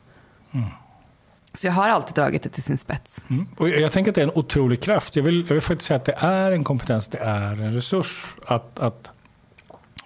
Så 1.53 1.67
jag 1.67 1.73
har 1.73 1.89
alltid 1.89 2.15
dragit 2.15 2.43
det 2.43 2.49
till 2.49 2.63
sin 2.63 2.77
spets. 2.77 3.25
Mm. 3.27 3.47
Och 3.57 3.69
jag 3.69 3.91
tänker 3.91 4.11
att 4.11 4.15
det 4.15 4.21
är 4.21 4.27
en 4.27 4.35
otrolig 4.35 4.81
kraft. 4.81 5.15
Jag 5.15 5.23
vill, 5.23 5.45
jag 5.47 5.53
vill 5.53 5.61
faktiskt 5.61 5.87
säga 5.87 5.97
att 5.97 6.05
det 6.05 6.15
är 6.17 6.51
en 6.51 6.63
kompetens, 6.63 7.07
det 7.07 7.17
är 7.17 7.51
en 7.51 7.73
resurs. 7.73 8.35
Att, 8.45 8.79
att, 8.79 9.11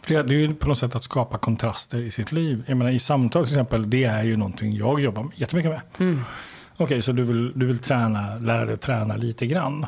det 0.07 0.15
är 0.15 0.31
ju 0.31 0.55
på 0.55 0.67
något 0.67 0.77
sätt 0.77 0.95
att 0.95 1.03
skapa 1.03 1.37
kontraster 1.37 1.99
i 1.99 2.11
sitt 2.11 2.31
liv. 2.31 2.63
Jag 2.67 2.77
menar, 2.77 2.91
I 2.91 2.99
samtal 2.99 3.45
till 3.45 3.53
exempel, 3.53 3.89
det 3.89 4.03
är 4.03 4.23
ju 4.23 4.37
någonting 4.37 4.75
jag 4.75 4.99
jobbar 5.01 5.27
jättemycket 5.35 5.71
med. 5.71 5.81
Okej, 6.77 7.01
så 7.01 7.11
du 7.11 7.23
vill, 7.23 7.59
du 7.59 7.65
vill 7.65 7.79
träna, 7.79 8.35
lära 8.35 8.65
dig 8.65 8.73
att 8.73 8.81
träna 8.81 9.15
lite 9.15 9.47
grann. 9.47 9.85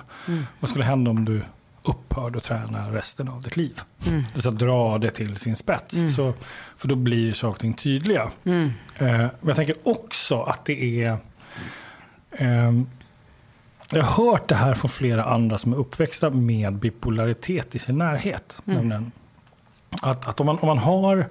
Vad 0.59 0.69
skulle 0.69 0.85
hända 0.85 1.11
om 1.11 1.25
du 1.25 1.41
upphörde 1.83 2.37
att 2.37 2.43
träna 2.43 2.91
resten 2.91 3.29
av 3.29 3.41
ditt 3.41 3.57
liv? 3.57 3.81
Det 4.03 4.25
vill 4.33 4.41
säga 4.41 4.51
dra 4.51 4.97
det 4.97 5.09
till 5.09 5.37
sin 5.37 5.55
spets. 5.55 6.15
Så, 6.15 6.33
för 6.77 6.87
då 6.87 6.95
blir 6.95 7.33
saker 7.33 7.55
och 7.55 7.59
ting 7.59 7.73
tydliga. 7.73 8.31
Eh, 8.95 9.07
men 9.07 9.31
jag 9.41 9.55
tänker 9.55 9.75
också 9.83 10.41
att 10.41 10.65
det 10.65 11.03
är 11.03 11.17
jag 13.91 14.03
har 14.03 14.25
hört 14.25 14.47
det 14.49 14.55
här 14.55 14.73
från 14.73 14.89
flera 14.89 15.23
andra 15.23 15.57
som 15.57 15.73
är 15.73 15.77
uppväxta 15.77 16.29
med 16.29 16.73
bipolaritet 16.73 17.75
i 17.75 17.79
sin 17.79 17.97
närhet. 17.97 18.57
Nämligen 18.63 19.11
att, 20.01 20.27
att 20.27 20.39
om, 20.39 20.45
man, 20.45 20.59
om, 20.59 20.67
man 20.67 20.77
har, 20.77 21.27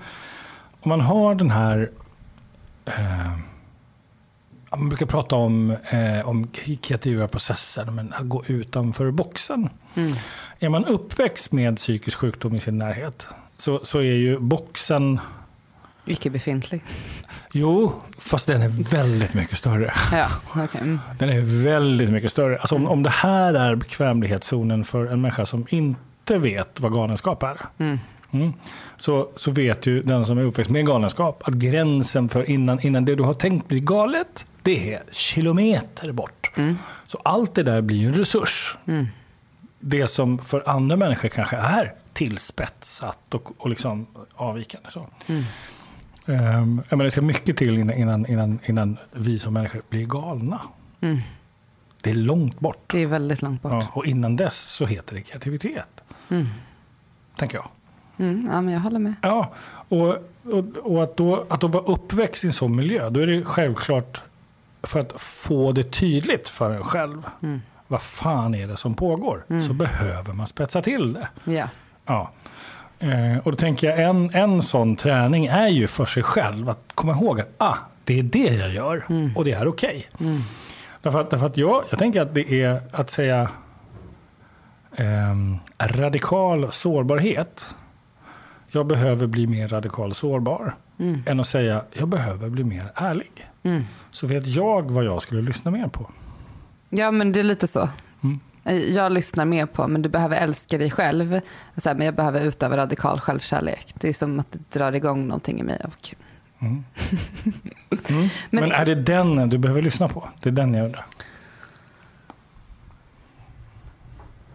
om 0.81 0.89
man 0.89 1.01
har 1.01 1.35
den 1.35 1.51
här... 1.51 1.91
Eh, 2.85 3.39
man 4.71 4.89
brukar 4.89 5.07
prata 5.07 5.37
om, 5.37 5.71
eh, 5.71 6.29
om 6.29 6.49
kreativa 6.83 7.29
processer, 7.29 7.85
men 7.85 8.13
att 8.13 8.29
gå 8.29 8.45
utanför 8.47 9.11
boxen. 9.11 9.69
Är 10.59 10.69
man 10.69 10.85
uppväxt 10.85 11.53
med 11.53 11.77
psykisk 11.77 12.19
sjukdom 12.19 12.55
i 12.55 12.61
sin 12.61 12.79
närhet 12.79 13.27
så, 13.57 13.81
så 13.85 13.99
är 13.99 14.03
ju 14.03 14.39
boxen 14.39 15.21
Icke 16.07 16.31
befintlig. 16.31 16.83
Jo, 17.53 17.93
fast 18.19 18.47
den 18.47 18.63
är 18.63 18.69
väldigt 18.69 19.35
mycket 19.35 19.59
större. 19.59 19.93
Ja, 20.13 20.29
okej. 20.65 20.81
Mm. 20.81 21.01
Den 21.19 21.29
är 21.29 21.65
väldigt 21.65 22.11
mycket 22.11 22.31
större. 22.31 22.59
Alltså 22.59 22.75
om, 22.75 22.87
om 22.87 23.03
det 23.03 23.11
här 23.11 23.55
är 23.55 23.75
bekvämlighetszonen 23.75 24.85
för 24.85 25.07
en 25.07 25.21
människa 25.21 25.47
som 25.47 25.67
inte 25.69 26.39
vet 26.39 26.81
vad 26.81 26.93
galenskap 26.93 27.43
är. 27.43 27.57
Mm. 27.79 27.99
Mm. 28.31 28.53
Så, 28.97 29.31
så 29.37 29.51
vet 29.51 29.87
ju 29.87 30.03
den 30.03 30.27
som 30.27 30.39
är 30.39 30.43
uppväxt 30.43 30.71
med 30.71 30.87
galenskap 30.87 31.43
att 31.49 31.55
gränsen 31.55 32.29
för 32.29 32.51
innan, 32.51 32.87
innan 32.87 33.05
det 33.05 33.15
du 33.15 33.23
har 33.23 33.35
tänkt 33.35 33.69
blir 33.69 33.81
galet, 33.81 34.47
det 34.63 34.95
är 34.95 35.03
kilometer 35.11 36.13
bort. 36.13 36.51
Mm. 36.57 36.79
Så 37.07 37.19
allt 37.25 37.55
det 37.55 37.63
där 37.63 37.81
blir 37.81 37.97
ju 37.97 38.07
en 38.07 38.15
resurs. 38.15 38.79
Mm. 38.87 39.07
Det 39.81 40.07
som 40.07 40.39
för 40.39 40.69
andra 40.69 40.97
människor 40.97 41.29
kanske 41.29 41.57
är 41.57 41.93
tillspetsat 42.13 43.35
och, 43.35 43.63
och 43.63 43.69
liksom 43.69 44.07
avvikande. 44.35 44.91
Så. 44.91 45.07
Um, 46.27 46.83
jag 46.89 46.97
menar, 46.97 47.05
det 47.05 47.11
ska 47.11 47.23
mycket 47.23 47.57
till 47.57 47.79
innan, 47.79 47.97
innan, 47.97 48.27
innan, 48.27 48.59
innan 48.65 48.99
vi 49.13 49.39
som 49.39 49.55
människor 49.55 49.83
blir 49.89 50.07
galna. 50.07 50.61
Mm. 51.01 51.19
Det 52.01 52.11
är 52.11 52.15
långt 52.15 52.61
bort. 52.61 52.85
Det 52.87 52.99
är 52.99 53.07
väldigt 53.07 53.43
långt 53.43 53.63
bort. 53.63 53.73
Ja, 53.73 53.87
och 53.93 54.07
innan 54.07 54.37
dess 54.37 54.57
så 54.61 54.87
heter 54.87 55.15
det 55.15 55.23
kreativitet. 55.23 56.05
Mm. 56.29 56.47
Tänker 57.37 57.57
jag. 57.57 57.69
Mm, 58.19 58.49
ja, 58.53 58.61
men 58.61 58.75
jag 58.75 58.81
håller 58.81 58.99
med. 58.99 59.15
Ja, 59.23 59.53
och, 59.89 60.09
och, 60.43 60.77
och 60.83 61.03
att, 61.03 61.17
då, 61.17 61.47
att 61.49 61.61
då 61.61 61.67
vara 61.67 61.85
uppväxt 61.85 62.45
i 62.45 62.47
en 62.47 62.53
sån 62.53 62.77
miljö, 62.77 63.11
då 63.11 63.21
är 63.21 63.27
det 63.27 63.45
självklart 63.45 64.23
för 64.83 65.01
att 65.01 65.13
få 65.21 65.73
det 65.73 65.85
tydligt 65.93 66.49
för 66.49 66.71
en 66.71 66.85
själv. 66.85 67.23
Mm. 67.43 67.61
Vad 67.89 68.03
fan 68.03 68.55
är 68.55 68.67
det 68.67 68.77
som 68.77 68.95
pågår? 68.95 69.45
Mm. 69.49 69.63
Så 69.63 69.73
behöver 69.73 70.33
man 70.33 70.47
spetsa 70.47 70.83
till 70.83 71.13
det. 71.13 71.29
Ja. 71.45 71.69
Ja. 72.07 72.31
Eh, 73.03 73.39
och 73.39 73.51
då 73.53 73.57
tänker 73.57 73.87
jag 73.89 74.03
en, 74.03 74.31
en 74.35 74.63
sån 74.63 74.97
träning 74.97 75.47
är 75.47 75.69
ju 75.69 75.87
för 75.87 76.05
sig 76.07 76.23
själv 76.23 76.71
att 76.71 76.83
komma 76.95 77.13
ihåg 77.13 77.41
att 77.41 77.49
ah, 77.59 77.77
det 78.05 78.19
är 78.19 78.23
det 78.23 78.55
jag 78.55 78.71
gör 78.71 79.05
Mm. 79.09 79.37
och 79.37 79.45
det 79.45 79.53
är 79.53 79.69
okej. 79.69 80.07
Mm. 80.21 80.41
Därför 81.03 81.21
att, 81.21 81.31
därför 81.31 81.47
att 81.47 81.57
jag, 81.57 81.83
jag 81.91 81.99
tänker 81.99 82.21
att 82.23 82.35
det 82.35 82.53
är 82.63 82.81
att 82.91 83.11
säga 83.11 83.49
ehm, 84.97 85.57
radikal 85.79 86.73
sårbarhet. 86.73 87.75
Jag 88.71 88.87
behöver 88.87 89.27
bli 89.27 89.47
mer 89.47 89.69
radikal 89.69 90.15
sårbar. 90.15 90.75
Mm. 90.99 91.23
Än 91.27 91.41
att 91.41 91.47
säga 91.47 91.83
jag 91.93 92.09
behöver 92.09 92.49
bli 92.49 92.65
mer 92.65 92.85
ärlig. 92.95 93.49
Mm. 93.63 93.85
Så 94.11 94.27
vet 94.27 94.47
jag 94.47 94.91
vad 94.91 95.05
jag 95.05 95.23
skulle 95.23 95.43
lyssna 95.43 95.71
mer 95.71 95.89
på. 95.89 96.11
Ja, 96.89 97.11
men 97.11 97.33
det 97.33 97.41
är 97.41 97.45
lite 97.45 97.69
så. 97.69 97.89
Mm. 98.65 98.93
Jag 98.93 99.13
lyssnar 99.13 99.45
mer 99.45 99.67
på, 99.67 99.89
men 99.89 100.03
du 100.03 100.09
behöver 100.09 100.37
älska 100.37 100.79
dig 100.79 100.91
själv. 100.91 101.41
Så 101.77 101.89
här, 101.89 101.97
men 101.97 102.05
jag 102.07 102.15
behöver 102.15 102.41
utöva 102.41 102.77
radikal 102.77 103.21
självkärlek. 103.21 103.95
Det 103.95 104.09
är 104.09 104.13
som 104.13 104.41
att 104.41 104.53
det 104.53 104.79
drar 104.79 104.93
igång 104.95 105.27
någonting 105.27 105.61
i 105.61 105.63
mig. 105.63 105.81
Och, 105.85 106.15
Mm. 106.61 106.85
Mm. 108.11 108.29
Men, 108.51 108.61
Men- 108.63 108.73
är 108.73 108.85
det 108.85 108.95
den 108.95 109.49
du 109.49 109.59
behöver 109.59 109.83
lyssna 109.83 110.09
på? 110.09 110.29
Det 110.41 110.49
är 110.49 110.53
den 110.53 110.75
jag 110.75 110.85
undrar. 110.85 111.07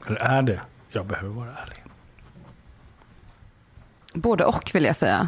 Eller 0.08 0.20
är 0.20 0.42
det 0.42 0.62
jag 0.92 1.06
behöver 1.06 1.30
vara 1.30 1.50
ärlig? 1.50 1.84
Både 4.14 4.46
och 4.46 4.72
vill 4.74 4.84
jag 4.84 4.96
säga. 4.96 5.28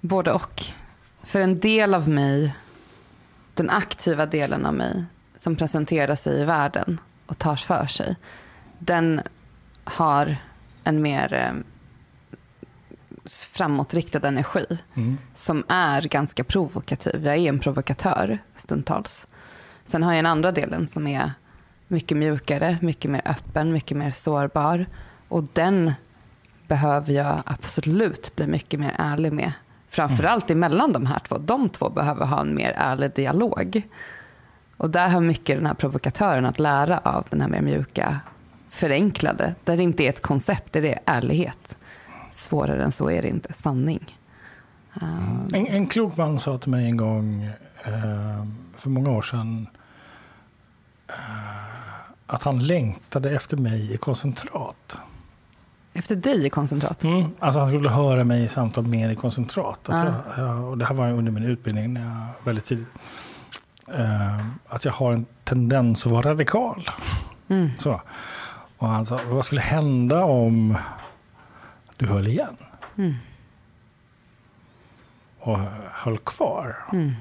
Både 0.00 0.32
och. 0.32 0.62
För 1.22 1.40
en 1.40 1.60
del 1.60 1.94
av 1.94 2.08
mig, 2.08 2.56
den 3.54 3.70
aktiva 3.70 4.26
delen 4.26 4.66
av 4.66 4.74
mig 4.74 5.04
som 5.42 5.56
presenterar 5.56 6.14
sig 6.14 6.40
i 6.40 6.44
världen 6.44 7.00
och 7.26 7.38
tar 7.38 7.56
för 7.56 7.86
sig. 7.86 8.16
Den 8.78 9.20
har 9.84 10.36
en 10.84 11.02
mer 11.02 11.32
eh, 11.34 11.52
framåtriktad 13.52 14.28
energi 14.28 14.64
Mm. 14.94 15.18
som 15.34 15.64
är 15.68 16.02
ganska 16.02 16.44
provokativ. 16.44 17.26
Jag 17.26 17.34
är 17.36 17.48
en 17.48 17.58
provokatör 17.58 18.38
stundtals. 18.56 19.26
Sen 19.84 20.02
har 20.02 20.12
jag 20.12 20.18
en 20.18 20.26
andra 20.26 20.52
delen 20.52 20.88
som 20.88 21.06
är 21.06 21.30
mycket 21.88 22.16
mjukare, 22.18 22.78
mycket 22.80 23.10
mer 23.10 23.22
öppen, 23.24 23.72
mycket 23.72 23.96
mer 23.96 24.10
sårbar. 24.10 24.86
Och 25.28 25.44
den 25.52 25.92
behöver 26.68 27.12
jag 27.12 27.42
absolut 27.46 28.36
bli 28.36 28.46
mycket 28.46 28.80
mer 28.80 28.94
ärlig 28.98 29.32
med. 29.32 29.52
Framförallt 29.88 30.50
emellan 30.50 30.92
de 30.92 31.06
här 31.06 31.18
två. 31.18 31.38
De 31.38 31.68
två 31.68 31.90
behöver 31.90 32.26
ha 32.26 32.40
en 32.40 32.54
mer 32.54 32.72
ärlig 32.76 33.14
dialog. 33.14 33.82
Och 34.76 34.90
där 34.90 35.08
har 35.08 35.20
mycket 35.20 35.56
den 35.56 35.66
här 35.66 35.74
provokatören 35.74 36.46
att 36.46 36.58
lära 36.58 36.98
av 36.98 37.26
den 37.30 37.40
här 37.40 37.48
mer 37.48 37.60
mjuka, 37.62 38.20
förenklade. 38.70 39.54
Där 39.64 39.76
det 39.76 39.82
inte 39.82 40.02
är 40.04 40.08
ett 40.08 40.22
koncept, 40.22 40.72
där 40.72 40.82
det 40.82 40.92
är 40.92 41.00
ärlighet. 41.06 41.76
Svårare 42.30 42.84
än 42.84 42.92
så 42.92 43.10
är 43.10 43.22
det 43.22 43.28
inte. 43.28 43.52
Sanning. 43.52 44.18
Um, 45.02 45.48
En, 45.54 45.66
en 45.66 45.86
klok 45.86 46.16
man 46.16 46.38
sa 46.38 46.58
till 46.58 46.70
mig 46.70 46.84
en 46.86 46.96
gång 46.96 47.42
eh, 47.84 48.46
för 48.76 48.90
många 48.90 49.10
år 49.10 49.22
sedan 49.22 49.66
eh, 51.08 51.14
att 52.26 52.42
han 52.42 52.58
längtade 52.66 53.30
efter 53.30 53.56
mig 53.56 53.92
i 53.94 53.96
koncentrat. 53.96 54.96
efter 55.92 56.16
dig 56.16 56.46
i 56.46 56.50
koncentrat. 56.50 57.04
Mm. 57.04 57.24
Alltså 57.38 57.60
han 57.60 57.70
skulle 57.70 57.88
höra 57.90 58.24
mig 58.24 58.44
i 58.44 58.48
samtal 58.48 58.86
mer 58.86 59.10
i 59.10 59.14
koncentrat. 59.16 59.88
Att 59.88 60.06
Ah. 60.38 60.40
jag, 60.42 60.64
och 60.64 60.78
det 60.78 60.84
här 60.84 60.94
var 60.94 61.10
under 61.12 61.32
min 61.32 61.42
utbildning 61.44 61.92
när 61.94 62.00
jag, 62.04 62.26
väldigt 62.44 62.64
tidigt. 62.64 62.88
Eh, 63.88 64.46
att 64.68 64.84
jag 64.84 64.92
har 64.92 65.12
en 65.12 65.26
tendens 65.44 66.06
att 66.06 66.12
vara 66.12 66.30
radikal. 66.30 66.82
Mm. 67.48 67.70
Så. 67.78 68.00
Och 68.78 68.88
han 68.88 69.06
sa, 69.06 69.20
vad 69.28 69.44
skulle 69.44 69.60
hända 69.60 70.24
om 70.24 70.78
du 71.96 72.06
höll 72.06 72.28
igen? 72.28 72.56
Mm. 72.96 73.14
Och 75.38 75.58
höll 75.92 76.18
kvar. 76.18 76.84
Mm. 76.92 77.14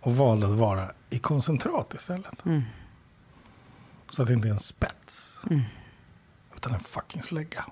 Och 0.00 0.16
valde 0.16 0.46
att 0.46 0.52
vara 0.52 0.90
i 1.10 1.18
koncentrat 1.18 1.94
istället. 1.94 2.46
Mm. 2.46 2.62
Så 4.08 4.22
att 4.22 4.28
det 4.28 4.34
inte 4.34 4.48
är 4.48 4.52
en 4.52 4.58
spets. 4.58 5.42
Mm. 5.50 5.62
Utan 6.56 6.74
en 6.74 6.80
fucking 6.80 7.22
slägga. 7.22 7.64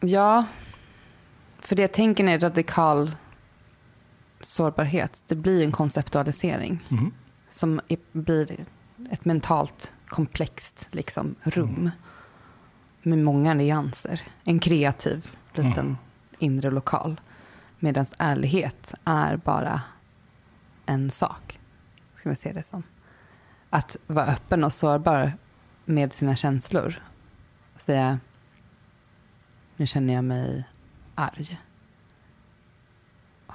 Ja, 0.00 0.46
för 1.58 1.76
det 1.76 1.82
jag 1.82 1.92
tänker 1.92 2.24
är 2.24 2.38
radikal 2.38 3.10
sårbarhet. 4.40 5.24
Det 5.26 5.34
blir 5.36 5.64
en 5.64 5.72
konceptualisering 5.72 6.84
Mhm. 6.88 7.12
som 7.48 7.80
är, 7.88 7.98
blir 8.12 8.64
ett 9.10 9.24
mentalt 9.24 9.94
komplext 10.06 10.88
liksom, 10.90 11.34
rum 11.42 11.90
med 13.02 13.18
många 13.18 13.54
nyanser. 13.54 14.22
En 14.44 14.58
kreativ 14.58 15.36
liten 15.54 15.86
Mm. 15.86 15.96
inre 16.38 16.70
lokal. 16.70 17.20
Medan 17.78 18.06
ärlighet 18.18 18.94
är 19.04 19.36
bara 19.36 19.82
en 20.86 21.10
sak. 21.10 21.58
Ska 22.14 22.28
vi 22.30 22.36
se 22.36 22.52
det 22.52 22.62
som. 22.66 22.82
Att 23.70 23.96
vara 24.06 24.26
öppen 24.26 24.64
och 24.64 24.72
sårbar 24.72 25.32
med 25.84 26.12
sina 26.12 26.36
känslor. 26.36 27.02
Säga, 27.76 28.18
nu 29.76 29.86
känner 29.86 30.14
jag 30.14 30.24
mig 30.24 30.64
arg. 31.14 31.58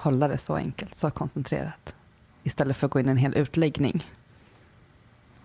Hålla 0.06 0.28
det 0.28 0.38
så 0.38 0.56
enkelt, 0.56 0.96
så 0.96 1.12
koncentrerat. 1.12 1.96
Istället 2.44 2.78
för 2.78 2.86
att 2.88 2.91
gå 2.91 3.00
in 3.00 3.08
i 3.08 3.12
en 3.12 3.18
hel 3.18 3.34
utläggning. 3.36 4.06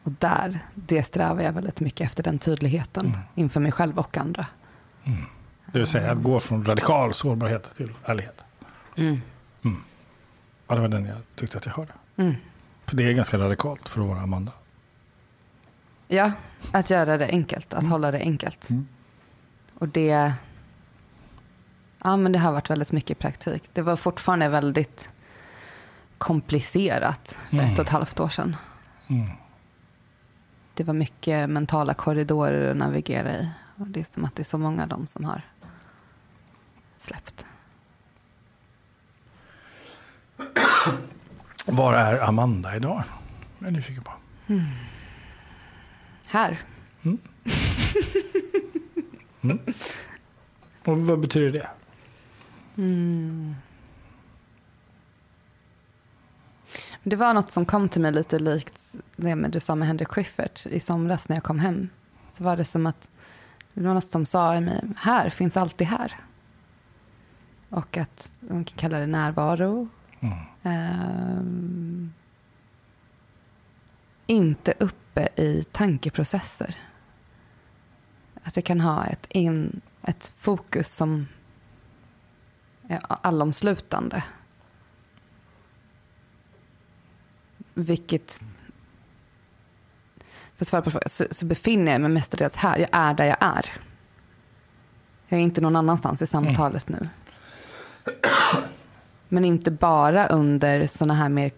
Och 0.03 0.11
där, 0.19 0.59
det 0.75 1.03
strävar 1.03 1.43
jag 1.43 1.53
väldigt 1.53 1.81
mycket 1.81 2.01
efter, 2.01 2.23
den 2.23 2.39
tydligheten 2.39 3.07
Mm. 3.07 3.19
inför 3.35 3.61
mig 3.61 3.73
själv 3.73 3.99
och 3.99 4.19
andra. 4.19 4.47
Det 5.67 5.79
vill 5.79 5.87
säga 5.87 6.13
att 6.13 6.23
gå 6.23 6.41
från 6.41 6.65
radikal 6.65 7.15
sårbarhet 7.15 7.75
till 7.77 7.93
ärlighet. 8.05 8.45
Mm. 8.97 9.21
Ja, 10.69 10.75
det 10.75 10.81
var 10.81 10.89
den 10.89 11.07
jag 11.07 11.17
tyckte 11.37 11.59
att 11.59 11.67
jag 11.67 11.73
hörde. 11.73 11.93
Mm. 12.17 12.35
För 12.87 12.97
det 12.97 13.03
är 13.09 13.13
ganska 13.13 13.39
radikalt 13.39 13.89
för 13.89 14.01
att 14.01 14.07
vara 14.07 14.21
Amanda. 14.21 14.53
Ja, 16.09 16.33
att 16.73 16.91
göra 16.91 17.19
det 17.19 17.27
enkelt, 17.27 17.75
att 17.75 17.89
hålla 17.89 18.11
det 18.11 18.19
enkelt. 18.19 18.71
Mm. 18.71 18.89
Och 19.79 19.89
det, 19.89 20.33
ja, 22.05 22.17
men 22.17 22.33
det 22.33 22.39
har 22.39 22.53
varit 22.53 22.71
väldigt 22.71 22.93
mycket 22.93 23.19
praktik. 23.19 23.71
Det 23.73 23.83
var 23.83 23.97
fortfarande 23.97 24.49
väldigt 24.49 25.11
komplicerat 26.19 27.39
för 27.51 27.57
Mm. 27.57 27.67
ett 27.73 27.79
och 27.79 27.85
ett 27.85 27.91
halvt 27.91 28.21
år 28.21 28.29
sedan. 28.29 28.57
Mm. 29.09 29.29
Det 30.75 30.85
var 30.85 30.95
mycket 30.95 31.51
mentala 31.51 31.95
korridorer 31.95 32.71
att 32.71 32.77
navigera 32.77 33.33
i. 33.37 33.49
Och 33.77 33.87
det 33.87 34.01
är 34.01 34.05
som 34.05 34.25
att 34.25 34.35
det 34.37 34.43
är 34.43 34.45
så 34.45 34.59
många 34.59 34.83
av 34.83 34.89
dem 34.89 35.07
som 35.07 35.25
har 35.25 35.43
släppt. 36.97 37.45
Var 41.67 41.95
är 41.95 42.21
Amanda 42.29 42.77
idag? 42.77 43.03
Jag 43.59 43.69
är 43.69 43.73
nyfiken 43.73 44.03
på. 44.05 44.13
Här. 46.27 46.59
Och 50.85 50.99
vad 50.99 51.21
betyder 51.21 51.51
det? 51.51 51.69
Mm. 52.81 53.55
Det 57.03 57.17
var 57.17 57.35
något 57.35 57.51
som 57.51 57.65
kom 57.67 57.89
till 57.89 58.01
mig 58.01 58.13
lite 58.13 58.39
likt 58.39 58.97
det 59.17 59.37
med 59.37 59.51
du 59.51 59.61
sa 59.61 59.75
med 59.75 59.89
Henrik 59.89 60.09
Schyffert 60.09 60.67
i 60.67 60.81
somras 60.81 61.29
när 61.29 61.37
jag 61.37 61.43
kom 61.43 61.59
hem. 61.59 61.89
Så 62.29 62.45
var 62.45 62.57
det 62.57 62.65
som 62.65 62.87
att 62.87 63.11
Det 63.75 63.83
var 63.83 63.95
något 63.95 64.05
som 64.05 64.27
sa 64.27 64.57
i 64.57 64.61
mig, 64.61 64.83
här 64.97 65.31
finns 65.31 65.57
alltid 65.57 65.87
här. 65.87 66.17
Och 67.69 67.97
att 67.97 68.41
man 68.41 68.65
kan 68.65 68.79
kalla 68.79 68.99
det 68.99 69.07
närvaro. 69.07 69.89
Mm. 70.21 71.39
Um, 71.39 72.13
inte 74.27 74.75
uppe 74.79 75.29
i 75.37 75.65
tankeprocesser. 75.73 76.77
Att 78.43 78.57
jag 78.57 78.65
kan 78.65 78.81
ha 78.81 79.07
ett, 79.07 79.27
in, 79.31 79.81
ett 80.03 80.33
fokus 80.39 80.95
som 80.95 81.27
allomslutande. 82.99 84.25
Vilket... 87.75 88.41
För 90.57 90.65
att 90.65 90.69
svara 90.69 90.83
på 90.83 90.91
frågan 90.91 91.09
så, 91.09 91.25
så 91.31 91.47
befinner 91.47 91.93
jag 91.93 92.01
mig 92.01 92.11
mestadels 92.11 92.57
här. 92.57 92.79
Jag 92.79 92.89
är 92.93 93.15
där 93.15 93.25
jag 93.25 93.37
är. 93.41 93.67
Jag 95.29 95.41
är 95.41 95.45
inte 95.45 95.61
någon 95.61 95.77
annanstans 95.77 96.23
i 96.23 96.27
samtalet 96.27 96.89
nu. 96.89 97.09
Men 99.29 99.45
inte 99.45 99.71
bara 99.71 100.27
under 100.27 100.87
såna 100.87 101.15
här 101.15 101.29
mer 101.29 101.51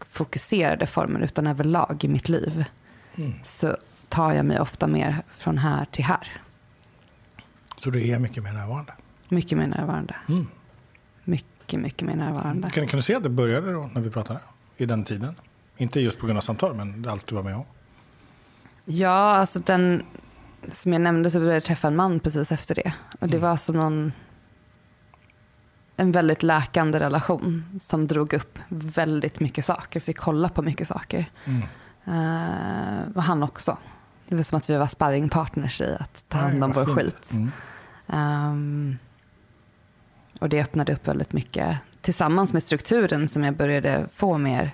fokuserade 0.00 0.86
former 0.86 1.20
utan 1.20 1.46
överlag 1.46 2.04
i 2.04 2.08
mitt 2.08 2.28
liv. 2.28 2.64
Så 3.42 3.76
tar 4.08 4.32
jag 4.32 4.44
mig 4.44 4.60
ofta 4.60 4.86
mer 4.86 5.22
från 5.36 5.58
här 5.58 5.84
till 5.90 6.04
här. 6.04 6.40
Så 7.76 7.90
du 7.90 8.08
är 8.08 8.18
mycket 8.18 8.42
mer 8.42 8.52
närvarande. 8.52 8.92
Mycket 9.32 9.58
mer 9.58 9.66
närvarande. 9.66 10.14
Mm. 10.28 10.46
Mycket, 11.24 11.80
mycket 11.80 12.08
mer 12.08 12.16
närvarande. 12.16 12.70
Kan, 12.70 12.86
kan 12.86 12.96
du 12.96 13.02
se 13.02 13.14
att 13.14 13.22
det 13.22 13.28
började 13.28 13.72
då 13.72 13.90
när 13.92 14.00
vi 14.00 14.10
pratade? 14.10 14.40
I 14.76 14.86
den 14.86 15.04
tiden? 15.04 15.34
Inte 15.76 16.00
just 16.00 16.18
på 16.18 16.26
grund 16.26 16.36
av 16.36 16.42
samtal, 16.42 16.74
men 16.74 17.08
allt 17.08 17.26
du 17.26 17.34
var 17.34 17.42
med 17.42 17.56
om. 17.56 17.64
Ja, 18.84 19.36
alltså 19.36 19.60
den, 19.60 20.02
som 20.72 20.92
jag 20.92 21.02
nämnde 21.02 21.30
så 21.30 21.38
började 21.38 21.54
jag 21.56 21.64
träffa 21.64 21.88
en 21.88 21.96
man 21.96 22.20
precis 22.20 22.52
efter 22.52 22.74
det. 22.74 22.94
Och 23.20 23.28
det 23.28 23.38
var 23.38 23.56
som 23.56 23.76
någon, 23.76 24.12
en 25.96 26.12
väldigt 26.12 26.42
läkande 26.42 27.00
relation 27.00 27.78
som 27.80 28.06
drog 28.06 28.32
upp 28.32 28.58
väldigt 28.68 29.40
mycket 29.40 29.64
saker. 29.64 30.00
Fick 30.00 30.18
kolla 30.18 30.48
på 30.48 30.62
mycket 30.62 30.88
saker. 30.88 31.26
Mm. 31.44 31.62
Eh, 32.04 33.16
och 33.16 33.22
han 33.22 33.42
också. 33.42 33.78
Det 34.28 34.34
var 34.34 34.42
som 34.42 34.58
att 34.58 34.70
vi 34.70 34.76
var 34.76 34.86
sparringpartners 34.86 35.80
i 35.80 35.96
att 36.00 36.24
ta 36.28 36.38
hand 36.38 36.64
om 36.64 36.72
vår 36.72 36.84
skit. 36.84 37.32
Mm. 37.32 37.50
Ehm, 38.06 38.98
och 40.42 40.48
det 40.48 40.60
öppnade 40.60 40.92
upp 40.92 41.08
väldigt 41.08 41.32
mycket. 41.32 41.78
Tillsammans 42.00 42.52
med 42.52 42.62
strukturen 42.62 43.28
som 43.28 43.44
jag 43.44 43.56
började 43.56 44.06
få 44.14 44.38
mer 44.38 44.70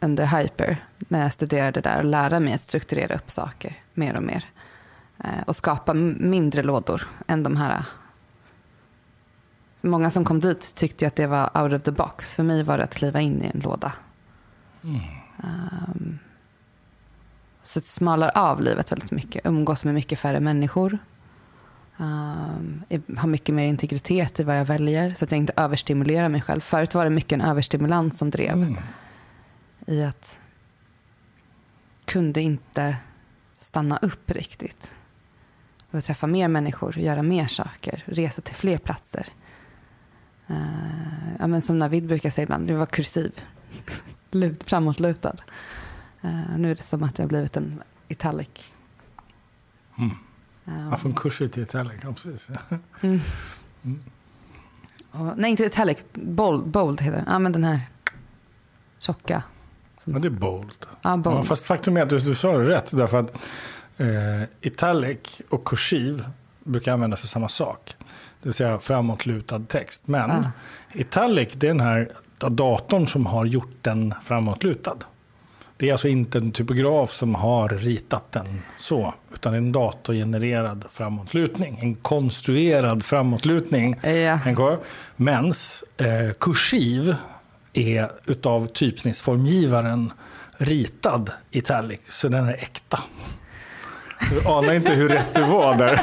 under 0.00 0.26
Hyper. 0.26 0.76
När 0.98 1.22
jag 1.22 1.32
studerade 1.32 1.80
där 1.80 1.98
och 1.98 2.04
lärde 2.04 2.40
mig 2.40 2.54
att 2.54 2.60
strukturera 2.60 3.14
upp 3.14 3.30
saker 3.30 3.76
mer 3.94 4.16
och 4.16 4.22
mer. 4.22 4.44
Eh, 5.18 5.42
och 5.46 5.56
skapa 5.56 5.94
mindre 5.94 6.62
lådor 6.62 7.08
än 7.26 7.42
de 7.42 7.56
här. 7.56 7.86
Många 9.80 10.10
som 10.10 10.24
kom 10.24 10.40
dit 10.40 10.74
tyckte 10.74 11.06
att 11.06 11.16
det 11.16 11.26
var 11.26 11.62
out 11.62 11.72
of 11.72 11.82
the 11.82 11.90
box. 11.90 12.34
För 12.34 12.42
mig 12.42 12.62
var 12.62 12.78
det 12.78 12.84
att 12.84 12.94
kliva 12.94 13.20
in 13.20 13.42
i 13.42 13.50
en 13.54 13.60
låda. 13.60 13.92
Mm. 14.84 15.00
Ehm, 15.42 16.18
så 17.62 17.80
det 17.80 17.86
smalar 17.86 18.30
av 18.34 18.60
livet 18.60 18.92
väldigt 18.92 19.10
mycket. 19.10 19.46
Umgås 19.46 19.84
med 19.84 19.94
mycket 19.94 20.18
färre 20.18 20.40
människor. 20.40 20.98
Um, 22.02 22.84
har 23.16 23.28
mycket 23.28 23.54
mer 23.54 23.66
integritet 23.66 24.40
i 24.40 24.42
vad 24.42 24.58
jag 24.58 24.64
väljer. 24.64 25.14
Så 25.14 25.24
att 25.24 25.32
jag 25.32 25.38
inte 25.38 25.52
överstimulerar 25.56 26.28
mig 26.28 26.40
själv. 26.40 26.60
Förut 26.60 26.94
var 26.94 27.04
det 27.04 27.10
mycket 27.10 27.32
en 27.32 27.40
överstimulans 27.40 28.18
som 28.18 28.30
drev. 28.30 28.52
Mm. 28.52 28.76
I 29.86 30.04
att 30.04 30.40
kunde 32.04 32.40
inte 32.40 32.96
stanna 33.52 33.96
upp 33.96 34.30
riktigt. 34.30 34.94
Och 35.90 36.04
träffa 36.04 36.26
mer 36.26 36.48
människor, 36.48 36.98
göra 36.98 37.22
mer 37.22 37.46
saker, 37.46 38.04
resa 38.06 38.42
till 38.42 38.54
fler 38.54 38.78
platser. 38.78 39.28
Eh, 40.46 41.36
ja, 41.38 41.46
men 41.46 41.62
som 41.62 41.78
Navid 41.78 42.06
brukar 42.06 42.30
säga 42.30 42.42
ibland, 42.42 42.66
det 42.66 42.74
var 42.74 42.86
kursiv. 42.86 43.40
Lut, 44.30 44.64
framåtlutad. 44.64 45.36
Eh, 46.22 46.56
nu 46.58 46.70
är 46.70 46.74
det 46.74 46.82
som 46.82 47.02
att 47.02 47.18
jag 47.18 47.24
har 47.24 47.28
blivit 47.28 47.56
en 47.56 47.82
italic. 48.08 48.72
Mm. 49.98 50.16
Ja, 50.64 50.96
från 50.96 51.14
kurser 51.14 51.46
till 51.46 51.62
italic, 51.62 51.92
ja, 52.02 52.12
precis. 52.12 52.50
mm. 53.00 53.20
Mm. 53.84 54.00
Och, 55.10 55.32
nej, 55.36 55.50
inte 55.50 55.64
italic. 55.64 55.98
Bold, 56.12 56.66
bold 56.66 57.00
heter 57.00 57.16
den. 57.16 57.26
Ja, 57.28 57.38
men 57.38 57.52
den 57.52 57.64
här 57.64 57.80
tjocka. 58.98 59.42
Som, 59.96 60.12
Men 60.12 60.22
det 60.22 60.28
är 60.28 60.30
bold. 60.30 60.86
ja, 61.02 61.16
bold. 61.16 61.36
Ja, 61.36 61.42
fast 61.42 61.64
faktum 61.64 61.96
är 61.96 62.02
att 62.02 62.10
du, 62.10 62.18
du 62.18 62.34
sa 62.34 62.58
det 62.58 62.68
rätt. 62.68 62.90
Därför 62.96 63.20
att 63.20 63.32
eh, 63.96 64.08
italic 64.60 65.40
och 65.48 65.64
kursiv 65.64 66.24
brukar 66.64 66.92
användas 66.92 67.20
för 67.20 67.26
samma 67.26 67.48
sak. 67.48 67.96
Det 68.42 68.48
vill 68.48 68.54
säga 68.54 68.78
framåtlutad 68.78 69.60
text. 69.68 70.02
Men 70.06 70.30
Ah. 70.30 70.50
italic 70.92 71.48
det 71.54 71.66
är 71.66 71.68
den 71.68 71.80
här 71.80 72.12
datorn 72.38 73.06
som 73.06 73.26
har 73.26 73.44
gjort 73.44 73.76
den 73.80 74.14
framåtlutad. 74.22 74.96
Det 75.82 75.88
är 75.88 75.92
alltså 75.92 76.08
inte 76.08 76.38
en 76.38 76.52
typograf 76.52 77.10
som 77.12 77.34
har 77.34 77.68
ritat 77.68 78.32
den 78.32 78.62
så. 78.76 79.14
Utan 79.34 79.54
en 79.54 79.72
datorgenererad 79.72 80.84
framåtlutning. 80.92 81.78
En 81.82 81.94
konstruerad 81.94 83.04
framåtlutning. 83.04 84.00
Ja. 84.56 84.78
Mens 85.16 85.84
eh, 85.96 86.32
kursiv 86.40 87.14
är 87.72 88.08
utav 88.26 88.66
typsnittsformgivaren 88.66 90.12
ritad 90.56 91.30
italic, 91.50 92.00
så 92.08 92.28
den 92.28 92.48
är 92.48 92.54
äkta. 92.54 92.98
Du 94.30 94.48
anar 94.50 94.74
inte 94.74 94.92
hur 94.92 95.08
rätt 95.08 95.34
du 95.34 95.42
var 95.42 95.74
där. 95.74 96.00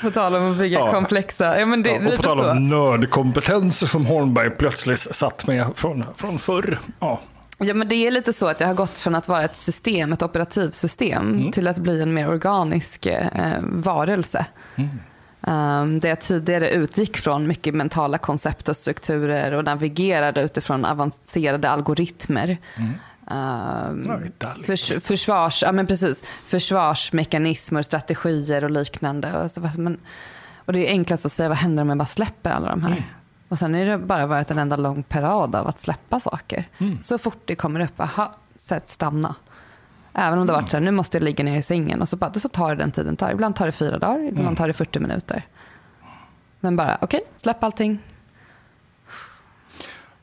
På 0.02 0.10
tal 0.10 0.34
om 0.34 0.50
att 0.50 0.58
bygga 0.58 0.78
Ja. 0.78 0.92
komplexa. 0.92 1.60
Ja, 1.60 1.66
men 1.66 1.82
det, 1.82 1.90
Ja, 1.90 2.10
och 2.10 2.16
på 2.16 2.22
tal 2.22 2.36
så. 2.38 2.50
om 2.50 2.68
nördkompetenser 2.68 3.86
som 3.86 4.06
Holmberg 4.06 4.50
plötsligt 4.50 4.98
satt 4.98 5.46
med 5.46 5.66
från, 5.74 6.04
från 6.16 6.38
förr. 6.38 6.78
Ja. 7.00 7.20
Ja, 7.58 7.74
men 7.74 7.88
det 7.88 7.94
är 7.94 8.10
lite 8.10 8.32
så 8.32 8.46
att 8.46 8.60
jag 8.60 8.66
har 8.66 8.74
gått 8.74 8.98
från 8.98 9.14
att 9.14 9.28
vara 9.28 9.42
ett 9.44 9.56
system, 9.56 10.12
ett 10.12 10.22
operativsystem, 10.22 11.34
Mm. 11.34 11.52
till 11.52 11.68
att 11.68 11.78
bli 11.78 12.02
en 12.02 12.14
mer 12.14 12.28
organisk 12.28 13.06
eh, 13.06 13.60
varelse. 13.62 14.46
Mm. 14.76 14.90
Um, 15.40 16.00
där 16.00 16.08
jag 16.08 16.20
tidigare 16.20 16.70
utgick 16.70 17.16
från 17.16 17.46
mycket 17.46 17.74
mentala 17.74 18.18
koncept 18.18 18.68
och 18.68 18.76
strukturer 18.76 19.52
och 19.52 19.64
navigerade 19.64 20.42
utifrån 20.42 20.84
avancerade 20.84 21.70
algoritmer. 21.70 22.58
Mm. 22.76 22.92
Um, 23.30 24.32
förs, 24.64 24.92
försvars, 24.92 25.62
ja, 25.62 25.72
men 25.72 25.86
precis, 25.86 26.22
försvarsmekanismer, 26.46 27.82
strategier 27.82 28.64
och 28.64 28.70
liknande. 28.70 29.32
Och, 29.38 29.50
så, 29.50 29.60
men, 29.60 29.98
och 30.64 30.72
det 30.72 30.88
är 30.88 30.90
enklast 30.90 31.26
att 31.26 31.32
säga 31.32 31.48
vad 31.48 31.58
händer 31.58 31.82
om 31.82 31.88
jag 31.88 31.98
bara 31.98 32.06
släpper 32.06 32.50
alla 32.50 32.68
de 32.68 32.82
här. 32.82 33.02
Och 33.48 33.58
sen 33.58 33.74
är 33.74 33.86
det 33.86 33.98
bara 33.98 34.26
varit 34.26 34.50
en 34.50 34.58
enda 34.58 34.76
lång 34.76 35.02
parad 35.02 35.56
av 35.56 35.66
att 35.68 35.80
släppa 35.80 36.20
saker. 36.20 36.64
Mm. 36.78 37.02
Så 37.02 37.18
fort 37.18 37.42
det 37.44 37.54
kommer 37.54 37.80
upp, 37.80 38.00
aha, 38.00 38.34
sätt 38.56 38.88
stanna. 38.88 39.34
Även 40.12 40.38
om 40.38 40.46
det 40.46 40.52
varit 40.52 40.70
så 40.70 40.76
här, 40.76 40.84
nu 40.84 40.90
måste 40.90 41.16
jag 41.18 41.24
ligga 41.24 41.44
ner 41.44 41.56
i 41.58 41.62
sängen. 41.62 42.00
Och 42.00 42.08
så, 42.08 42.16
bara, 42.16 42.32
så 42.32 42.48
tar 42.48 42.68
det 42.68 42.82
den 42.82 42.92
tiden 42.92 43.16
tar. 43.16 43.30
Ibland 43.30 43.56
tar 43.56 43.66
det 43.66 43.72
fyra 43.72 43.98
dagar, 43.98 44.18
ibland 44.18 44.46
Mm. 44.46 44.56
tar 44.56 44.66
det 44.66 44.72
40 44.72 45.00
minuter. 45.00 45.42
Men 46.60 46.76
bara, 46.76 46.98
okej, 47.00 47.20
släpp 47.36 47.64
allting. 47.64 47.98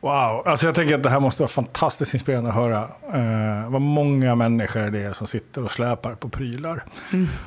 Wow, 0.04 0.48
alltså 0.48 0.66
jag 0.66 0.76
tänker 0.76 0.96
att 0.96 1.04
det 1.04 1.10
här 1.10 1.20
måste 1.20 1.42
vara 1.44 1.50
fantastiskt 1.50 2.14
inspirerande 2.14 2.50
att 2.50 2.56
höra 2.56 2.82
eh, 3.14 3.70
vad 3.70 3.82
många 3.82 4.36
människor 4.36 4.90
det 4.92 5.00
är 5.00 5.14
som 5.14 5.28
sitter 5.28 5.64
och 5.64 5.72
släpar 5.72 6.16
på 6.16 6.30
prylar. 6.30 6.86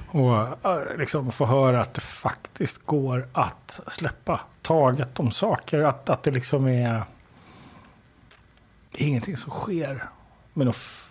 Och 0.08 0.36
eh, 0.70 0.96
liksom 0.98 1.32
få 1.32 1.46
höra 1.46 1.80
att 1.80 1.94
det 1.94 2.00
faktiskt 2.00 2.86
går 2.86 3.28
att 3.32 3.80
släppa 3.88 4.40
taget 4.62 5.20
om 5.20 5.30
saker. 5.30 5.80
Att, 5.80 6.10
att 6.10 6.22
det 6.22 6.30
liksom 6.30 6.66
är 6.68 7.02
ingenting 8.94 9.36
som 9.36 9.50
sker 9.50 10.04
med 10.52 10.66
någon 10.66 10.74
f- 10.76 11.10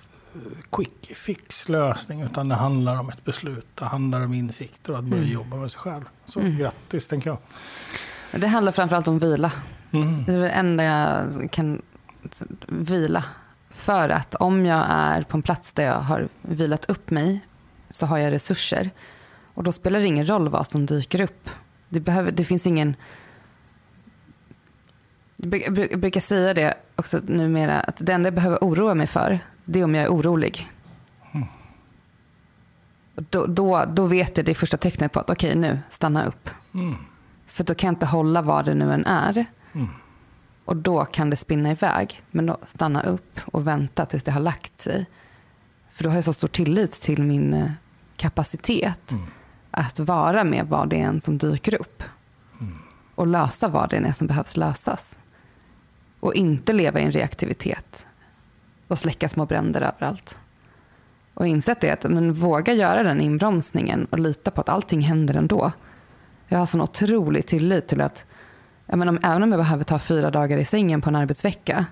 quick 0.71 1.11
fix 1.15 1.69
lösning. 1.69 2.21
Utan 2.21 2.47
det 2.49 2.55
handlar 2.55 2.99
om 2.99 3.09
ett 3.09 3.23
beslut, 3.25 3.67
det 3.75 3.85
handlar 3.85 4.21
om 4.21 4.33
insikter 4.33 4.93
och 4.93 4.99
att 4.99 5.05
börja 5.05 5.23
Mm. 5.23 5.33
jobba 5.33 5.57
med 5.57 5.71
sig 5.71 5.79
själv. 5.81 6.03
Så 6.25 6.39
Mm. 6.39 6.57
grattis 6.57 7.07
tänker 7.07 7.29
jag. 7.29 7.37
Det 8.41 8.47
handlar 8.47 8.71
framförallt 8.71 9.07
om 9.07 9.19
vila. 9.19 9.51
Mm. 9.95 10.23
Det 10.25 10.33
är 10.33 10.37
det 10.39 10.49
enda 10.49 10.83
jag 10.83 11.51
kan 11.51 11.81
vila. 12.67 13.25
För 13.69 14.09
att 14.09 14.35
om 14.35 14.65
jag 14.65 14.85
är 14.89 15.21
på 15.21 15.37
en 15.37 15.43
plats 15.43 15.73
där 15.73 15.83
jag 15.85 15.99
har 15.99 16.29
vilat 16.41 16.89
upp 16.89 17.09
mig 17.09 17.39
så 17.89 18.05
har 18.05 18.17
jag 18.17 18.31
resurser. 18.31 18.89
Och 19.53 19.63
då 19.63 19.71
spelar 19.71 19.99
det 19.99 20.05
ingen 20.05 20.29
roll 20.29 20.49
vad 20.49 20.67
som 20.67 20.85
dyker 20.85 21.21
upp. 21.21 21.49
Det, 21.89 21.99
behöver, 21.99 22.31
det 22.31 22.43
finns 22.43 22.67
ingen... 22.67 22.95
Jag 25.35 25.49
bruk- 25.49 25.63
jag 25.65 25.73
bruk- 25.73 25.91
jag 25.91 25.99
brukar 25.99 26.19
säga 26.21 26.53
det 26.53 26.73
också 26.95 27.19
numera, 27.27 27.79
att 27.79 27.97
det 27.99 28.13
enda 28.13 28.27
jag 28.27 28.33
behöver 28.33 28.57
oroa 28.61 28.93
mig 28.93 29.07
för, 29.07 29.39
det 29.65 29.79
är 29.79 29.83
om 29.83 29.95
jag 29.95 30.03
är 30.03 30.09
orolig. 30.09 30.67
Mm. 31.31 31.47
Då, 33.15 33.45
då, 33.45 33.85
då 33.93 34.05
vet 34.05 34.37
jag 34.37 34.45
det 34.45 34.55
första 34.55 34.77
tecknet 34.77 35.11
på 35.11 35.19
att 35.19 35.29
okej 35.29 35.55
nu, 35.55 35.79
stanna 35.89 36.25
upp. 36.25 36.49
Mm. 36.73 36.95
För 37.47 37.63
då 37.63 37.75
kan 37.75 37.87
jag 37.87 37.91
inte 37.91 38.05
hålla 38.05 38.41
vad 38.41 38.65
det 38.65 38.73
nu 38.73 38.93
än 38.93 39.05
är. 39.05 39.45
Mm. 39.75 39.89
Och 40.65 40.75
då 40.75 41.05
kan 41.05 41.29
det 41.29 41.35
spinna 41.35 41.71
iväg. 41.71 42.21
Men 42.31 42.45
då 42.45 42.57
stanna 42.65 43.03
upp 43.03 43.39
och 43.45 43.67
vänta 43.67 44.05
tills 44.05 44.23
det 44.23 44.31
har 44.31 44.41
lagt 44.41 44.79
sig. 44.79 45.05
För 45.91 46.03
då 46.03 46.09
har 46.09 46.15
jag 46.15 46.23
så 46.23 46.33
stor 46.33 46.47
tillit 46.47 46.91
till 46.91 47.23
min 47.23 47.53
eh, 47.53 47.71
kapacitet. 48.17 49.11
Mm. 49.11 49.25
att 49.71 49.99
vara 49.99 50.43
med 50.43 50.67
vad 50.67 50.89
det 50.89 51.01
är 51.01 51.05
än 51.05 51.21
som 51.21 51.37
dyker 51.37 51.75
upp. 51.81 52.03
Och 53.15 53.27
lösa 53.27 53.67
vad 53.67 53.89
det 53.89 53.97
än 53.97 54.05
är 54.05 54.11
som 54.11 54.27
behövs 54.27 54.57
lösas. 54.57 55.19
Och 56.19 56.33
inte 56.33 56.73
leva 56.73 56.99
i 56.99 57.03
en 57.03 57.11
reaktivitet. 57.11 58.07
Och 58.87 58.99
släcka 58.99 59.29
små 59.29 59.45
bränder 59.45 59.81
överallt. 59.81 60.39
Och 61.33 61.47
insett 61.47 61.81
det, 61.81 61.91
att 61.91 62.03
men 62.03 62.33
våga 62.33 62.73
göra 62.73 63.03
den 63.03 63.21
inbromsningen 63.21 64.05
och 64.05 64.19
lita 64.19 64.51
på 64.51 64.61
att 64.61 64.69
allting 64.69 65.01
händer 65.01 65.33
ändå. 65.33 65.71
Jag 66.47 66.59
har 66.59 66.65
sån 66.65 66.81
otrolig 66.81 67.45
tillit 67.45 67.87
till 67.87 68.01
att 68.01 68.25
jag 68.85 68.99
menar, 68.99 69.19
även 69.23 69.43
om 69.43 69.51
jag 69.51 69.59
behöver 69.59 69.83
ta 69.83 69.99
fyra 69.99 70.31
dagar 70.31 70.57
i 70.57 70.65
sängen 70.65 71.01
på 71.01 71.09
en 71.09 71.15
arbetsvecka 71.15 71.85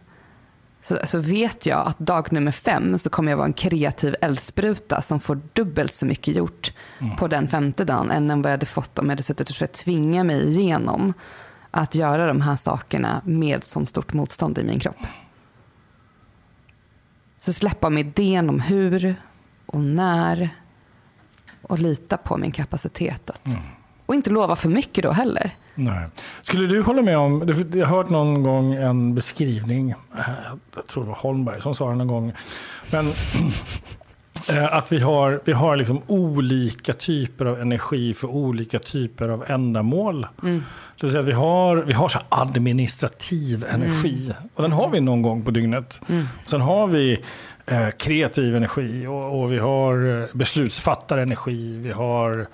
så, 0.81 0.97
så 1.03 1.19
vet 1.19 1.65
jag 1.65 1.87
att 1.87 1.99
dag 1.99 2.31
nummer 2.31 2.51
fem 2.51 2.97
så 2.97 3.09
kommer 3.09 3.31
jag 3.31 3.37
vara 3.37 3.47
en 3.47 3.53
kreativ 3.53 4.15
eldspruta 4.21 5.01
som 5.01 5.19
får 5.19 5.41
dubbelt 5.53 5.93
så 5.93 6.05
mycket 6.05 6.35
gjort 6.35 6.73
på 7.17 7.27
den 7.27 7.47
femte 7.47 7.85
dagen 7.85 8.11
än 8.11 8.41
vad 8.41 8.51
jag 8.51 8.57
hade 8.57 8.65
fått 8.65 8.99
om 8.99 9.05
jag 9.05 9.11
hade 9.11 9.23
suttit 9.23 9.49
och 9.49 9.55
försökt 9.55 9.75
tvinga 9.75 10.23
mig 10.23 10.49
igenom 10.49 11.13
att 11.71 11.95
göra 11.95 12.27
de 12.27 12.41
här 12.41 12.55
sakerna 12.55 13.21
med 13.25 13.63
sånt 13.63 13.89
stort 13.89 14.13
motstånd 14.13 14.57
i 14.57 14.63
min 14.63 14.79
kropp. 14.79 15.07
Så 17.39 17.53
släppa 17.53 17.89
med 17.89 18.07
idén 18.07 18.49
om 18.49 18.59
hur 18.59 19.15
och 19.65 19.79
när 19.79 20.49
och 21.61 21.79
lita 21.79 22.17
på 22.17 22.37
min 22.37 22.51
kapacitet. 22.51 23.29
Att, 23.29 23.47
Och 24.05 24.15
inte 24.15 24.29
lova 24.29 24.55
för 24.55 24.69
mycket 24.69 25.03
då 25.03 25.11
heller. 25.11 25.51
Nej. 25.75 26.07
Skulle 26.41 26.67
du 26.67 26.81
hålla 26.81 27.01
med 27.01 27.17
om, 27.17 27.47
jag 27.73 27.85
har 27.85 27.95
hört 27.97 28.09
någon 28.09 28.43
gång 28.43 28.73
en 28.73 29.15
beskrivning, 29.15 29.89
eh, 29.89 29.97
jag 30.75 30.87
tror 30.87 31.03
det 31.03 31.09
var 31.09 31.17
Holmberg 31.17 31.61
som 31.61 31.75
sa 31.75 31.89
det 31.89 31.95
någon 31.95 32.07
gång, 32.07 32.33
men 32.91 33.07
eh, 34.49 34.73
att 34.77 34.91
vi 34.91 34.99
har, 34.99 35.41
vi 35.45 35.53
har 35.53 35.75
liksom 35.75 36.01
olika 36.07 36.93
typer 36.93 37.45
av 37.45 37.61
energi 37.61 38.13
för 38.13 38.27
olika 38.27 38.79
typer 38.79 39.29
av 39.29 39.45
ändamål. 39.47 40.27
Mm. 40.43 40.63
Det 40.99 41.05
vill 41.05 41.11
säga 41.11 41.21
att 41.21 41.27
vi 41.27 41.31
har, 41.31 41.77
vi 41.77 41.93
har 41.93 42.09
så 42.09 42.19
administrativ 42.29 43.65
energi 43.69 44.33
och 44.55 44.61
den 44.61 44.71
har 44.71 44.89
vi 44.89 44.99
någon 44.99 45.21
gång 45.21 45.43
på 45.43 45.51
dygnet. 45.51 46.01
Sen 46.45 46.61
har 46.61 46.87
vi 46.87 47.23
eh, 47.65 47.89
kreativ 47.89 48.55
energi 48.55 49.07
och, 49.07 49.41
och 49.41 49.51
vi 49.51 49.59
har 49.59 50.27
beslutsfattarenergi, 50.37 51.77
vi 51.77 51.91
har 51.91 52.47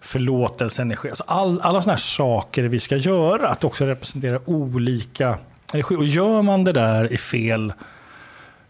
förlåtelseenergi. 0.00 1.08
Alltså 1.08 1.24
all, 1.26 1.60
alla 1.60 1.82
sådana 1.82 1.92
här 1.92 1.98
saker 1.98 2.62
vi 2.62 2.80
ska 2.80 2.96
göra, 2.96 3.48
att 3.48 3.64
också 3.64 3.86
representera 3.86 4.40
olika 4.44 5.38
energi. 5.72 5.96
Och 5.96 6.04
gör 6.04 6.42
man 6.42 6.64
det 6.64 6.72
där 6.72 7.12
i 7.12 7.16
fel, 7.16 7.72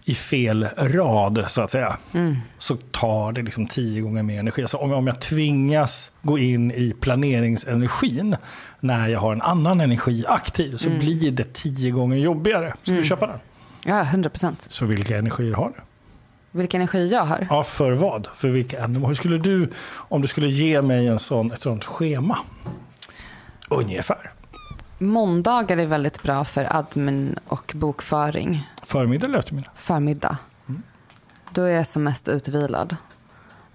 i 0.05 0.15
fel 0.15 0.67
rad, 0.79 1.45
så 1.49 1.61
att 1.61 1.71
säga, 1.71 1.97
så 2.59 2.77
tar 2.77 3.33
det 3.33 3.43
liksom 3.43 3.67
tio 3.67 4.01
gånger 4.01 4.23
mer 4.23 4.39
energi. 4.41 4.62
Alltså 4.62 4.77
om, 4.77 4.93
om 4.93 5.07
jag 5.07 5.21
tvingas 5.21 6.12
gå 6.23 6.39
in 6.39 6.71
i 6.71 6.95
planeringsenergin 7.01 8.37
när 8.81 9.09
jag 9.09 9.21
har 9.21 9.33
en 9.33 9.43
annan 9.43 9.81
energi 9.81 10.25
aktiv, 10.29 10.77
så 10.77 10.91
blir 10.91 11.31
det 11.31 11.53
tio 11.53 11.91
gånger 11.91 12.17
jobbigare. 12.17 12.75
Ska 12.83 12.93
du 12.93 13.05
köpa 13.05 13.27
den? 13.27 13.39
Ja, 13.85 14.01
100 14.03 14.31
procent. 14.31 14.67
Så 14.71 14.85
vilka 14.85 15.19
energier 15.19 15.55
har 15.55 15.69
du? 15.69 15.83
Vilken 16.57 16.81
energi 16.81 17.09
jag 17.09 17.25
har. 17.25 17.47
Ja, 17.51 17.62
för 17.62 17.92
vad? 17.92 18.29
För 18.35 18.49
vilka 18.49 18.85
ändamål? 18.85 19.09
Hur 19.09 19.14
skulle 19.14 19.38
du, 19.38 19.71
om 19.87 20.23
du 20.23 20.29
skulle 20.29 20.49
ge 20.49 20.83
mig 20.83 21.07
en 21.07 21.19
sån, 21.19 21.53
ett 21.53 21.61
sånt 21.61 21.85
schema? 21.85 22.38
Ungefär. 23.69 24.33
Måndagar 24.99 25.77
är 25.77 25.87
väldigt 25.87 26.23
bra 26.23 26.45
för 26.45 26.77
admin 26.77 27.38
och 27.49 27.73
bokföring. 27.77 28.69
Förmiddag 28.83 29.27
eller 29.27 29.38
eftermiddag? 29.38 29.71
Förmiddag. 29.75 30.38
Då 31.51 31.62
är 31.62 31.71
jag 31.71 31.87
som 31.87 32.05
mest 32.05 32.29
utvilad. 32.29 32.97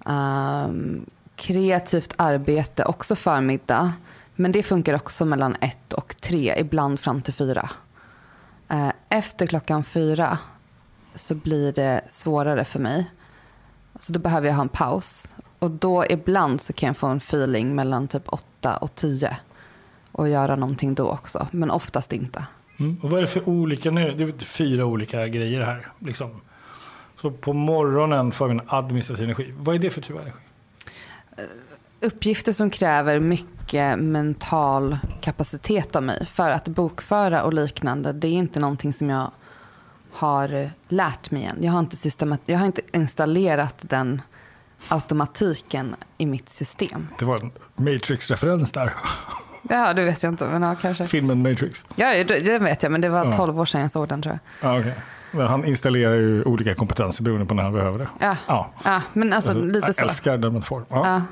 Ehm, 0.06 1.06
kreativt 1.36 2.14
arbete, 2.16 2.84
också 2.84 3.16
förmiddag. 3.16 3.92
Men 4.34 4.52
det 4.52 4.62
funkar 4.62 4.94
också 4.94 5.24
mellan 5.24 5.56
ett 5.60 5.92
och 5.92 6.14
tre, 6.20 6.54
ibland 6.58 7.00
fram 7.00 7.22
till 7.22 7.34
fyra. 7.34 7.70
Eh, 8.68 8.92
efter 9.08 9.46
klockan 9.46 9.84
fyra 9.84 10.38
så 11.14 11.34
blir 11.34 11.72
det 11.72 12.00
svårare 12.10 12.64
för 12.64 12.78
mig. 12.78 13.10
Så 14.00 14.12
då 14.12 14.18
behöver 14.18 14.48
jag 14.48 14.54
ha 14.54 14.62
en 14.62 14.68
paus. 14.68 15.34
Och 15.58 15.70
då 15.70 16.04
ibland 16.10 16.60
så 16.60 16.72
kan 16.72 16.86
jag 16.86 16.96
få 16.96 17.06
en 17.06 17.16
feeling 17.16 17.74
mellan 17.74 18.08
typ 18.08 18.22
åtta 18.26 18.76
och 18.76 18.94
tio. 18.94 19.36
Och 20.12 20.28
göra 20.28 20.56
någonting 20.56 20.94
då 20.94 21.08
också, 21.08 21.48
men 21.50 21.70
oftast 21.70 22.12
inte. 22.12 22.46
Mm. 22.78 22.96
Och 23.02 23.10
vad 23.10 23.18
är 23.18 23.22
det 23.22 23.28
för 23.28 23.48
olika, 23.48 23.90
nu, 23.90 24.12
det 24.12 24.24
är 24.24 24.44
fyra 24.44 24.84
olika 24.84 25.28
grejer 25.28 25.60
här. 25.60 25.92
Liksom. 25.98 26.40
Så 27.20 27.30
på 27.30 27.52
morgonen 27.52 28.32
får 28.32 28.46
vi 28.46 28.52
en 28.52 28.62
administrativ 28.66 29.24
energi. 29.24 29.54
Vad 29.56 29.74
är 29.74 29.78
det 29.78 29.90
för 29.90 30.00
typ 30.00 30.16
av 30.16 30.22
energi? 30.22 30.42
uppgifter 32.02 32.52
som 32.52 32.70
kräver 32.70 33.20
mycket 33.20 33.98
mental 33.98 34.98
kapacitet 35.20 35.96
av 35.96 36.02
mig. 36.02 36.26
För 36.26 36.50
att 36.50 36.68
bokföra 36.68 37.42
och 37.42 37.52
liknande, 37.52 38.12
det 38.12 38.28
är 38.28 38.32
inte 38.32 38.60
någonting 38.60 38.92
som 38.92 39.10
jag 39.10 39.30
har 40.12 40.70
lärt 40.88 41.30
mig 41.30 41.44
än. 41.44 41.56
Jag 41.64 41.72
har 41.72 41.78
inte, 41.80 41.96
systemat, 41.96 42.40
jag 42.46 42.58
har 42.58 42.66
inte 42.66 42.80
installerat 42.92 43.84
den 43.88 44.22
automatiken 44.88 45.96
i 46.18 46.26
mitt 46.26 46.48
system. 46.48 47.08
Det 47.18 47.24
var 47.24 47.36
en 47.38 47.50
Matrix-referens 47.76 48.72
där. 48.72 48.94
Ja, 49.68 49.94
det 49.94 50.04
vet 50.04 50.22
jag 50.22 50.32
inte, 50.32 50.46
men 50.46 50.62
ja, 50.62 50.74
kanske. 50.74 51.06
Filmen 51.06 51.42
Matrix. 51.42 51.86
Ja, 51.96 52.06
det 52.24 52.24
det 52.24 52.58
vet 52.58 52.82
jag, 52.82 52.92
men 52.92 53.00
det 53.00 53.08
var 53.08 53.24
Ja. 53.24 53.32
12 53.32 53.60
år 53.60 53.64
sedan 53.64 53.80
jag 53.80 53.90
såg 53.90 54.08
den 54.08 54.22
tror 54.22 54.38
jag. 54.60 54.74
Ja, 54.74 54.78
okay. 54.80 54.92
Men 55.34 55.46
han 55.46 55.64
installerar 55.64 56.14
ju 56.14 56.42
olika 56.44 56.74
kompetenser 56.74 57.24
beroende 57.24 57.46
på 57.46 57.54
när 57.54 57.62
han 57.62 57.72
behöver 57.72 57.98
det. 57.98 58.08
Ja, 58.20 58.36
Ja. 58.48 58.70
ja 58.84 59.02
men 59.12 59.32
alltså, 59.32 59.58
lite 59.60 59.78
jag 59.86 59.94
så. 59.94 60.04
älskar 60.04 60.36
den 60.38 60.52
metaforen. 60.52 60.86
Ja. 60.90 61.22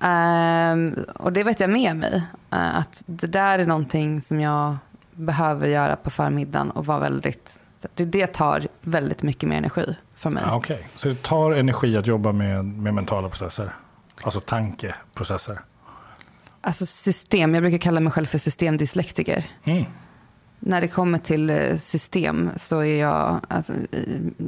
Ehm, 0.00 0.94
och 1.14 1.32
det 1.32 1.44
vet 1.44 1.60
jag 1.60 1.70
med 1.70 1.96
mig. 1.96 2.22
eh, 2.50 2.76
att 2.78 3.02
det 3.06 3.26
där 3.26 3.58
är 3.58 3.66
någonting 3.66 4.22
som 4.22 4.40
jag 4.40 4.76
behöver 5.12 5.68
göra 5.68 5.96
på 5.96 6.10
förmiddagen 6.10 6.70
och 6.70 6.86
vara 6.86 6.98
väldigt... 6.98 7.60
Det, 7.94 8.04
det 8.04 8.26
tar 8.26 8.66
väldigt 8.80 9.22
mycket 9.22 9.48
mer 9.48 9.56
energi 9.56 9.96
för 10.14 10.30
mig. 10.30 10.42
Ja, 10.46 10.56
Okej, 10.56 10.88
så 10.96 11.08
det 11.08 11.22
tar 11.22 11.52
energi 11.52 11.96
att 11.96 12.06
jobba 12.06 12.32
med, 12.32 12.64
med 12.64 12.94
mentala 12.94 13.28
processer? 13.28 13.74
Alltså 14.22 14.40
tankeprocesser? 14.40 15.60
Alltså 16.60 16.86
system, 16.86 17.54
jag 17.54 17.62
brukar 17.62 17.78
kalla 17.78 18.00
mig 18.00 18.12
själv 18.12 18.26
för 18.26 18.38
systemdyslektiker. 18.38 19.46
Mm. 19.64 19.84
När 20.58 20.80
det 20.80 20.88
kommer 20.88 21.18
till 21.18 21.50
eh, 21.50 21.76
system 21.76 22.50
så 22.56 22.78
är 22.78 23.00
jag, 23.00 23.40
alltså, 23.48 23.72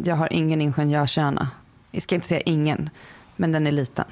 jag 0.04 0.16
har 0.16 0.32
ingen 0.32 0.60
ingenjörshjärna. 0.60 1.50
Jag 1.90 2.02
ska 2.02 2.14
inte 2.14 2.26
säga 2.26 2.40
ingen, 2.40 2.90
men 3.36 3.52
den 3.52 3.66
är 3.66 3.70
liten. 3.70 4.04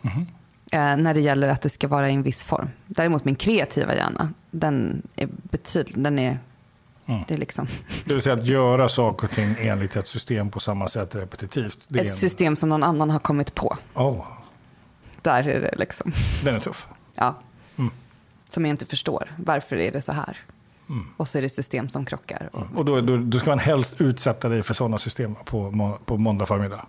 Mhm. 0.00 0.26
Eh, 0.72 0.96
när 0.96 1.14
det 1.14 1.20
gäller 1.20 1.48
att 1.48 1.62
det 1.62 1.68
ska 1.68 1.88
vara 1.88 2.10
i 2.10 2.14
en 2.14 2.22
viss 2.22 2.44
form. 2.44 2.68
Däremot 2.86 3.24
min 3.24 3.36
kreativa 3.36 3.94
hjärna, 3.94 4.32
den 4.50 5.02
är 5.16 5.28
betydligt, 5.42 6.04
den 6.04 6.18
är, 6.18 6.38
Mm. 7.06 7.22
det 7.28 7.34
är 7.34 7.38
liksom 7.38 7.66
Det 8.04 8.12
vill 8.14 8.22
säga 8.22 8.34
att 8.34 8.46
göra 8.46 8.88
saker 8.88 9.26
och 9.26 9.32
ting 9.32 9.54
enligt 9.58 9.96
ett 9.96 10.08
system 10.08 10.50
på 10.50 10.60
samma 10.60 10.88
sätt 10.88 11.14
repetitivt. 11.14 11.78
Det 11.88 11.98
är 11.98 12.04
ett 12.04 12.10
en- 12.10 12.16
system 12.16 12.56
som 12.56 12.68
någon 12.68 12.82
annan 12.82 13.10
har 13.10 13.18
kommit 13.18 13.54
på. 13.54 13.76
Oh, 13.94 14.26
Där 15.22 15.48
är 15.48 15.60
det 15.60 15.74
liksom, 15.78 16.12
den 16.44 16.54
är 16.54 16.60
tuff. 16.60 16.88
ja. 17.14 17.34
Mm. 17.78 17.90
Som 18.48 18.64
jag 18.66 18.70
inte 18.72 18.86
förstår. 18.86 19.32
Varför 19.36 19.76
är 19.76 19.92
det 19.92 20.02
så 20.02 20.12
här? 20.12 20.36
Och 21.16 21.28
så 21.28 21.38
är 21.38 21.42
det 21.42 21.48
system 21.48 21.88
som 21.88 22.04
krockar. 22.04 22.50
Och, 22.52 22.66
Och 22.76 22.84
då, 22.84 23.00
då, 23.00 23.16
då 23.16 23.38
ska 23.38 23.50
man 23.50 23.58
helst 23.58 24.00
utsätta 24.00 24.48
dig 24.48 24.62
för 24.62 24.74
sådana 24.74 24.98
system 24.98 25.34
på, 25.44 25.98
på 26.04 26.16
måndag 26.16 26.46
förmiddag. 26.46 26.86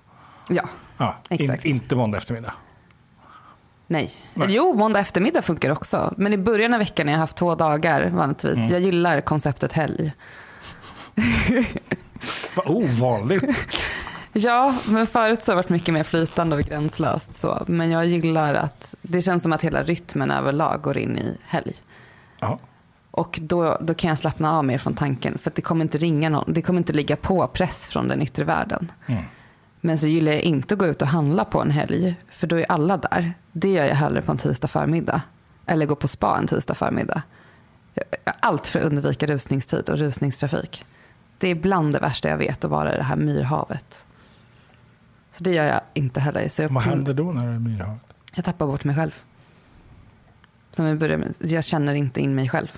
ja, 0.49 0.63
Ja, 0.97 1.15
in, 1.29 1.41
Exakt. 1.41 1.65
inte 1.65 1.95
måndag 1.95 2.17
eftermiddag. 2.17 2.53
Nej. 3.91 4.11
Nej. 4.33 4.47
Jo, 4.51 4.73
måndag 4.73 4.99
eftermiddag 4.99 5.41
funkar 5.41 5.71
också. 5.71 6.13
Men 6.17 6.33
i 6.33 6.37
början 6.37 6.73
av 6.73 6.79
veckan 6.79 7.05
när 7.05 7.13
jag 7.13 7.17
har 7.17 7.23
haft 7.23 7.37
två 7.37 7.55
dagar 7.55 8.09
vanligtvis. 8.09 8.55
Mm. 8.55 8.69
Jag 8.69 8.81
gillar 8.81 9.21
konceptet 9.21 9.73
helg. 9.73 10.13
Vad 12.55 12.69
ovanligt. 12.69 13.43
Ja, 14.33 14.75
men 14.87 15.07
förut 15.07 15.43
så 15.43 15.51
har 15.51 15.55
det 15.55 15.61
varit 15.61 15.69
mycket 15.69 15.93
mer 15.93 16.03
flytande 16.03 16.55
och 16.55 16.61
gränslöst. 16.61 17.35
Så. 17.35 17.63
Men 17.67 17.91
jag 17.91 18.05
gillar 18.05 18.53
att 18.53 18.95
det 19.01 19.21
känns 19.21 19.43
som 19.43 19.53
att 19.53 19.61
hela 19.61 19.83
rytmen 19.83 20.31
överlag 20.31 20.81
går 20.81 20.97
in 20.97 21.17
i 21.17 21.37
helg. 21.43 21.75
Ja. 22.39 22.59
Och 23.11 23.39
då, 23.41 23.77
då 23.81 23.93
kan 23.93 24.09
jag 24.09 24.19
slappna 24.19 24.57
av 24.57 24.65
mer 24.65 24.77
från 24.77 24.93
tanken. 24.93 25.37
För 25.37 25.49
att 25.49 25.55
det 25.55 25.61
kommer 25.61 25.85
inte 25.85 25.97
ringa 25.97 26.29
någon. 26.29 26.53
Det 26.53 26.61
kommer 26.61 26.79
inte 26.79 26.93
ligga 26.93 27.15
på 27.15 27.47
press 27.47 27.87
från 27.87 28.07
den 28.07 28.21
yttre 28.21 28.43
världen. 28.43 28.91
Mm. 29.05 29.23
Men 29.81 29.97
så 29.97 30.07
gillar 30.07 30.31
jag 30.31 30.41
inte 30.41 30.73
att 30.73 30.79
gå 30.79 30.85
ut 30.85 31.01
och 31.01 31.07
handla 31.07 31.45
på 31.45 31.61
en 31.61 31.71
helg. 31.71 32.15
För 32.31 32.47
då 32.47 32.55
är 32.55 32.71
alla 32.71 32.97
där. 32.97 33.33
Det 33.51 33.69
gör 33.71 33.85
jag 33.85 33.95
hellre 33.95 34.21
på 34.21 34.31
en 34.31 34.37
tisdag 34.37 34.67
förmiddag. 34.67 35.21
Eller 35.65 35.85
gå 35.85 35.95
på 35.95 36.07
spa 36.07 36.37
en 36.37 36.47
tisdag 36.47 36.73
förmiddag. 36.75 37.21
Allt 38.39 38.67
för 38.67 38.79
att 38.79 38.85
undvika 38.85 39.25
rusningstid 39.25 39.89
och 39.89 39.97
rusningstrafik. 39.97 40.85
Det 41.37 41.47
är 41.47 41.55
bland 41.55 41.93
det 41.93 41.99
värsta 41.99 42.29
jag 42.29 42.37
vet 42.37 42.63
att 42.65 42.71
vara 42.71 42.93
i 42.93 42.97
det 42.97 43.03
här 43.03 43.15
myrhavet. 43.15 44.05
Så 45.31 45.43
det 45.43 45.53
gör 45.53 45.65
jag 45.65 45.81
inte 45.93 46.19
heller. 46.19 46.47
Så 46.47 46.61
jag, 46.61 46.69
Vad 46.69 46.83
händer 46.83 47.13
då 47.13 47.31
när 47.31 47.47
det 47.47 47.53
är 47.53 47.59
myrhavet? 47.59 48.01
jag 48.35 48.45
tappar 48.45 48.67
bort 48.67 48.83
mig 48.83 48.95
själv. 48.95 49.15
Som 50.71 50.85
vi 50.85 50.95
började 50.95 51.17
med. 51.17 51.35
Jag 51.51 51.63
känner 51.63 51.93
inte 51.93 52.21
in 52.21 52.35
mig 52.35 52.49
själv. 52.49 52.71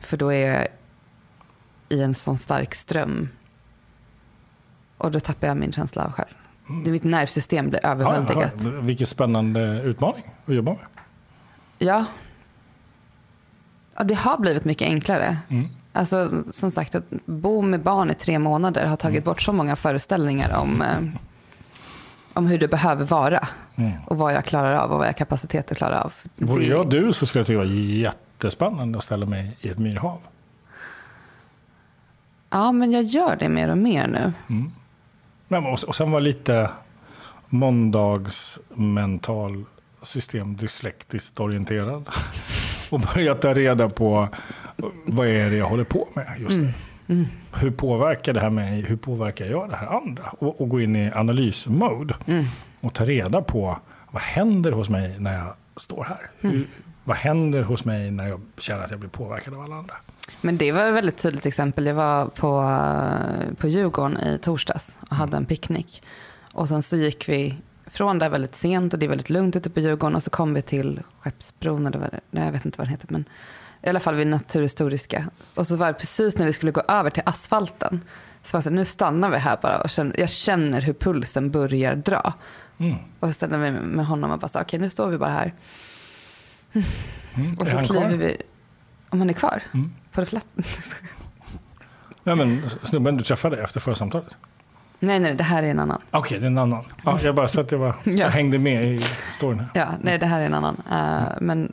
För 0.00 0.16
då 0.16 0.32
är 0.32 0.54
jag 0.54 0.66
i 1.88 2.02
en 2.02 2.14
sån 2.14 2.38
stark 2.38 2.74
ström. 2.74 3.28
Och 4.98 5.10
då 5.10 5.20
tappar 5.20 5.46
jag 5.48 5.56
min 5.56 5.72
känsla 5.72 6.04
av 6.04 6.12
själv. 6.12 6.28
Mitt 6.66 7.04
nervsystem 7.04 7.70
blir 7.70 7.86
överväldigat. 7.86 8.54
Ja, 8.58 8.70
ja. 8.74 8.80
Vilken 8.80 9.06
spännande 9.06 9.82
utmaning 9.84 10.24
att 10.46 10.54
jobba 10.54 10.70
med. 10.72 10.80
Ja. 11.78 12.04
ja 13.96 14.04
det 14.04 14.14
har 14.14 14.38
blivit 14.38 14.64
mycket 14.64 14.88
enklare. 14.88 15.36
Mm. 15.48 15.68
Alltså, 15.92 16.42
som 16.50 16.70
sagt, 16.70 16.94
att 16.94 17.04
bo 17.26 17.62
med 17.62 17.82
barn 17.82 18.10
i 18.10 18.14
tre 18.14 18.38
månader 18.38 18.86
har 18.86 18.96
tagit 18.96 19.24
bort 19.24 19.42
så 19.42 19.52
många 19.52 19.76
föreställningar 19.76 20.56
om, 20.56 20.82
eh, 20.82 21.20
om 22.32 22.46
hur 22.46 22.58
det 22.58 22.68
behöver 22.68 23.04
vara. 23.04 23.48
Mm. 23.76 23.92
Och 24.06 24.18
vad 24.18 24.34
jag 24.34 24.44
klarar 24.44 24.74
av 24.76 24.90
och 24.90 24.98
vad 24.98 25.06
jag 25.06 25.12
har 25.12 25.18
kapacitet 25.18 25.70
att 25.72 25.76
klara 25.78 26.02
av. 26.02 26.12
Vore 26.36 26.60
Det- 26.60 26.66
jag 26.66 26.90
du 26.90 27.12
så 27.12 27.26
skulle 27.26 27.40
jag 27.40 27.46
tycka 27.46 27.60
det 27.60 27.66
var 27.68 27.74
jättespännande 27.74 28.98
att 28.98 29.04
ställa 29.04 29.26
mig 29.26 29.56
i 29.60 29.68
ett 29.68 29.78
myrhav. 29.78 30.20
Ja, 32.50 32.72
men 32.72 32.92
jag 32.92 33.02
gör 33.02 33.36
det 33.36 33.48
mer 33.48 33.68
och 33.68 33.78
mer 33.78 34.06
nu. 34.06 34.32
Men 34.46 34.72
och, 35.48 35.88
och 35.88 35.96
sen 35.96 36.10
var 36.10 36.20
lite 36.20 36.70
måndagsmental 37.46 39.64
system 40.02 40.56
dyslektiskt 40.56 41.40
orienterad. 41.40 42.08
och 42.90 43.00
börja 43.00 43.34
ta 43.34 43.54
reda 43.54 43.88
på 43.88 44.28
vad 45.06 45.28
är 45.28 45.50
det 45.50 45.56
jag 45.56 45.66
håller 45.66 45.84
på 45.84 46.08
med 46.14 46.26
just 46.38 46.58
nu. 46.58 46.72
Hur 47.54 47.70
påverkar 47.70 48.32
det 48.32 48.40
här 48.40 48.50
mig? 48.50 48.82
Hur 48.82 48.96
påverkar 48.96 49.46
jag 49.46 49.70
det 49.70 49.76
här 49.76 49.86
andra? 49.86 50.22
Och, 50.38 50.60
och 50.60 50.68
gå 50.68 50.80
in 50.80 50.96
i 50.96 51.10
analysmode. 51.10 52.14
Och 52.80 52.94
ta 52.94 53.04
reda 53.04 53.42
på 53.42 53.78
vad 54.10 54.22
händer 54.22 54.72
hos 54.72 54.88
mig 54.88 55.16
när 55.18 55.34
jag 55.34 55.54
står 55.76 56.04
här? 56.04 56.30
Hur, 56.38 56.66
vad 57.04 57.16
händer 57.16 57.62
hos 57.62 57.84
mig 57.84 58.10
när 58.10 58.28
jag 58.28 58.40
känner 58.58 58.84
att 58.84 58.90
jag 58.90 59.00
blir 59.00 59.10
påverkad 59.10 59.54
av 59.54 59.60
alla 59.60 59.76
andra? 59.76 59.94
Men 60.40 60.56
det 60.56 60.72
var 60.72 60.88
ett 60.88 60.94
väldigt 60.94 61.16
tydligt 61.18 61.46
exempel. 61.46 61.86
Jag 61.86 61.94
var 61.94 62.26
på, 62.26 62.50
på 63.56 63.68
Djurgården 63.68 64.18
i 64.18 64.38
torsdags 64.38 64.98
och 65.10 65.16
hade 65.16 65.36
en 65.36 65.46
picknick. 65.46 66.02
Och 66.52 66.68
sen 66.68 66.82
så 66.82 66.96
gick 66.96 67.28
vi 67.28 67.56
från 67.86 68.18
där 68.18 68.28
väldigt 68.28 68.56
sent 68.56 68.92
och 68.92 68.98
det 68.98 69.06
är 69.06 69.08
väldigt 69.08 69.30
lugnt 69.30 69.56
ute 69.56 69.70
på 69.70 69.80
Djurgården. 69.80 70.16
Och 70.16 70.22
så 70.22 70.30
kom 70.30 70.54
vi 70.54 70.62
till 70.62 71.00
Skeppsbron, 71.20 71.86
eller 71.86 71.98
vad 71.98 72.10
det, 72.10 72.20
nej, 72.30 72.44
jag 72.44 72.52
vet 72.52 72.64
inte 72.64 72.78
vad 72.78 72.86
den 72.86 72.90
heter. 72.90 73.06
Men 73.10 73.24
i 73.82 73.88
alla 73.88 74.00
fall 74.00 74.14
vid 74.14 74.26
Naturhistoriska. 74.26 75.24
Och 75.54 75.66
så 75.66 75.76
var 75.76 75.86
det 75.86 75.94
precis 75.94 76.38
när 76.38 76.46
vi 76.46 76.52
skulle 76.52 76.72
gå 76.72 76.82
över 76.88 77.10
till 77.10 77.22
asfalten. 77.26 78.00
Så 78.42 78.56
var 78.56 78.60
det 78.60 78.64
så 78.64 78.70
nu 78.70 78.84
stannar 78.84 79.30
vi 79.30 79.36
här 79.36 79.58
bara. 79.62 79.80
Och 79.80 79.90
känner, 79.90 80.20
jag 80.20 80.30
känner 80.30 80.80
hur 80.80 80.92
pulsen 80.92 81.50
börjar 81.50 81.96
dra. 81.96 82.32
Mm. 82.78 82.96
Och 83.20 83.28
jag 83.28 83.34
ställde 83.34 83.58
mig 83.58 83.72
med 83.72 84.06
honom 84.06 84.30
och 84.30 84.38
bara 84.38 84.48
sa, 84.48 84.60
okej 84.60 84.80
nu 84.80 84.90
står 84.90 85.08
vi 85.08 85.18
bara 85.18 85.30
här. 85.30 85.54
Mm. 87.34 87.54
Och 87.60 87.68
så 87.68 87.78
kliver 87.78 88.16
vi, 88.16 88.36
om 89.08 89.18
han 89.18 89.30
är 89.30 89.34
kvar, 89.34 89.62
Mm. 89.74 89.92
På 90.24 90.26
flätt. 90.26 90.46
Nej, 92.24 92.36
men 92.36 92.70
snubben 92.82 93.16
du 93.16 93.24
träffade 93.24 93.62
efter 93.62 93.80
förra 93.80 93.94
samtalet? 93.94 94.36
Nej, 95.00 95.20
nej, 95.20 95.34
det 95.34 95.44
här 95.44 95.62
är 95.62 95.70
en 95.70 95.78
annan. 95.78 96.00
Okej, 96.10 96.38
det 96.38 96.44
är 96.44 96.50
en 96.50 96.58
annan. 96.58 96.84
Ja, 97.04 97.18
jag 97.22 97.34
bara 97.34 97.48
så 97.48 97.60
att 97.60 97.70
jag 97.72 97.80
bara 97.80 97.92
så 97.92 98.10
Ja. 98.10 98.28
hängde 98.28 98.58
med 98.58 98.84
i 98.94 98.98
storyn. 99.34 99.58
här. 99.60 99.68
Ja, 99.74 99.88
nej, 100.02 100.18
det 100.18 100.26
här 100.26 100.40
är 100.40 100.46
en 100.46 100.54
annan. 100.54 100.82
Eh, 100.90 101.28
men, 101.40 101.72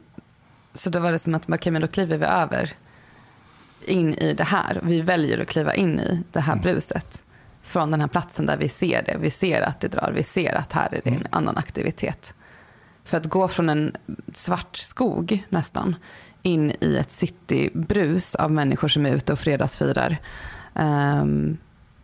så 0.73 0.89
då 0.89 0.99
var 0.99 1.11
det 1.11 1.19
som 1.19 1.35
att, 1.35 1.49
okej, 1.49 1.71
men 1.71 1.81
då 1.81 1.87
kliver 1.87 2.17
vi 2.17 2.25
över 2.25 2.71
in 3.85 4.13
i 4.13 4.33
det 4.33 4.43
här. 4.43 4.79
Vi 4.83 5.01
väljer 5.01 5.41
att 5.41 5.47
kliva 5.47 5.73
in 5.75 5.99
i 5.99 6.23
det 6.31 6.39
här 6.39 6.55
bruset. 6.55 7.23
Från 7.63 7.91
den 7.91 8.01
här 8.01 8.07
platsen 8.07 8.45
där 8.45 8.57
vi 8.57 8.69
ser 8.69 9.03
det. 9.03 9.17
Vi 9.19 9.29
ser 9.31 9.61
att 9.61 9.79
det 9.79 9.87
drar. 9.87 10.11
Vi 10.15 10.23
ser 10.23 10.55
att 10.55 10.73
här 10.73 10.93
är 10.93 11.01
det 11.03 11.09
en 11.09 11.27
annan 11.29 11.57
aktivitet. 11.57 12.33
För 13.03 13.17
att 13.17 13.25
gå 13.25 13.47
från 13.47 13.69
en 13.69 13.95
svart 14.33 14.75
skog 14.75 15.43
nästan 15.49 15.95
in 16.45 16.71
i 16.79 16.97
ett 16.97 17.11
citybrus 17.11 18.35
av 18.35 18.51
människor 18.51 18.87
som 18.87 19.05
är 19.05 19.15
ute 19.15 19.33
och 19.33 19.39
fredagsfirar. 19.39 20.17
ehm, 20.75 21.57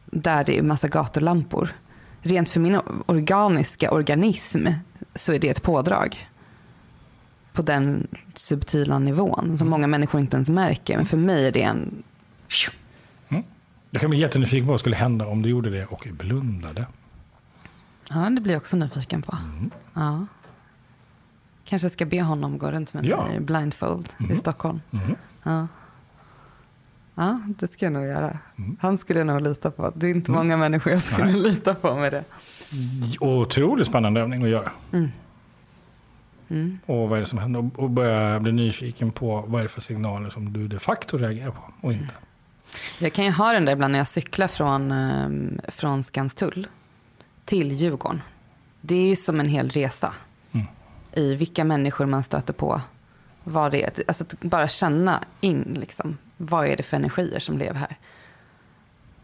där 0.05 0.43
det 0.43 0.57
är 0.57 0.61
massa 0.61 0.87
gatulampor. 0.87 1.69
Rent 2.21 2.49
för 2.49 2.59
min 2.59 2.79
organiska 3.05 3.91
organism 3.91 4.67
så 5.15 5.33
är 5.33 5.39
det 5.39 5.49
ett 5.49 5.61
pådrag. 5.63 6.17
På 7.53 7.61
den 7.61 8.07
subtila 8.35 8.99
nivån 8.99 9.57
som 9.57 9.69
många 9.69 9.87
människor 9.87 10.21
inte 10.21 10.37
ens 10.37 10.49
märker. 10.49 10.97
Men 10.97 11.05
för 11.05 11.17
mig 11.17 11.47
är 11.47 11.51
det 11.51 11.63
en... 11.63 12.03
Jag 13.91 14.01
kan 14.01 14.09
bli 14.09 14.19
jättenyfiken 14.19 14.65
på 14.65 14.71
vad 14.71 14.79
skulle 14.79 14.95
hända 14.95 15.27
om 15.27 15.41
du 15.41 15.49
gjorde 15.49 15.69
det 15.69 15.85
och 15.85 16.07
blundade. 16.11 16.85
Ja, 18.09 18.29
det 18.29 18.41
blir 18.41 18.53
jag 18.53 18.61
också 18.61 18.77
nyfiken 18.77 19.21
på. 19.21 19.37
Ja. 19.93 20.25
Kanske 21.71 21.89
ska 21.89 22.05
be 22.05 22.21
honom 22.21 22.57
gå 22.57 22.71
runt 22.71 22.93
med 22.93 23.05
Ja. 23.05 23.23
mig 23.27 23.35
i 23.35 23.39
blindfold 23.39 24.09
i 24.29 24.35
Stockholm. 24.37 24.81
Mhm. 24.89 25.15
Ja. 25.43 25.67
ja, 27.15 27.41
det 27.47 27.67
ska 27.67 27.85
jag 27.85 27.93
nog 27.93 28.05
göra. 28.05 28.37
Han 28.79 28.97
skulle 28.97 29.23
nog 29.23 29.41
lita 29.41 29.71
på. 29.71 29.91
Det 29.95 30.07
är 30.07 30.11
inte 30.11 30.31
många 30.31 30.57
människor 30.57 30.93
jag 30.93 31.01
skulle 31.01 31.31
Nej. 31.31 31.41
lita 31.41 31.73
på 31.75 31.95
med 31.95 32.11
det. 32.13 32.23
Otroligt 33.19 33.87
spännande 33.87 34.21
övning 34.21 34.43
att 34.43 34.49
göra. 34.49 34.71
Mm. 34.91 36.79
Och 36.85 37.09
vad 37.09 37.17
är 37.17 37.19
det 37.19 37.25
som 37.25 37.39
händer? 37.39 37.69
Och- 37.75 37.89
börja 37.89 38.39
bli 38.39 38.51
nyfiken 38.51 39.11
på 39.11 39.43
vad 39.47 39.59
är 39.59 39.63
det 39.63 39.69
för 39.69 39.81
signaler 39.81 40.29
som 40.29 40.53
du 40.53 40.67
de 40.67 40.79
facto 40.79 41.17
reagerar 41.17 41.51
på 41.51 41.61
och 41.81 41.93
inte. 41.93 42.13
Jag 42.99 43.13
kan 43.13 43.25
ju 43.25 43.31
ha 43.31 43.53
den 43.53 43.65
där 43.65 43.73
ibland 43.73 43.91
när 43.91 43.99
jag 43.99 44.07
cyklar 44.07 44.47
från, 44.47 44.91
eh, 44.91 45.29
från 45.71 46.03
Skanstull 46.03 46.67
till 47.45 47.71
Djurgården. 47.71 48.21
Det 48.81 48.95
är 49.11 49.15
som 49.15 49.39
en 49.39 49.47
hel 49.49 49.69
resa 49.69 50.07
Mm. 50.07 50.17
I 51.13 51.35
vilka 51.35 51.63
människor 51.63 52.05
man 52.05 52.23
stöter 52.23 52.53
på. 52.53 52.81
Vad 53.43 53.71
det 53.71 53.83
är. 53.83 53.91
Alltså 54.07 54.23
att 54.23 54.39
bara 54.41 54.67
känna 54.67 55.23
in 55.41 55.77
liksom, 55.79 56.17
vad 56.37 56.67
är 56.67 56.77
det 56.77 56.83
för 56.83 56.97
energier 56.97 57.39
som 57.39 57.57
lever 57.57 57.79
här. 57.79 57.97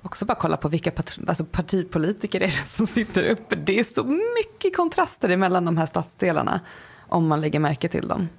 Också 0.01 0.25
bara 0.25 0.35
kolla 0.35 0.57
på 0.57 0.69
vilka 0.69 0.91
alltså 1.27 1.45
partipolitiker 1.45 2.41
är 2.43 2.45
det 2.45 2.51
som 2.51 2.87
sitter 2.87 3.23
uppe. 3.23 3.55
Det 3.55 3.79
är 3.79 3.83
så 3.83 4.03
mycket 4.03 4.75
kontraster 4.75 5.29
emellan 5.29 5.65
de 5.65 5.77
här 5.77 5.85
stadsdelarna 5.85 6.59
om 6.99 7.27
man 7.27 7.41
lägger 7.41 7.59
märke 7.59 7.89
till 7.89 8.07
dem. 8.07 8.29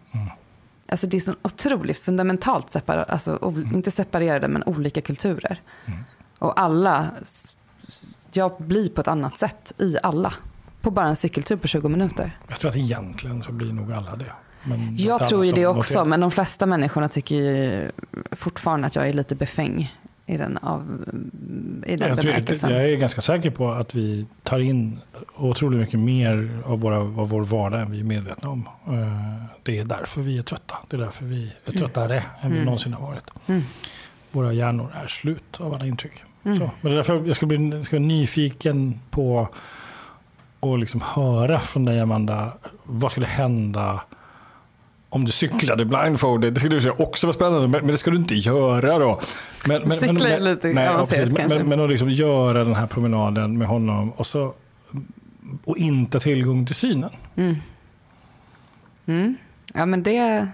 Alltså 0.88 1.06
det 1.06 1.16
är 1.16 1.20
så 1.20 1.34
otroligt 1.42 1.98
fundamentalt 1.98 2.66
separa- 2.70 3.04
alltså, 3.04 3.38
o- 3.42 3.60
inte 3.74 3.90
separerade 3.90 4.48
men 4.48 4.62
olika 4.64 5.00
kulturer. 5.00 5.60
Och 6.38 6.60
alla, 6.60 7.10
jag 8.32 8.54
blir 8.58 8.88
på 8.88 9.00
ett 9.00 9.08
annat 9.08 9.38
sätt 9.38 9.72
i 9.78 9.96
alla. 10.02 10.32
På 10.80 10.90
bara 10.90 11.06
en 11.08 11.16
cykeltur 11.16 11.56
på 11.56 11.68
20 11.68 11.88
minuter. 11.88 12.30
Jag 12.48 12.58
tror 12.60 12.68
att 12.68 12.76
egentligen 12.76 13.42
så 13.42 13.52
blir 13.52 13.72
nog 13.72 13.92
alla 13.92 14.16
det. 14.16 14.32
Men 14.64 14.96
Jag 14.96 15.28
tror 15.28 15.44
ju 15.44 15.52
det 15.52 15.60
noterar- 15.62 15.78
också, 15.78 16.04
men 16.04 16.20
de 16.20 16.30
flesta 16.30 16.66
människorna 16.66 17.08
tycker 17.08 17.34
ju 17.34 17.90
fortfarande 18.32 18.86
att 18.86 18.96
jag 18.96 19.08
är 19.08 19.12
lite 19.12 19.34
befäng 19.34 19.94
i 20.26 20.36
den, 20.36 20.56
av, 20.58 21.04
i 21.86 21.96
den 21.96 22.08
Jag, 22.08 22.20
tror, 22.20 22.32
bemärkelsen. 22.32 22.70
jag 22.72 22.84
är 22.90 22.96
ganska 22.96 23.20
säker 23.20 23.50
på 23.50 23.70
att 23.70 23.94
vi 23.94 24.26
tar 24.42 24.58
in 24.60 25.00
otroligt 25.36 25.80
mycket 25.80 26.00
mer 26.00 26.58
av, 26.66 26.80
våra, 26.80 26.98
av 26.98 27.28
vår 27.28 27.44
vardag 27.44 27.80
än 27.80 27.90
vi 27.90 28.00
är 28.00 28.04
medvetna 28.04 28.48
om. 28.48 28.68
Eh, 28.86 29.42
Det 29.62 29.78
är 29.78 29.84
därför 29.84 30.20
vi 30.20 30.38
är 30.38 30.42
trötta. 30.42 30.74
Det 30.88 30.96
är 30.96 31.00
därför 31.00 31.24
vi 31.24 31.52
är 31.64 31.72
tröttare 31.72 32.22
än 32.40 32.52
vi 32.52 32.64
någonsin 32.64 32.92
har 32.92 33.06
varit. 33.06 33.24
Mm. 33.46 33.62
Våra 34.30 34.52
hjärnor 34.52 34.92
är 35.02 35.06
slut 35.06 35.60
av 35.60 35.74
alla 35.74 35.86
intryck. 35.86 36.22
Så, 36.42 36.48
men 36.48 36.70
det 36.82 36.90
är 36.90 36.96
därför 36.96 37.26
jag 37.26 37.36
ska 37.36 37.46
bli, 37.46 37.82
ska 37.84 37.96
bli 37.98 38.06
nyfiken 38.06 39.00
på 39.10 39.48
att 40.60 40.80
liksom 40.80 41.00
höra 41.00 41.60
från 41.60 41.84
dig 41.84 42.00
Amanda. 42.00 42.52
Vad 42.84 43.12
skulle 43.12 43.26
hända 43.26 44.00
om 45.08 45.24
du 45.24 45.32
cyklade 45.32 45.84
blindfolded? 45.84 46.54
Det 46.54 46.60
skulle 46.60 46.74
du 46.76 46.80
säga 46.80 46.94
också 46.98 47.26
vara 47.26 47.34
spännande, 47.34 47.68
men, 47.68 47.80
men 47.80 47.86
det 47.86 47.98
ska 47.98 48.10
du 48.10 48.16
inte 48.16 48.34
göra 48.34 48.98
då. 48.98 49.20
Men, 49.68 49.82
men, 49.82 49.96
Cykla 49.98 50.28
är 50.28 50.40
lite 50.40 50.68
ja, 50.68 50.90
avancerat 50.90 51.08
precis. 51.22 51.38
kanske. 51.38 51.58
Men, 51.58 51.68
men 51.68 51.80
att 51.80 51.90
liksom 51.90 52.10
göra 52.10 52.64
den 52.64 52.74
här 52.74 52.86
promenaden 52.86 53.58
med 53.58 53.68
honom 53.68 54.10
och, 54.10 54.26
så, 54.26 54.54
och 55.64 55.76
inte 55.76 56.20
tillgång 56.20 56.66
till 56.66 56.74
synen. 56.74 57.10
Mm. 59.06 59.36
Ja, 59.74 59.86
men 59.86 60.02
det, 60.02 60.48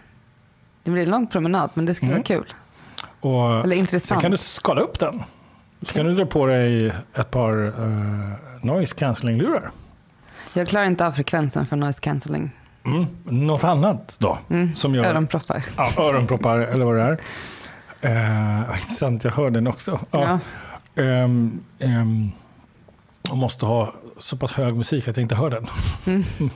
det 0.82 0.90
blir 0.90 1.02
en 1.02 1.10
lång 1.10 1.26
promenad, 1.26 1.70
men 1.74 1.86
det 1.86 1.94
skulle 1.94 2.12
Mm. 2.12 2.22
vara 2.28 2.38
kul. 2.38 2.52
Och 3.20 3.50
Eller 3.50 3.74
Sen 3.74 3.78
intressant. 3.80 4.22
kan 4.22 4.30
du 4.30 4.36
skala 4.36 4.80
upp 4.80 4.98
den. 4.98 5.22
Så 5.82 5.94
kan 5.94 6.06
du 6.06 6.14
dra 6.14 6.26
på 6.26 6.46
dig 6.46 6.92
ett 7.14 7.30
par 7.30 7.66
uh, 7.66 8.32
noise 8.62 8.94
cancelling-lurar. 8.96 9.70
Jag 10.56 10.68
klarar 10.68 10.86
inte 10.86 11.06
av 11.06 11.12
frekvensen 11.12 11.66
för 11.66 11.76
noise 11.76 12.00
cancelling. 12.00 12.50
Mm. 12.84 13.06
Något 13.24 13.64
annat 13.64 14.16
då? 14.20 14.38
Som 14.74 14.94
gör, 14.94 15.04
Öronproppar. 15.04 15.64
Ja, 15.76 15.92
öronproppar 15.98 16.58
eller 16.58 16.84
vad 16.84 16.96
det 16.96 17.02
är. 17.02 17.20
Uh, 18.04 18.80
intressant, 18.80 19.24
jag 19.24 19.32
hör 19.32 19.50
den 19.50 19.66
också. 19.66 20.00
Ja. 20.10 20.38
Ja. 20.94 21.02
Ehm, 21.02 21.64
ehm, 21.78 22.30
och 23.30 23.36
måste 23.36 23.66
ha 23.66 23.92
så 24.18 24.36
pass 24.36 24.52
hög 24.52 24.74
musik 24.74 25.08
att 25.08 25.16
jag 25.16 25.24
inte 25.24 25.34
hör 25.34 25.50
den. 25.50 25.66
Mm. 26.06 26.24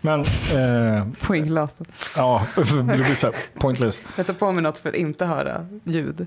Men 0.00 0.20
eh, 0.20 1.06
På 1.20 1.36
inglaset. 1.36 1.88
ja, 2.16 2.46
det 2.56 2.82
blir 2.82 3.14
så 3.14 3.26
här 3.26 3.34
pointless. 3.58 4.02
Jag 4.16 4.26
tar 4.26 4.34
på 4.34 4.52
mig 4.52 4.62
något 4.62 4.78
för 4.78 4.88
att 4.88 4.94
inte 4.94 5.26
höra 5.26 5.66
ljud. 5.84 6.26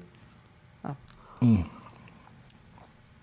Mm. 1.41 1.63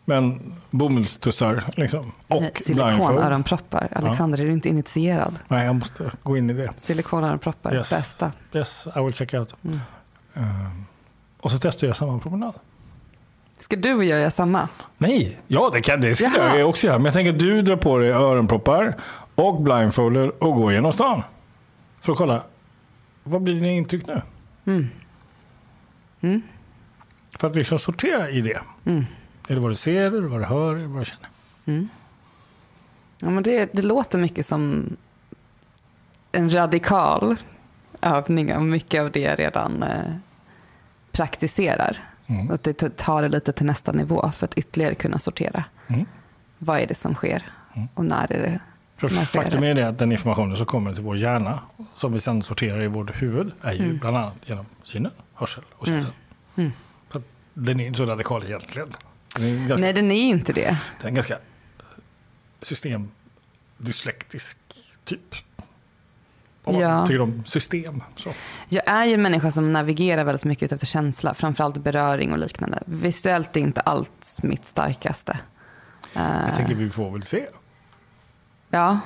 Men 0.05 0.55
bomullstussar 0.71 1.65
liksom. 1.77 2.13
Och 2.29 2.43
Nej. 2.43 2.53
Silikonöronproppar. 2.55 3.89
Alexander, 3.93 4.41
är 4.41 4.45
du 4.47 4.53
inte 4.53 4.69
initierad? 4.69 5.39
Nej, 5.49 5.67
jag 5.67 5.75
måste 5.75 6.11
gå 6.23 6.37
in 6.37 6.51
i 6.51 6.53
det. 6.53 6.71
Silikonöronproppar, 6.77 7.75
Yes. 7.75 7.91
bästa. 7.91 8.33
Yes, 8.53 8.87
I 8.97 9.01
will 9.01 9.13
check 9.13 9.35
out. 9.35 9.55
Mm. 9.65 9.81
Ehm, 10.35 10.85
och 11.41 11.51
så 11.51 11.59
testar 11.59 11.87
jag 11.87 11.97
samma 11.97 12.19
promenad. 12.19 12.55
Ska 13.59 13.77
du 13.77 13.95
och 13.95 14.05
jag 14.05 14.21
göra 14.21 14.31
samma? 14.31 14.69
Nej, 14.99 15.39
ja 15.47 15.71
det 15.73 15.81
kan 15.81 16.01
det 16.01 16.15
ska 16.15 16.25
Jaha. 16.37 16.59
jag 16.59 16.69
också 16.69 16.87
göra. 16.87 16.99
Men 16.99 17.05
jag 17.05 17.15
tänker 17.15 17.33
att 17.33 17.39
du 17.39 17.63
drar 17.63 17.77
på 17.77 17.99
dig 17.99 18.11
öronproppar 18.11 18.97
och 19.35 19.63
blindfolder 19.63 20.43
och 20.45 20.55
går 20.55 20.73
genom 20.73 20.93
stan. 20.93 21.23
För 22.01 22.13
att 22.13 22.19
kolla, 22.19 22.43
vad 23.25 23.43
blir 23.43 23.55
dina 23.55 23.67
intryck 23.69 24.07
nu? 24.07 24.23
Mm. 24.67 24.89
Mm. 26.21 26.43
För 27.39 27.47
att 27.49 27.55
liksom 27.57 27.79
sortera 27.79 28.31
i 28.31 28.41
det. 28.41 28.61
Mm. 29.49 29.49
Är 29.49 29.55
det 29.55 29.61
vad 29.61 29.71
du 29.71 29.77
ser, 29.77 30.01
är 30.03 30.11
det 30.21 30.29
vad 30.29 30.41
du 30.41 30.45
hör, 30.45 30.77
är 30.77 30.81
det 30.81 30.87
vad 30.87 31.01
du 31.01 31.05
känner? 31.05 31.29
Mm. 31.65 31.89
Ja, 33.21 33.31
men 33.31 33.43
det, 33.43 33.71
det 33.73 33.83
låter 33.83 34.19
mycket 34.19 34.47
som 34.47 34.97
en 36.33 36.55
radikal 36.55 37.37
övning 38.03 38.57
och 38.57 38.63
mycket 38.63 39.01
av 39.03 39.11
det 39.11 39.21
jag 39.21 39.39
redan 39.39 39.83
eh, 39.83 40.15
praktiserar. 41.13 41.97
Mm. 42.27 42.51
Och 42.51 42.59
det 42.63 42.97
tar 42.97 43.23
det 43.23 43.29
lite 43.29 43.53
till 43.53 43.67
nästa 43.67 43.93
nivå 43.93 44.31
för 44.37 44.47
att 44.47 44.55
ytterligare 44.59 44.95
kunna 44.95 45.19
sortera. 45.19 45.65
Mm. 45.89 46.07
Vad 46.59 46.81
är 46.81 46.87
det 46.87 46.95
som 46.95 47.15
sker 47.15 47.43
Mm. 47.75 47.89
och 47.95 48.05
när 48.05 48.33
är 48.33 48.39
det? 48.43 48.61
För 48.97 49.09
När 49.15 49.25
faktum 49.25 49.63
är 49.65 49.75
det 49.75 49.89
att 49.89 49.99
den 49.99 50.13
informationen 50.13 50.57
som 50.57 50.67
kommer 50.67 50.95
till 50.95 51.03
vår 51.03 51.17
hjärna, 51.17 51.61
som 51.95 52.13
vi 52.13 52.21
sedan 52.21 52.43
sorterar 52.43 52.81
i 52.83 52.87
vårt 52.87 53.23
huvud, 53.23 53.53
är 53.63 53.73
ju 53.73 53.85
Mm. 53.85 53.99
bland 53.99 54.17
annat 54.17 54.35
genom 54.47 54.67
synen, 54.85 55.13
hörsel 55.35 55.65
och 55.77 55.89
Mm. 55.89 56.01
känsel. 56.01 56.15
Mm. 56.57 56.73
Så 57.13 57.23
den 57.55 57.81
är 57.81 57.87
inte 57.87 57.97
så 57.99 58.07
radikal 58.07 58.43
egentligen. 58.45 58.89
Den 59.37 59.69
ganska, 59.69 59.85
Nej, 59.85 59.93
den 59.93 60.11
är 60.11 60.23
inte 60.25 60.53
det. 60.53 60.79
den 61.01 61.11
är 61.11 61.15
ganska 61.15 61.39
systemdyslektisk 62.63 64.59
typ. 65.05 65.35
Om 66.65 66.75
man 66.75 66.83
Ja. 66.83 67.07
tycker 67.07 67.21
om 67.21 67.45
system. 67.45 68.03
Så. 68.17 68.31
Jag 68.69 68.83
är 68.89 69.05
ju 69.05 69.15
en 69.15 69.23
människa 69.23 69.51
som 69.51 69.73
navigerar 69.73 70.25
väldigt 70.25 70.45
mycket 70.45 70.73
efter 70.73 70.87
känsla, 70.87 71.35
framförallt 71.35 71.77
beröring 71.77 72.33
och 72.33 72.39
liknande. 72.39 72.83
Visuellt 72.87 73.57
är 73.57 73.61
inte 73.61 73.81
allt 73.81 74.39
mitt 74.43 74.65
starkaste. 74.65 75.39
Jag 76.13 76.49
Eh, 76.49 76.57
tänker 76.57 76.75
vi 76.75 76.91
får 76.91 77.11
väl 77.11 77.23
se. 77.23 77.47
Ja, 78.71 79.01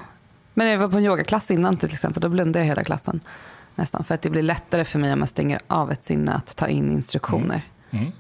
men 0.55 0.66
jag 0.68 0.79
var 0.79 0.89
på 0.89 0.97
en 0.97 1.05
yogaklass 1.05 1.51
innan 1.51 1.77
till 1.77 1.93
exempel. 1.93 2.20
Då 2.22 2.29
blundade 2.29 2.59
jag 2.59 2.66
hela 2.66 2.85
klassen 2.85 3.20
nästan. 3.74 4.05
För 4.05 4.14
att 4.14 4.22
det 4.22 4.31
blir 4.31 4.43
lättare 4.43 4.85
för 4.85 4.99
mig 4.99 5.12
om 5.12 5.18
jag 5.20 5.29
stänger 5.29 5.61
av 5.66 5.93
ett 5.93 6.05
sinne 6.05 6.33
att 6.33 6.57
ta 6.57 6.66
in 6.68 6.93
instruktioner 6.93 7.62
Mm. 7.91 8.12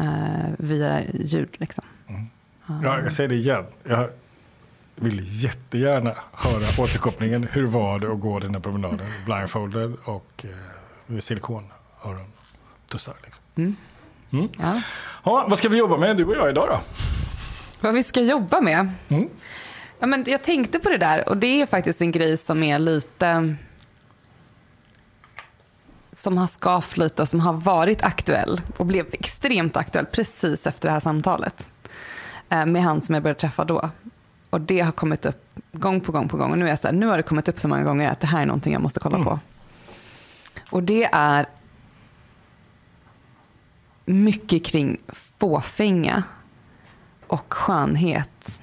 Eh, 0.00 0.50
via 0.58 1.02
ljud. 1.14 1.56
Liksom. 1.58 1.84
Mm. 2.08 2.26
Ja. 2.66 2.74
Ja, 2.84 3.00
jag 3.02 3.12
säger 3.12 3.28
det 3.28 3.34
igen. 3.34 3.64
Jag 3.84 4.08
vill 4.94 5.20
jättegärna 5.44 6.14
höra 6.32 6.84
återkopplingen. 6.84 7.48
Hur 7.52 7.66
var 7.66 7.98
det 7.98 8.12
att 8.12 8.20
gå 8.20 8.38
den 8.38 8.54
här 8.54 8.60
promenaden? 8.60 9.06
Blindfolded 9.24 9.96
och 10.04 10.46
eh, 11.08 11.18
silikonörontussar. 11.18 13.14
Liksom. 13.24 13.42
Mm. 13.56 13.76
Mm. 14.32 14.48
Ja. 14.58 14.82
Ja, 15.24 15.46
vad 15.48 15.58
ska 15.58 15.68
vi 15.68 15.76
jobba 15.76 15.96
med, 15.96 16.16
du 16.16 16.24
och 16.24 16.36
jag, 16.36 16.50
idag 16.50 16.68
då? 16.68 16.80
Vad 17.80 17.94
vi 17.94 18.02
ska 18.02 18.20
jobba 18.20 18.60
med? 18.60 18.90
Mm. 19.08 19.28
Ja, 20.00 20.06
men 20.06 20.24
jag 20.26 20.42
tänkte 20.44 20.78
på 20.78 20.88
det 20.88 20.96
där 20.98 21.28
och 21.28 21.36
det 21.36 21.62
är 21.62 21.66
faktiskt 21.66 22.00
en 22.00 22.12
grej 22.12 22.36
som 22.36 22.62
är 22.62 22.78
lite 22.78 23.54
som 26.18 26.38
har 26.38 26.46
skavt 26.46 26.96
lite 26.96 27.22
och 27.22 27.28
som 27.28 27.40
har 27.40 27.52
varit 27.52 28.02
aktuell 28.02 28.60
och 28.76 28.86
blev 28.86 29.06
extremt 29.12 29.76
aktuell 29.76 30.06
precis 30.06 30.66
efter 30.66 30.88
det 30.88 30.92
här 30.92 31.00
samtalet 31.00 31.70
eh, 32.48 32.66
med 32.66 32.82
han 32.82 33.02
som 33.02 33.14
jag 33.14 33.22
började 33.22 33.40
träffa 33.40 33.64
då. 33.64 33.90
Och 34.50 34.60
det 34.60 34.80
har 34.80 34.92
kommit 34.92 35.26
upp 35.26 35.44
gång 35.72 36.00
på 36.00 36.12
gång 36.12 36.28
på 36.28 36.36
gång 36.36 36.50
och 36.50 36.58
nu 36.58 36.64
är 36.64 36.68
jag 36.68 36.78
så 36.78 36.88
här, 36.88 36.94
nu 36.94 37.06
har 37.06 37.16
det 37.16 37.22
kommit 37.22 37.48
upp 37.48 37.60
så 37.60 37.68
många 37.68 37.82
gånger 37.82 38.10
att 38.10 38.20
det 38.20 38.26
här 38.26 38.42
är 38.42 38.46
någonting 38.46 38.72
jag 38.72 38.82
måste 38.82 39.00
kolla 39.00 39.16
Mm. 39.16 39.28
på. 39.28 39.38
Och 40.70 40.82
det 40.82 41.04
är 41.12 41.46
mycket 44.04 44.64
kring 44.64 45.00
fåfänga 45.38 46.22
och 47.26 47.54
skönhet 47.54 48.62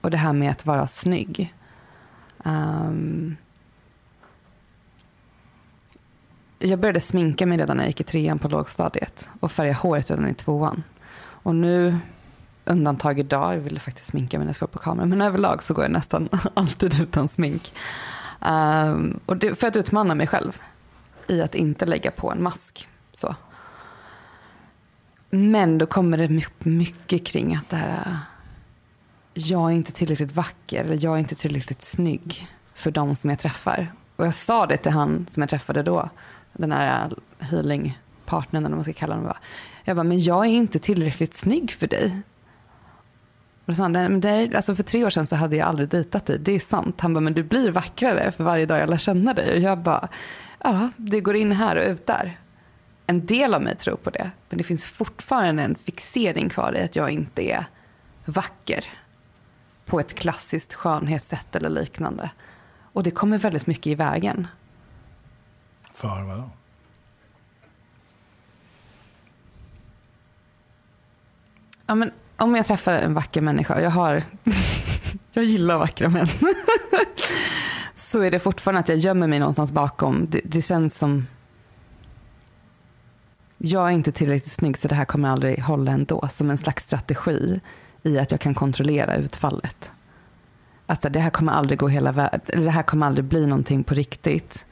och 0.00 0.10
det 0.10 0.16
här 0.16 0.32
med 0.32 0.50
att 0.50 0.66
vara 0.66 0.86
snygg. 0.86 1.54
Ehm, 2.44 3.36
jag 6.62 6.78
började 6.78 7.00
sminka 7.00 7.46
mig 7.46 7.58
redan 7.58 7.76
när 7.76 7.84
jag 7.84 7.88
gick 7.88 8.00
i 8.00 8.04
trean 8.04 8.38
på 8.38 8.48
lågstadiet 8.48 9.30
och 9.40 9.52
färga 9.52 9.72
håret 9.72 10.10
redan 10.10 10.28
i 10.28 10.34
tvåan. 10.34 10.82
Och 11.18 11.54
nu, 11.54 11.98
undantag 12.64 13.18
idag, 13.18 13.54
jag 13.54 13.60
ville 13.60 13.80
faktiskt 13.80 14.06
sminka 14.06 14.38
mig 14.38 14.44
när 14.44 14.48
jag 14.48 14.56
ska 14.56 14.66
på 14.66 14.78
kameran, 14.78 15.08
men 15.08 15.22
överlag 15.22 15.62
så 15.62 15.74
går 15.74 15.84
jag 15.84 15.92
nästan 15.92 16.28
alltid 16.54 17.00
utan 17.00 17.28
smink. 17.28 17.72
Um, 18.40 19.20
och 19.26 19.36
det, 19.36 19.54
för 19.54 19.66
att 19.66 19.76
utmana 19.76 20.14
mig 20.14 20.26
själv 20.26 20.60
i 21.26 21.42
att 21.42 21.54
inte 21.54 21.86
lägga 21.86 22.10
på 22.10 22.32
en 22.32 22.42
mask. 22.42 22.88
Så. 23.12 23.36
Men 25.30 25.78
då 25.78 25.86
kommer 25.86 26.18
det 26.18 26.42
mycket 26.58 27.26
kring 27.26 27.54
att 27.54 27.68
det 27.68 27.76
här, 27.76 28.16
jag 29.34 29.70
är 29.70 29.74
inte 29.74 29.92
tillräckligt 29.92 30.32
vacker 30.32 30.84
eller 30.84 31.04
jag 31.04 31.14
är 31.14 31.18
inte 31.18 31.34
tillräckligt 31.34 31.82
snygg 31.82 32.48
för 32.74 32.90
de 32.90 33.14
som 33.16 33.30
jag 33.30 33.38
träffar. 33.38 33.92
Och 34.16 34.26
jag 34.26 34.34
sa 34.34 34.66
det 34.66 34.76
till 34.76 34.92
han 34.92 35.26
som 35.28 35.40
jag 35.40 35.50
träffade 35.50 35.82
då, 35.82 36.10
den 36.52 36.72
här 36.72 37.10
healingpartnern 37.38 38.64
eller 38.64 38.68
vad 38.68 38.76
man 38.76 38.84
ska 38.84 38.92
kalla 38.92 39.14
honom. 39.14 39.32
Jag 39.84 39.96
bara, 39.96 40.04
men 40.04 40.20
jag 40.20 40.46
är 40.46 40.50
inte 40.50 40.78
tillräckligt 40.78 41.34
snygg 41.34 41.72
för 41.72 41.86
dig. 41.86 42.22
Och 43.64 43.72
då 43.72 43.74
sa 43.74 43.82
han, 43.82 43.92
men 43.92 44.20
det 44.20 44.30
är, 44.30 44.56
alltså 44.56 44.74
för 44.74 44.82
tre 44.82 45.04
år 45.04 45.10
sedan 45.10 45.26
så 45.26 45.36
hade 45.36 45.56
jag 45.56 45.68
aldrig 45.68 45.88
dejtat 45.88 46.26
dig, 46.26 46.38
det 46.38 46.52
är 46.52 46.60
sant. 46.60 47.00
Han 47.00 47.14
bara, 47.14 47.20
men 47.20 47.34
du 47.34 47.42
blir 47.42 47.70
vackrare 47.70 48.32
för 48.32 48.44
varje 48.44 48.66
dag 48.66 48.78
jag 48.78 48.90
lär 48.90 48.98
känna 48.98 49.34
dig. 49.34 49.52
Och 49.52 49.58
jag 49.58 49.78
bara, 49.78 50.08
ja, 50.58 50.90
det 50.96 51.20
går 51.20 51.36
in 51.36 51.52
här 51.52 51.76
och 51.76 51.90
ut 51.90 52.06
där. 52.06 52.38
En 53.06 53.26
del 53.26 53.54
av 53.54 53.62
mig 53.62 53.76
tror 53.76 53.96
på 53.96 54.10
det, 54.10 54.30
men 54.48 54.58
det 54.58 54.64
finns 54.64 54.84
fortfarande 54.84 55.62
en 55.62 55.74
fixering 55.74 56.48
kvar 56.48 56.76
i 56.76 56.82
att 56.82 56.96
jag 56.96 57.10
inte 57.10 57.42
är 57.42 57.66
vacker 58.24 58.84
på 59.86 60.00
ett 60.00 60.14
klassiskt 60.14 60.74
skönhetssätt 60.74 61.56
eller 61.56 61.68
liknande. 61.68 62.30
Och 62.92 63.02
det 63.02 63.10
kommer 63.10 63.38
väldigt 63.38 63.66
mycket 63.66 63.86
i 63.86 63.94
vägen. 63.94 64.46
För 66.02 66.22
vadå? 66.22 66.50
Ja, 71.86 71.94
men 71.94 72.10
om 72.36 72.56
jag 72.56 72.66
träffar 72.66 72.92
en 72.92 73.14
vacker 73.14 73.40
människa, 73.40 73.74
och 73.74 73.82
jag 73.82 73.90
har... 73.90 74.22
jag 75.32 75.44
gillar 75.44 75.78
vackra 75.78 76.08
män. 76.08 76.28
så 77.94 78.20
är 78.22 78.30
det 78.30 78.38
fortfarande 78.38 78.80
att 78.80 78.88
jag 78.88 78.98
gömmer 78.98 79.26
mig 79.26 79.38
någonstans 79.38 79.72
bakom. 79.72 80.26
Det, 80.30 80.40
det 80.44 80.62
känns 80.62 80.98
som... 80.98 81.26
Jag 83.58 83.86
är 83.86 83.90
inte 83.90 84.12
tillräckligt 84.12 84.52
snygg 84.52 84.78
så 84.78 84.88
det 84.88 84.94
här 84.94 85.04
kommer 85.04 85.28
aldrig 85.28 85.62
hålla 85.62 85.92
ändå. 85.92 86.28
Som 86.30 86.50
en 86.50 86.58
slags 86.58 86.84
strategi 86.84 87.60
i 88.02 88.18
att 88.18 88.30
jag 88.30 88.40
kan 88.40 88.54
kontrollera 88.54 89.16
utfallet. 89.16 89.92
Alltså 90.86 91.08
det 91.08 91.20
här 91.20 91.30
kommer 91.30 91.52
aldrig 91.52 91.78
gå 91.78 91.88
hela 91.88 92.12
världen, 92.12 92.40
Det 92.64 92.70
här 92.70 92.82
kommer 92.82 93.06
aldrig 93.06 93.24
bli 93.24 93.46
någonting 93.46 93.84
på 93.84 93.94
riktigt. 93.94 94.66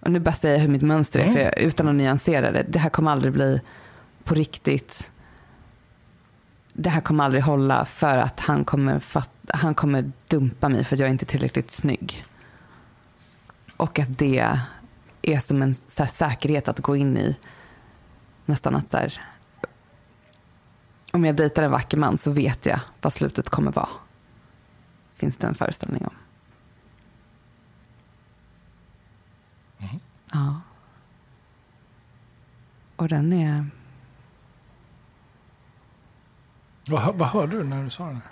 Och 0.00 0.10
nu 0.10 0.20
bara 0.20 0.32
säger 0.32 0.54
jag 0.54 0.62
hur 0.62 0.68
mitt 0.68 0.82
mönster 0.82 1.20
är 1.20 1.24
Mm. 1.24 1.34
för 1.34 1.40
jag, 1.40 1.58
utan 1.58 1.88
att 1.88 1.94
nyansera 1.94 2.50
det. 2.52 2.64
Det 2.68 2.78
här 2.78 2.90
kommer 2.90 3.10
aldrig 3.10 3.32
bli 3.32 3.60
på 4.24 4.34
riktigt 4.34 5.10
det 6.72 6.90
här 6.90 7.00
kommer 7.00 7.24
aldrig 7.24 7.42
hålla 7.42 7.84
för 7.84 8.16
att 8.16 8.40
han 8.40 8.64
kommer, 8.64 8.98
fatt, 8.98 9.30
han 9.48 9.74
kommer 9.74 10.12
dumpa 10.28 10.68
mig 10.68 10.84
för 10.84 10.96
att 10.96 11.00
jag 11.00 11.10
inte 11.10 11.24
är 11.24 11.26
tillräckligt 11.26 11.70
snygg. 11.70 12.24
Och 13.76 13.98
att 13.98 14.18
det 14.18 14.56
är 15.22 15.38
som 15.38 15.62
en 15.62 15.74
här, 15.98 16.06
säkerhet 16.06 16.68
att 16.68 16.80
gå 16.80 16.96
in 16.96 17.16
i. 17.16 17.36
Nästan 18.46 18.76
att 18.76 18.90
så 18.90 18.96
här, 18.96 19.20
om 21.12 21.24
jag 21.24 21.36
dejtar 21.36 21.62
en 21.62 21.70
vacker 21.70 21.96
man 21.96 22.18
så 22.18 22.30
vet 22.30 22.66
jag 22.66 22.80
vad 23.00 23.12
slutet 23.12 23.48
kommer 23.50 23.72
vara. 23.72 23.88
Finns 25.14 25.36
det 25.36 25.46
en 25.46 25.54
föreställning 25.54 26.04
om. 26.04 26.14
Ja. 30.32 30.60
Och 32.96 33.08
den 33.08 33.32
är... 33.32 33.66
Vad, 36.90 37.14
vad 37.14 37.28
hörde 37.28 37.56
du 37.58 37.64
när 37.64 37.84
du 37.84 37.90
sa 37.90 38.04
det? 38.06 38.12
här? 38.12 38.22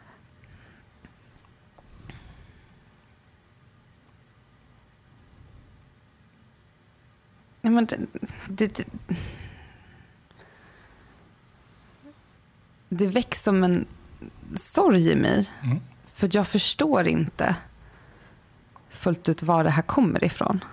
Ja, 7.61 7.71
men 7.71 7.87
det, 7.87 7.99
det, 8.49 8.85
det, 12.89 13.07
väcks 13.07 13.43
som 13.43 13.65
en 13.65 13.87
sorg 14.57 15.11
i 15.11 15.17
mig. 15.17 15.51
Mm. 15.63 15.81
För 16.13 16.31
jag 16.33 16.49
förstår 16.49 17.09
inte 17.09 17.57
fullt 18.89 19.29
ut 19.29 19.43
var 19.43 19.65
det 19.65 19.71
här 19.71 19.83
kommer 19.83 20.25
ifrån. 20.25 20.65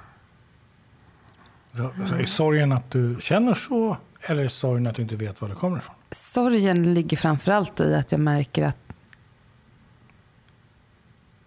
Så, 1.76 2.16
är 2.16 2.26
sorgen 2.26 2.72
att 2.72 2.92
du 2.92 3.18
känner 3.22 3.54
så 3.54 3.98
eller 4.22 4.44
är 4.44 4.48
sorgen 4.48 4.88
att 4.88 4.96
du 4.96 5.02
inte 5.02 5.16
vet 5.16 5.42
var 5.42 5.50
det 5.50 5.56
kommer 5.56 5.78
ifrån? 5.78 5.96
Sorgen 6.12 6.94
ligger 6.94 7.18
framförallt 7.18 7.80
i 7.80 7.96
att 7.96 8.12
jag 8.12 8.22
märker 8.22 8.66
att 8.66 8.78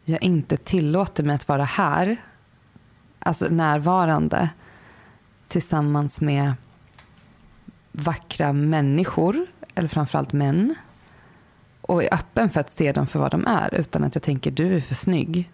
jag 0.05 0.23
inte 0.23 0.57
tillåter 0.57 1.25
mig 1.25 1.35
att 1.35 1.49
vara 1.49 1.65
här, 1.65 2.17
alltså 3.19 3.47
närvarande, 3.49 4.51
tillsammans 5.49 6.21
med 6.21 6.55
vackra 7.93 8.53
människor, 8.53 9.47
eller 9.75 9.89
framförallt 9.89 10.33
män. 10.33 10.75
Och 11.81 12.05
är 12.05 12.15
öppen 12.15 12.51
för 12.51 12.61
att 12.61 12.71
se 12.71 12.93
dem 12.93 13.07
för 13.07 13.19
vad 13.19 13.31
de 13.31 13.47
är 13.47 13.75
utan 13.75 14.05
att 14.05 14.15
jag 14.15 14.23
tänker 14.23 14.51
du 14.51 14.77
är 14.77 14.81
för 14.81 14.95
snygg 14.95 15.51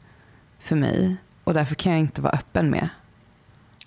för 0.58 0.76
mig 0.76 1.16
och 1.44 1.54
därför 1.54 1.74
kan 1.74 1.92
jag 1.92 2.00
inte 2.00 2.22
vara 2.22 2.32
öppen 2.32 2.70
med. 2.70 2.88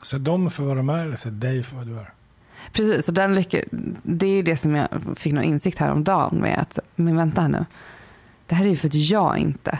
Se 0.08 0.18
dem 0.18 0.50
för 0.50 0.64
vad 0.64 0.78
de 0.78 0.90
är 0.90 1.00
eller 1.00 1.16
se 1.16 1.30
dig 1.30 1.64
för 1.64 1.76
vad 1.76 1.88
du 1.88 1.98
är? 1.98 2.14
Precis, 2.72 3.08
och 3.08 3.14
den 3.14 3.36
lycka, 3.36 3.62
det 4.04 4.28
är 4.28 4.44
det 4.44 4.58
som 4.58 4.76
jag 4.76 4.88
fick 5.16 5.34
någon 5.34 5.44
insikt 5.44 5.80
här 5.80 5.92
om 5.92 6.04
dagen 6.04 6.38
med 6.38 6.60
att, 6.60 6.80
men 6.96 7.18
vänta 7.18 7.42
här 7.42 7.50
nu. 7.50 7.66
Det 8.46 8.56
här 8.56 8.66
är 8.66 8.70
ju 8.70 8.76
för 8.76 8.88
att 8.88 8.96
jag 8.96 9.38
inte 9.38 9.80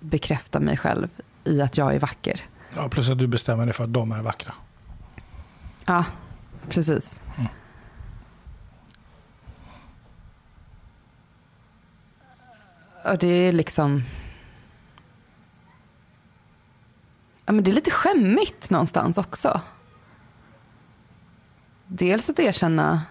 bekräftar 0.00 0.60
mig 0.60 0.76
själv 0.76 1.08
i 1.44 1.60
att 1.60 1.78
jag 1.78 1.94
är 1.94 1.98
vacker. 1.98 2.40
Ja, 2.76 2.88
plus 2.88 3.10
att 3.10 3.18
du 3.18 3.26
bestämmer 3.26 3.64
dig 3.64 3.74
för 3.74 3.84
att 3.84 3.92
de 3.92 4.12
är 4.12 4.22
vackra. 4.22 4.54
Ja, 5.84 6.04
precis. 6.68 7.20
Mm. 7.36 7.48
Och 13.04 13.18
det 13.18 13.28
är 13.28 13.52
liksom... 13.52 14.02
Ja, 17.52 17.54
men 17.54 17.64
det 17.64 17.70
är 17.70 17.74
lite 17.74 17.90
skämmigt 17.90 18.70
någonstans 18.70 19.18
också. 19.18 19.60
Dels 21.86 22.30
att 22.30 22.38
erkänna 22.38 23.02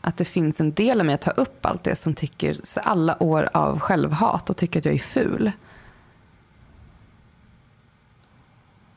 att 0.00 0.16
det 0.16 0.24
finns 0.24 0.60
en 0.60 0.72
del 0.72 1.00
av 1.00 1.06
mig 1.06 1.14
att 1.14 1.20
ta 1.20 1.30
upp 1.30 1.66
allt 1.66 1.84
det 1.84 1.96
som 1.96 2.14
tycker 2.14 2.56
alla 2.82 3.22
år 3.22 3.48
av 3.54 3.78
självhat 3.80 4.50
och 4.50 4.56
tycker 4.56 4.78
att 4.78 4.84
jag 4.84 4.94
är 4.94 4.98
ful. 4.98 5.52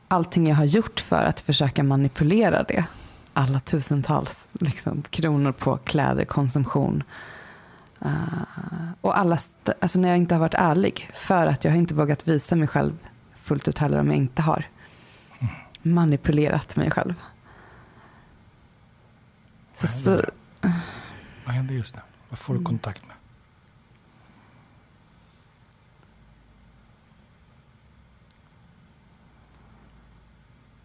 Allting 0.08 0.48
jag 0.48 0.56
har 0.56 0.66
gjort 0.66 1.00
för 1.00 1.24
att 1.24 1.42
försöka 1.42 1.84
manipulera 1.84 2.64
det. 2.64 2.86
Alla 3.34 3.60
tusentals 3.60 4.50
liksom, 4.54 5.02
kronor 5.02 5.52
på 5.52 5.78
kläder, 5.78 6.26
konsumtion. 6.26 7.04
Uh, 8.06 8.92
och 9.02 9.18
alla 9.18 9.38
alltså 9.80 10.00
när 10.00 10.10
jag 10.10 10.18
inte 10.18 10.36
har 10.36 10.40
varit 10.40 10.54
ärlig. 10.54 11.10
För 11.14 11.46
att 11.46 11.64
jag 11.64 11.72
har 11.72 11.78
inte 11.78 11.94
vågat 11.94 12.28
visa 12.28 12.56
mig 12.56 12.68
själv 12.68 12.94
fullt 13.52 13.68
ut 13.68 13.78
heller 13.78 14.00
om 14.00 14.08
jag 14.08 14.16
inte 14.16 14.42
har 14.42 14.66
manipulerat 15.82 16.76
mig 16.76 16.92
själv. 16.92 17.22
Så, 19.74 20.12
Vad 20.12 20.20
händer, 20.20 20.32
så, 20.62 20.70
vad 21.46 21.56
händer 21.56 21.76
just 21.76 21.96
nu? 21.96 22.02
Vad 22.30 22.40
får 22.40 22.54
du 22.54 22.64
kontakt 22.64 23.08
med? 23.08 23.16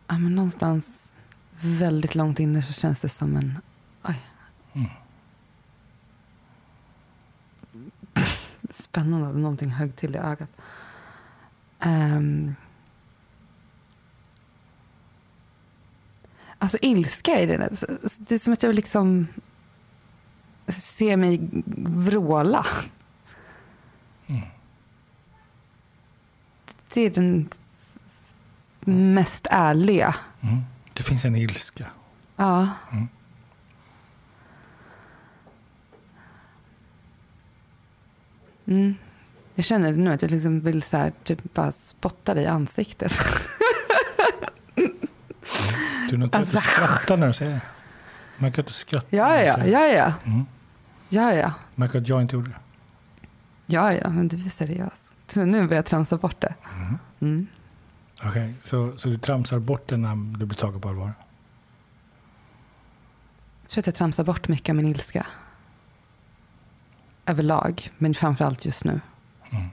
ja, 0.06 0.18
men 0.18 0.34
någonstans 0.34 1.14
väldigt 1.60 2.14
långt 2.14 2.40
inne 2.40 2.62
så 2.62 2.72
känns 2.72 3.00
det 3.00 3.08
som 3.08 3.36
en... 3.36 3.58
Oj. 4.04 4.20
Mm. 4.72 4.88
Spännande 8.70 9.38
någonting 9.38 9.70
högg 9.70 9.96
till 9.96 10.14
i 10.14 10.18
ögat. 10.18 10.50
Um, 11.84 12.54
alltså 16.58 16.78
ilska 16.82 17.40
i 17.40 17.46
det. 17.46 17.56
Det 18.18 18.34
är 18.34 18.38
som 18.38 18.52
att 18.52 18.62
jag 18.62 18.74
liksom 18.74 19.26
ser 20.68 21.16
mig 21.16 21.40
vråla. 21.86 22.66
Mm. 24.26 24.42
Det 26.94 27.00
är 27.00 27.10
den 27.10 27.48
mest 29.14 29.46
ärliga. 29.50 30.14
Mm. 30.40 30.62
Det 30.92 31.02
finns 31.02 31.24
en 31.24 31.36
ilska. 31.36 31.86
Ja. 32.36 32.70
Mm. 32.92 33.08
Mm. 38.66 38.94
Jag 39.58 39.64
känner 39.64 39.92
nu 39.92 40.12
att 40.12 40.22
jag 40.22 40.30
liksom 40.30 40.60
vill 40.60 40.82
så 40.82 40.96
här, 40.96 41.12
typ 41.24 41.54
bara 41.54 41.72
spotta 41.72 42.34
dig 42.34 42.44
i 42.44 42.46
ansiktet. 42.46 43.12
Du 46.10 46.16
noterar 46.16 46.24
att 46.26 46.32
du 46.32 46.38
Alltså. 46.38 46.60
skrattar 46.60 47.16
när 47.16 47.26
du 47.26 47.32
säger 47.32 47.50
det. 47.52 47.60
Märker 48.38 48.60
att 48.60 48.66
du 48.66 48.72
skrattar 48.72 49.16
Ja, 49.16 49.42
ja, 49.42 49.66
ja, 49.66 49.86
ja. 49.86 50.12
Mm. 50.24 50.46
Ja, 51.08 51.34
ja. 51.34 51.52
Märker 51.74 52.00
att 52.00 52.08
jag 52.08 52.22
inte 52.22 52.36
gjorde 52.36 52.48
det. 52.50 52.56
Ja, 53.66 53.92
ja, 53.92 54.08
men 54.08 54.28
du 54.28 54.36
är 54.36 54.40
seriös. 54.50 55.12
Så 55.26 55.44
nu 55.44 55.62
börjar 55.66 55.76
jag 55.78 55.86
tramsa 55.86 56.16
bort 56.16 56.40
det. 56.40 56.54
Mm. 57.20 57.46
Okej, 58.24 58.54
så, 58.60 58.92
så 58.98 59.08
du 59.08 59.18
tramsar 59.18 59.58
bort 59.58 59.88
det 59.88 59.96
när 59.96 60.38
du 60.38 60.46
blir 60.46 60.58
tagen 60.58 60.80
på 60.80 60.88
allvar? 60.88 61.12
Jag 63.62 63.70
tror 63.70 63.82
att 63.82 63.86
jag 63.86 63.94
tramsar 63.94 64.24
bort 64.24 64.48
mycket 64.48 64.68
av 64.68 64.76
min 64.76 64.86
ilska. 64.86 65.26
Överlag, 67.26 67.90
men 67.98 68.14
framförallt 68.14 68.64
just 68.64 68.84
nu. 68.84 69.00
Mm. 69.50 69.66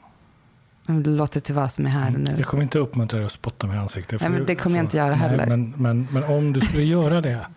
Men 0.86 1.04
det 1.04 1.10
till 1.40 1.56
vad 1.56 1.72
som 1.72 1.86
är 1.86 1.90
här 1.90 2.14
och 2.14 2.20
nu. 2.20 2.36
Jag 2.38 2.48
kommer 2.48 2.64
inte 2.64 2.80
uppmuntra 2.80 3.18
dig 3.18 3.26
att 3.26 3.32
spotta 3.32 3.68
mig 3.68 3.76
i 3.76 3.80
ansiktet. 3.80 4.22
Nej, 4.22 4.30
men 4.30 4.46
det 4.46 4.56
kommer 4.56 4.76
jag 4.78 4.84
inte 4.86 4.98
göra 4.98 5.14
heller. 5.14 5.46
men, 5.46 5.72
men, 5.78 6.08
men 6.12 6.24
om 6.24 6.54
du 6.54 6.62
skulle 6.62 6.84
göra 6.84 7.22
det. 7.22 7.48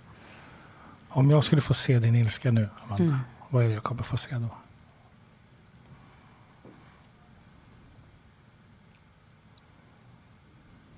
Om 1.08 1.30
jag 1.30 1.44
skulle 1.44 1.60
få 1.62 1.74
se 1.74 1.98
din 1.98 2.14
ilska 2.14 2.52
nu, 2.52 2.68
Amanda, 2.84 3.04
Mm. 3.04 3.18
vad 3.48 3.64
är 3.64 3.68
det 3.68 3.74
jag 3.74 3.82
kommer 3.82 4.02
få 4.02 4.16
se 4.16 4.34
då? 4.38 4.48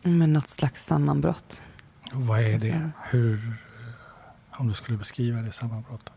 Men 0.03 0.33
något 0.33 0.49
slags 0.49 0.85
sammanbrott. 0.87 1.63
Och 2.13 2.27
vad 2.27 2.41
är 2.41 2.45
det? 2.59 2.73
Alltså- 2.73 2.91
Hur, 3.11 3.53
om 4.51 4.69
du 4.69 4.75
skulle 4.75 4.99
beskriva 4.99 5.41
det 5.43 5.53
sammanbrottet? 5.53 6.13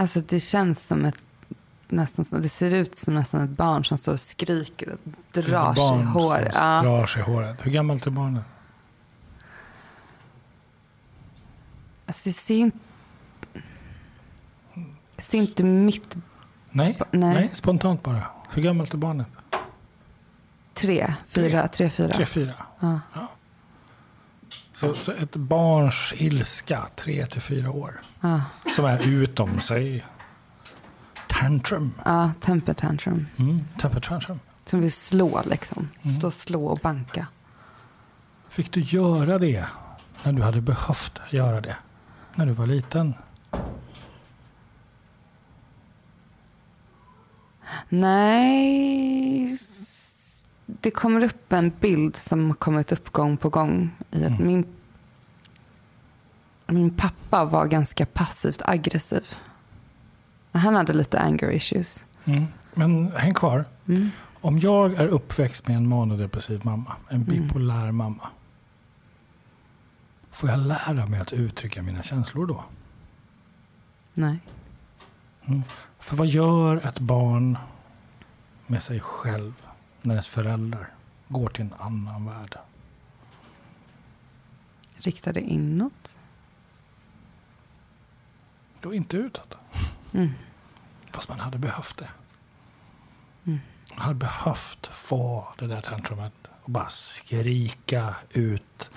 Alltså 0.00 0.20
det 0.20 0.40
känns 0.40 0.86
som 0.86 1.04
ett 1.04 1.22
nästan 1.88 2.40
det 2.40 2.48
ser 2.48 2.70
ut 2.70 2.96
som 2.96 3.14
nästan 3.14 3.44
ett 3.44 3.50
barn 3.50 3.84
som 3.84 3.98
står 3.98 4.12
och 4.12 4.20
skriker 4.20 4.92
och 4.92 4.98
drar 5.32 5.74
sig 5.74 6.00
i 6.00 6.04
håret. 6.04 6.54
Ja. 6.54 6.82
drar 6.82 7.06
sig 7.06 7.22
håret. 7.22 7.56
Hur 7.62 7.70
gammalt 7.70 8.06
är 8.06 8.10
barnet? 8.10 8.44
Alltså 12.06 12.28
det 12.28 12.32
ser 12.32 12.56
inte... 12.56 12.78
Det 15.16 15.22
ser 15.22 15.38
inte 15.38 15.64
mitt... 15.64 16.16
Nej, 16.70 16.98
Nej. 17.10 17.34
nej. 17.34 17.50
spontant 17.52 18.02
bara. 18.02 18.22
Hur 18.50 18.62
gammalt 18.62 18.94
är 18.94 18.98
barnet? 18.98 19.28
Tre, 20.74 21.14
fyra, 21.28 21.68
tre, 21.68 21.90
fyra. 21.90 22.12
Tre, 22.12 22.26
fyra. 22.26 22.54
Ja. 22.80 23.00
Så, 24.80 24.94
så 24.94 25.12
ett 25.12 25.36
barns 25.36 26.14
ilska, 26.16 26.88
tre 26.96 27.26
till 27.26 27.40
fyra 27.40 27.70
år, 27.70 28.00
Ja. 28.20 28.40
som 28.76 28.84
är 28.84 29.08
utom 29.08 29.60
sig. 29.60 30.04
Tantrum. 31.28 31.94
ja, 32.04 32.32
temper 32.40 32.74
tantrum. 32.74 33.26
Mm, 33.38 33.60
temper 33.80 34.00
tantrum. 34.00 34.40
Som 34.64 34.80
vill 34.80 34.92
slå 34.92 35.42
liksom. 35.46 35.88
Mm. 36.02 36.16
Stå 36.16 36.26
och 36.26 36.34
slå 36.34 36.66
och 36.66 36.78
banka. 36.82 37.26
Fick 38.48 38.72
du 38.72 38.80
göra 38.80 39.38
det 39.38 39.66
när 40.22 40.32
du 40.32 40.42
hade 40.42 40.60
behövt 40.60 41.20
göra 41.30 41.60
det? 41.60 41.76
När 42.34 42.46
du 42.46 42.52
var 42.52 42.66
liten? 42.66 43.14
Nej, 47.88 49.56
det 50.80 50.90
kommer 50.90 51.24
upp 51.24 51.52
en 51.52 51.72
bild 51.80 52.16
som 52.16 52.46
har 52.46 52.54
kommit 52.54 52.92
upp 52.92 53.10
gång 53.12 53.36
på 53.36 53.48
gång. 53.48 53.90
I 54.10 54.24
att 54.24 54.30
Mm. 54.30 54.46
min, 54.46 54.64
min 56.66 56.90
pappa 56.90 57.44
var 57.44 57.66
ganska 57.66 58.06
passivt 58.06 58.62
aggressiv. 58.64 59.26
Han 60.52 60.74
hade 60.74 60.92
lite 60.92 61.18
anger 61.20 61.50
issues. 61.50 62.04
Mm. 62.24 62.44
Men 62.74 63.12
häng 63.16 63.34
kvar. 63.34 63.64
Mm. 63.88 64.10
Om 64.40 64.58
jag 64.58 64.94
är 64.94 65.06
uppväxt 65.06 65.68
med 65.68 65.76
en 65.76 65.88
manodepressiv 65.88 66.60
mamma, 66.64 66.96
en 67.08 67.24
bipolär 67.24 67.92
mamma. 67.92 68.28
Får 70.30 70.50
jag 70.50 70.58
lära 70.58 71.06
mig 71.06 71.20
att 71.20 71.32
uttrycka 71.32 71.82
mina 71.82 72.02
känslor 72.02 72.46
då? 72.46 72.64
Nej. 74.14 74.38
För 75.98 76.16
vad 76.16 76.26
gör 76.26 76.76
ett 76.76 76.98
barn 76.98 77.58
med 78.66 78.82
sig 78.82 79.00
själv 79.00 79.52
när 80.02 80.14
dess 80.14 80.26
föräldrar 80.26 80.94
går 81.28 81.48
till 81.48 81.64
en 81.64 81.74
annan 81.78 82.26
värld? 82.26 82.58
Rikta 84.96 85.32
det 85.32 85.40
inåt. 85.40 86.18
Då 88.80 88.94
inte 88.94 89.16
utåt. 89.16 89.54
Mm. 90.12 90.30
Fast 91.10 91.28
man 91.28 91.40
hade 91.40 91.58
behövt 91.58 91.98
det. 91.98 92.08
Mm. 93.44 93.60
Man 93.90 93.98
hade 93.98 94.14
behövt 94.14 94.86
få 94.86 95.54
det 95.58 95.66
där 95.66 95.80
tantrumet 95.80 96.50
och 96.62 96.70
bara 96.70 96.88
skrika 96.88 98.14
ut 98.30 98.90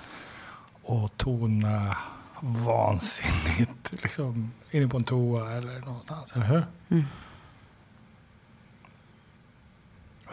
och 0.82 1.16
tona 1.16 1.96
vansinnigt 2.40 3.92
liksom, 4.02 4.52
inne 4.70 4.88
på 4.88 4.96
en 4.96 5.04
toa 5.04 5.52
eller 5.52 5.80
någonstans. 5.80 6.32
Eller 6.32 6.46
hur? 6.46 6.66
Mm. 6.88 7.04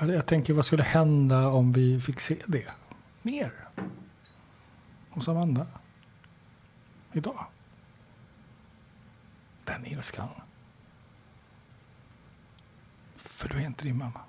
Jag, 0.07 0.25
tänker, 0.25 0.53
vad 0.53 0.65
skulle 0.65 0.83
hända 0.83 1.47
om 1.47 1.71
vi 1.71 2.01
fick 2.01 2.19
se 2.19 2.37
det 2.45 2.67
mer? 3.21 3.51
Hos 5.09 5.27
Amanda. 5.27 5.67
Idag. 7.11 7.45
Den 9.63 9.85
ilskan. 9.85 10.27
För 13.15 13.49
du 13.49 13.57
är 13.57 13.65
inte 13.65 13.83
din 13.83 13.97
mamma. 13.97 14.21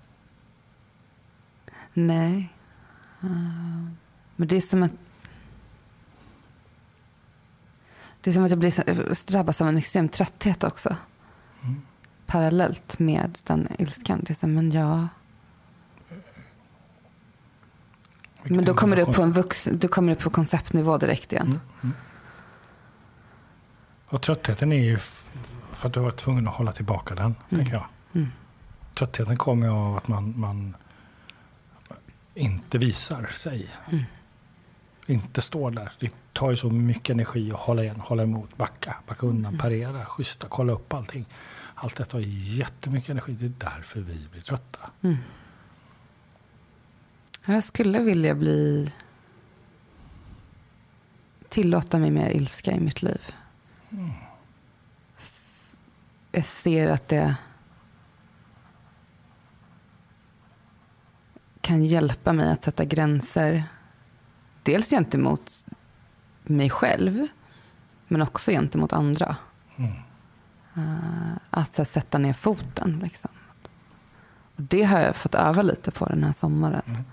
Nej. 1.92 2.52
Eh, 3.22 3.28
men 4.36 4.48
det 4.48 4.56
är 4.56 4.60
som 4.60 4.82
att... 4.82 4.92
Det 8.20 8.30
är 8.30 8.34
som 8.34 8.44
att 8.44 8.50
jag 8.50 8.58
blir 8.58 9.14
så, 9.14 9.32
drabbas 9.32 9.60
av 9.60 9.68
en 9.68 9.76
extrem 9.76 10.08
trötthet 10.08 10.64
också. 10.64 10.96
Mm. 11.62 11.82
Parallellt 12.26 12.98
med 12.98 13.38
den 13.44 13.68
ilskan. 13.78 14.20
Det 14.22 14.32
är 14.32 14.34
som, 14.34 14.54
men 14.54 14.70
jag... 14.70 15.08
Vilket 16.08 16.34
Men 18.44 18.64
då 18.64 18.74
kommer 18.74 18.96
det 18.96 19.02
upp 19.02 19.14
på 19.14 19.22
en 19.22 19.32
vux, 19.32 19.68
då 19.72 19.88
kommer 19.88 20.08
det 20.08 20.16
upp 20.16 20.22
på 20.22 20.30
konceptnivå 20.30 20.98
direkt 20.98 21.32
igen. 21.32 21.46
Mm, 21.46 21.60
mm. 21.82 21.94
Och 24.06 24.22
tröttheten 24.22 24.72
är 24.72 24.84
ju 24.84 24.98
för 25.72 25.88
att 25.88 25.94
du 25.94 26.00
har 26.00 26.04
varit 26.04 26.16
tvungen 26.16 26.48
att 26.48 26.54
hålla 26.54 26.72
tillbaka 26.72 27.14
den, 27.14 27.34
tänker 27.50 27.72
jag. 27.72 27.84
Mm. 28.12 28.28
Tröttheten 28.94 29.36
kommer 29.36 29.66
ju 29.66 29.72
av 29.72 29.96
att 29.96 30.08
man, 30.08 30.40
man 30.40 30.74
inte 32.34 32.78
visar 32.78 33.26
sig. 33.26 33.68
Mm. 33.90 34.04
Inte 35.06 35.42
står 35.42 35.70
där. 35.70 35.92
Det 36.00 36.12
tar 36.32 36.50
ju 36.50 36.56
så 36.56 36.70
mycket 36.70 37.10
energi 37.10 37.52
att 37.52 37.60
hålla 37.60 37.82
igen, 37.82 38.00
hålla 38.00 38.22
emot, 38.22 38.56
backa, 38.56 38.96
backa 39.06 39.26
Mm. 39.26 39.36
undan, 39.36 39.58
parera, 39.58 40.04
schyssta, 40.04 40.46
kolla 40.50 40.72
upp 40.72 40.92
allting. 40.92 41.26
Allt 41.74 41.96
detta 41.96 42.10
tar 42.10 42.18
jättemycket 42.58 43.10
energi. 43.10 43.32
Det 43.32 43.44
är 43.66 43.70
därför 43.70 44.00
vi 44.00 44.28
blir 44.30 44.40
trötta. 44.40 44.78
Mm. 45.02 45.16
Jag 47.44 47.64
skulle 47.64 48.00
vilja 48.00 48.34
bli... 48.34 48.92
Tillåta 51.48 51.98
mig 51.98 52.10
mer 52.10 52.30
ilska 52.30 52.72
i 52.72 52.80
mitt 52.80 53.02
liv. 53.02 53.34
Jag 56.32 56.44
ser 56.44 56.90
att 56.90 57.08
det 57.08 57.36
kan 61.60 61.84
hjälpa 61.84 62.32
mig 62.32 62.52
att 62.52 62.64
sätta 62.64 62.84
gränser. 62.84 63.64
Dels 64.62 64.90
gentemot 64.90 65.66
mig 66.42 66.70
själv, 66.70 67.26
men 68.08 68.22
också 68.22 68.50
gentemot 68.50 68.92
andra. 68.92 69.36
Mm. 69.76 69.92
Att 71.50 71.76
här, 71.76 71.84
sätta 71.84 72.18
ner 72.18 72.32
foten. 72.32 73.00
Liksom. 73.02 73.30
Och 74.56 74.62
det 74.62 74.82
har 74.82 75.00
jag 75.00 75.16
fått 75.16 75.34
öva 75.34 75.62
lite 75.62 75.90
på 75.90 76.06
den 76.06 76.24
här 76.24 76.32
sommaren. 76.32 76.82
Mm. 76.86 77.04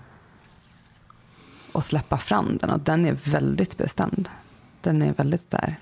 Och 1.72 1.84
släppa 1.84 2.18
fram 2.18 2.56
den. 2.56 2.70
Och 2.70 2.80
den 2.80 3.04
är 3.06 3.12
väldigt 3.12 3.76
bestämd. 3.78 4.28
Den 4.80 5.02
är 5.02 5.12
väldigt 5.14 5.50
där. 5.50 5.76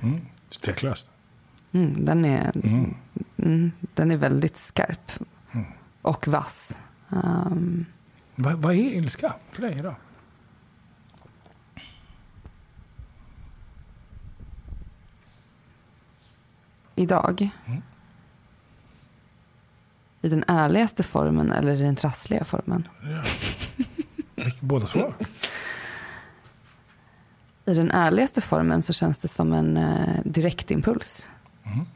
Mm. 0.00 0.20
Tveklöst. 0.64 1.10
Mm, 1.72 2.04
den, 2.04 2.24
är, 2.24 2.52
Mm. 2.64 2.94
mm, 3.36 3.72
den 3.94 4.10
är 4.10 4.16
väldigt 4.16 4.56
skarp. 4.56 5.12
Mm. 5.52 5.66
Och 6.02 6.28
vass. 6.28 6.78
Um, 7.08 7.86
Vad, 8.34 8.54
vad 8.54 8.72
är 8.74 8.76
ilska 8.78 9.34
för 9.52 9.62
dig 9.62 9.80
då? 9.82 9.94
idag. 16.94 17.50
Mm. 17.66 17.82
I 20.22 20.28
den 20.28 20.44
ärligaste 20.46 21.02
formen 21.02 21.52
eller 21.52 21.72
i 21.72 21.82
den 21.82 21.96
trassliga 21.96 22.44
formen. 22.44 22.88
Ja. 23.02 23.22
Båda 24.60 24.86
två? 24.86 25.14
I 27.64 27.74
den 27.74 27.90
ärligaste 27.90 28.40
formen 28.40 28.82
så 28.82 28.92
känns 28.92 29.18
det 29.18 29.28
som 29.28 29.52
en 29.52 29.76
eh, 29.76 30.20
direktimpuls. 30.24 31.28
Mm. 31.64 31.86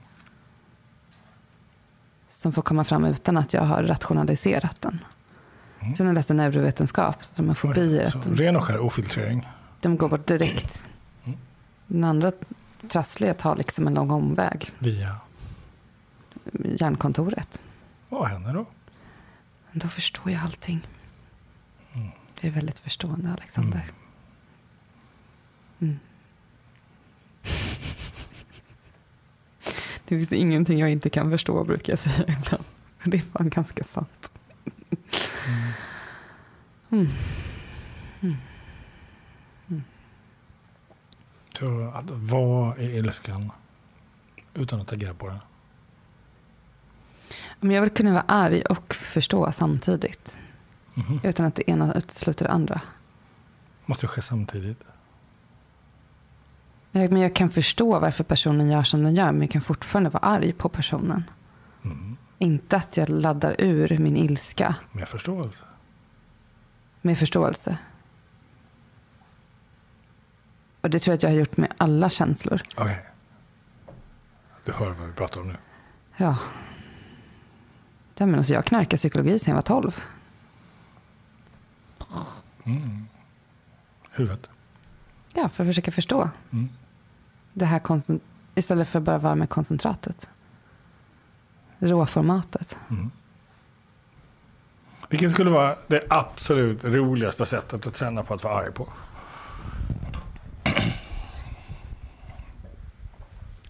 Som 2.29 2.53
får 2.53 2.63
komma 2.63 2.85
fram 2.85 3.05
utan 3.05 3.37
att 3.37 3.55
jag 3.55 3.63
har 3.63 3.83
rationaliserat 3.83 4.81
den. 4.81 5.05
Mm. 5.81 5.97
Som 5.97 6.07
jag 6.07 6.15
läste 6.15 6.35
neurovetenskap, 6.35 7.25
så 7.25 7.33
de 7.37 7.49
har 7.49 7.55
fobier. 7.55 8.07
Så, 8.07 8.19
de, 8.19 8.37
ren 8.37 8.57
och 8.57 8.65
skär 8.65 8.79
ofiltrering. 8.79 9.49
de 9.81 9.97
går 9.97 10.09
bort 10.09 10.27
direkt. 10.27 10.87
Mm. 11.25 11.39
Den 11.87 12.05
andra 12.05 12.33
trassliga 12.89 13.35
tar 13.35 13.57
liksom 13.57 13.87
en 13.87 13.95
lång 13.95 14.11
omväg. 14.11 14.71
Via... 14.79 15.17
Hjärnkontoret. 16.53 17.63
Vad 18.09 18.29
händer 18.29 18.55
då? 18.55 18.67
Då 19.73 19.89
förstår 19.89 20.33
jag 20.33 20.43
allting. 20.43 20.87
Mm. 22.45 22.45
Jag 22.45 22.53
är 22.53 22.57
väldigt 22.61 22.81
förstående, 22.81 23.33
Alexander. 23.33 23.81
Mm. 23.81 23.95
Mm. 25.81 25.99
Det 30.09 30.17
finns 30.17 30.33
ingenting 30.33 30.79
jag 30.79 30.91
inte 30.91 31.11
kan 31.11 31.31
förstå, 31.31 31.65
brukar 31.65 31.93
jag 31.93 31.99
säga 31.99 32.25
ibland. 32.29 32.65
Det 33.05 33.17
är 33.17 33.21
fan 33.21 33.51
ganska 33.51 33.85
sant. 33.85 34.31
Mm. 36.91 37.09
Mm. 38.21 38.37
Så 41.59 41.93
att 41.95 42.11
vad 42.11 42.79
är 42.79 42.99
ilskan 42.99 43.51
utan 44.55 44.81
att 44.81 44.93
agera 44.93 45.15
på 45.15 45.29
den? 45.29 45.39
Jag 47.73 47.81
vill 47.81 47.91
kunna 47.91 48.13
vara 48.13 48.25
arg 48.29 48.63
och 48.63 48.95
förstå 48.95 49.53
samtidigt. 49.53 50.41
Mhm. 50.95 51.21
Utan 51.23 51.47
att 51.47 51.55
det 51.55 51.71
ena 51.71 51.95
utesluter 51.95 52.45
det 52.45 52.51
andra. 52.53 52.81
Måste 53.87 54.07
ske 54.07 54.23
samtidigt. 54.23 54.81
Jag, 56.91 57.13
men 57.13 57.23
jag 57.23 57.35
kan 57.35 57.51
förstå 57.51 57.99
varför 57.99 58.25
personen 58.25 58.71
gör 58.71 58.83
som 58.83 59.03
den 59.03 59.15
gör, 59.15 59.33
men 59.33 59.41
jag 59.41 59.51
kan 59.51 59.63
fortfarande 59.63 60.11
vara 60.11 60.23
arg 60.23 60.53
på 60.53 60.69
personen. 60.69 61.25
Mm. 61.85 62.17
Inte 62.39 62.77
att 62.77 62.97
jag 62.97 63.09
laddar 63.09 63.57
ur 63.59 63.99
min 63.99 64.17
ilska 64.17 64.75
Med 64.93 65.09
förståelse. 65.09 65.65
med 67.01 67.19
förståelse. 67.19 67.79
Och 70.81 70.91
det 70.91 70.99
tror 70.99 71.13
jag 71.13 71.17
att 71.17 71.23
jag 71.23 71.31
har 71.31 71.37
gjort 71.37 71.57
med 71.57 71.73
alla 71.77 72.09
känslor. 72.09 72.61
Okej. 72.77 73.07
Du 74.65 74.73
hör 74.73 74.91
vad 74.91 75.07
vi 75.07 75.13
pratar 75.13 75.41
om 75.41 75.49
nu. 75.49 75.57
Ja. 76.17 76.39
ja 78.17 78.27
men 78.27 78.35
alltså 78.35 78.55
jag 78.55 78.65
knarkade 78.65 78.97
psykologi 78.97 79.39
sedan 79.39 79.51
jag 79.53 79.57
var 79.57 79.63
12. 79.63 80.05
Mm. 82.65 83.09
Huvudet. 84.11 84.49
Ja, 85.35 85.49
för 85.49 85.65
att 85.65 85.69
försöka 85.69 85.91
förstå. 85.91 86.31
Mm. 86.51 86.69
Det 87.53 87.65
här 87.65 87.81
istället 88.55 88.89
för 88.89 88.99
att 88.99 89.05
bara 89.05 89.19
vara 89.19 89.35
med 89.35 89.49
koncentratet. 89.49 90.29
Råformatet. 91.79 92.77
Mm. 92.91 93.11
Vilket 95.09 95.33
skulle 95.33 95.51
vara 95.51 95.77
det 95.87 96.05
absolut 96.11 96.85
roligaste 96.85 97.47
sättet 97.47 97.87
att 97.87 97.95
träna 97.95 98.23
på 98.23 98.35
att 98.35 98.45
vara 98.45 98.55
arg 98.55 98.73
på? 98.73 98.89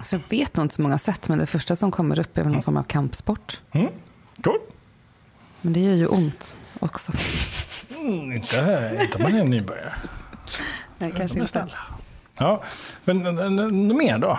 Så 0.01 0.17
jag 0.17 0.23
vet 0.29 0.57
nog 0.57 0.65
inte 0.65 0.75
så 0.75 0.83
många 0.83 0.99
sätt, 0.99 1.29
men 1.29 1.39
det 1.39 1.47
första 1.47 1.77
som 1.77 1.91
kommer 1.91 2.19
upp 2.19 2.39
är 2.39 2.43
väl 2.43 2.53
någon 2.53 2.63
form 2.63 2.77
av 2.77 2.83
kampsport. 2.83 3.61
Mm. 3.73 3.93
Cool. 4.43 4.59
Men 5.61 5.73
det 5.73 5.81
gör 5.81 5.95
ju 5.95 6.07
ont 6.07 6.57
också. 6.81 7.13
Mm, 7.91 8.33
inte, 8.33 8.99
inte 9.03 9.17
om 9.17 9.23
man 9.23 9.35
är 9.35 9.45
nybörjare. 9.45 9.95
Nej, 10.99 11.11
De 11.13 11.19
kanske 11.19 11.39
är 11.39 11.43
inte. 11.43 11.69
Ja, 12.39 12.63
men 13.05 13.19
något 13.87 13.97
mer 13.97 14.19
då? 14.19 14.39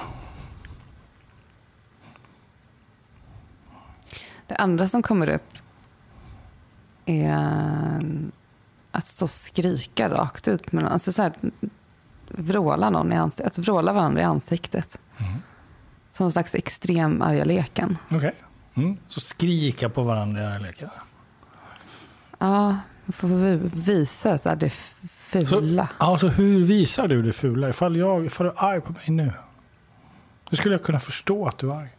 Det 4.47 4.55
andra 4.55 4.87
som 4.87 5.01
kommer 5.01 5.29
upp 5.29 5.53
är 7.05 7.35
att 8.91 9.07
stå 9.07 9.25
och 9.25 9.29
skrika 9.29 10.09
rakt 10.09 10.47
ut. 10.47 10.71
Men 10.71 10.87
alltså 10.87 11.13
så 11.13 11.21
här, 11.21 11.33
vråla 12.27 12.89
någon 12.89 13.13
i 13.13 13.15
ansiktet. 13.15 13.47
Att 13.47 13.57
vråla 13.57 13.93
varandra 13.93 14.21
i 14.21 14.25
ansiktet. 14.25 14.99
Mm. 15.17 15.33
Som 16.09 16.23
en 16.23 16.31
slags 16.31 16.55
extrem 16.55 17.21
arga 17.21 17.45
leken. 17.45 17.97
Okej. 18.11 18.35
Mm. 18.75 18.97
Så 19.07 19.19
skrika 19.19 19.89
på 19.89 20.03
varandra 20.03 20.55
i 20.55 20.59
leken. 20.59 20.89
Ja, 22.39 22.77
får 23.13 23.27
vi- 23.27 23.69
visa 23.93 24.37
så 24.37 24.49
här, 24.49 24.55
det 24.55 24.69
fula. 24.69 25.89
Alltså 25.97 26.27
hur 26.27 26.63
visar 26.63 27.07
du 27.07 27.21
det 27.21 27.33
fula? 27.33 27.69
Ifall, 27.69 27.95
jag, 27.95 28.25
ifall 28.25 28.45
du 28.47 28.51
är 28.51 28.63
arg 28.65 28.81
på 28.81 28.91
mig 28.91 29.03
nu. 29.07 29.31
Hur 30.49 30.57
skulle 30.57 30.73
jag 30.75 30.83
kunna 30.83 30.99
förstå 30.99 31.47
att 31.47 31.57
du 31.57 31.71
är 31.71 31.75
arg? 31.75 31.89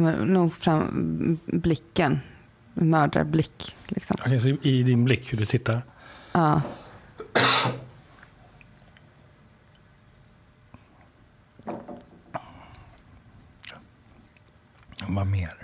Nog 0.00 0.54
fram 0.54 1.38
blicken. 1.46 2.20
Mördarblick. 2.74 3.76
Liksom. 3.86 4.16
Okej, 4.20 4.40
så 4.40 4.48
i 4.48 4.82
din 4.82 5.04
blick 5.04 5.32
hur 5.32 5.38
du 5.38 5.46
tittar. 5.46 5.82
Ja. 6.32 6.62
Vad 15.08 15.26
mer? 15.26 15.62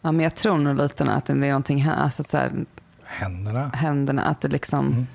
ja, 0.00 0.12
men 0.12 0.20
jag 0.20 0.34
tror 0.34 0.58
nog 0.58 0.76
lite 0.76 1.04
att 1.04 1.26
det 1.26 1.32
är 1.32 1.36
någonting 1.36 1.82
här. 1.82 2.04
Alltså, 2.04 2.24
så 2.24 2.36
här, 2.36 2.52
Händerna. 3.04 3.70
händerna, 3.74 4.22
att 4.22 4.40
det 4.40 4.48
liksom... 4.48 5.06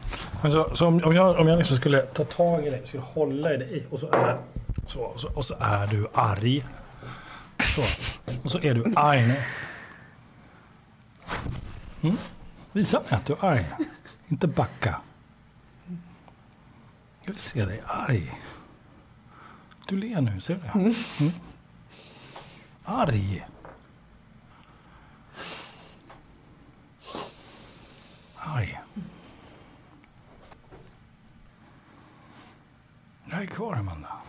Men 0.41 0.51
så, 0.51 0.75
så 0.75 0.87
om, 0.87 1.01
om 1.03 1.15
jag, 1.15 1.39
om 1.39 1.47
jag 1.47 1.57
liksom 1.57 1.77
skulle 1.77 2.01
ta 2.01 2.23
tag 2.23 2.67
i 2.67 2.69
dig, 2.69 2.81
skulle 2.85 3.03
hålla 3.03 3.53
i 3.53 3.57
dig 3.57 3.85
och 3.89 3.99
så 3.99 4.11
är, 4.11 4.37
så, 4.85 4.99
och 4.99 5.21
så, 5.21 5.31
och 5.33 5.45
så 5.45 5.55
är 5.59 5.87
du 5.87 6.07
arg. 6.13 6.65
Så. 7.59 7.81
Och 8.43 8.51
så 8.51 8.59
är 8.59 8.73
du 8.73 8.93
arg 8.95 9.27
nu. 9.27 9.35
Mm. 12.01 12.17
Visa 12.71 12.99
mig 12.99 13.09
att 13.11 13.25
du 13.25 13.33
är 13.33 13.45
arg. 13.45 13.65
Inte 14.27 14.47
backa. 14.47 15.01
Jag 17.21 17.33
vill 17.33 17.41
se 17.41 17.65
dig 17.65 17.83
arg. 17.87 18.41
Du 19.87 19.97
ler 19.97 20.21
nu, 20.21 20.41
ser 20.41 20.55
du 20.55 20.61
det? 20.61 20.69
Mm. 21.19 21.31
Arg. 22.83 23.47
Arg. 28.35 28.79
Jag 33.25 33.41
är 33.41 33.45
kvar, 33.45 33.75
Amanda. 33.75 34.24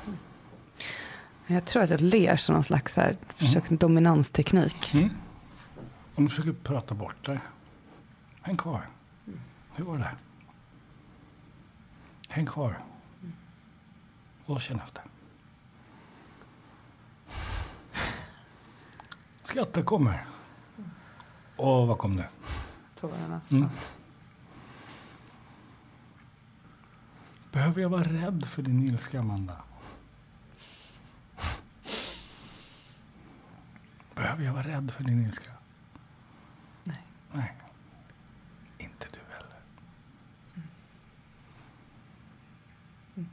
Jag 1.47 1.65
tror 1.65 1.83
att 1.83 1.91
jag 1.91 2.01
ler 2.01 2.37
som 2.37 2.55
någon 2.55 2.65
slags 2.65 2.97
här, 2.97 3.17
försök, 3.29 3.71
dominansteknik. 3.71 4.95
Om 6.15 6.25
du 6.25 6.29
försöker 6.29 6.53
prata 6.53 6.95
bort 6.95 7.27
dig. 7.27 7.39
Häng 8.43 8.57
kvar. 8.57 8.89
Hur 9.75 9.85
var 9.85 9.99
det? 9.99 10.11
Häng 12.29 12.47
kvar. 12.47 12.79
Och 14.47 14.61
känn 14.61 14.81
efter. 14.81 15.03
Skratta 19.43 19.83
kommer. 19.83 20.27
Och 21.57 21.87
vad 21.87 21.99
kom 21.99 22.17
det? 22.17 22.29
Tårarna. 23.01 23.41
Mm. 23.51 23.69
Behöver 27.53 27.83
jag 27.83 27.89
vara 27.89 28.03
rädd 28.03 28.45
för 28.47 28.63
din 28.63 28.83
ilska, 28.83 29.21
Amanda? 29.21 29.57
Behöver 34.17 34.45
jag 34.45 34.53
vara 34.53 34.63
rädd 34.63 34.91
för 34.91 35.05
din 35.05 35.27
ilska? 35.27 35.51
Nej. 36.85 37.03
Nej. 37.33 37.57
Inte 38.79 39.07
du 39.13 39.19
heller. 39.35 39.61
Mm. 43.15 43.29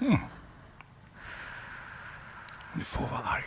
Mm. 0.00 0.18
Du 2.74 2.80
får 2.84 3.06
vara 3.06 3.20
arg. 3.20 3.44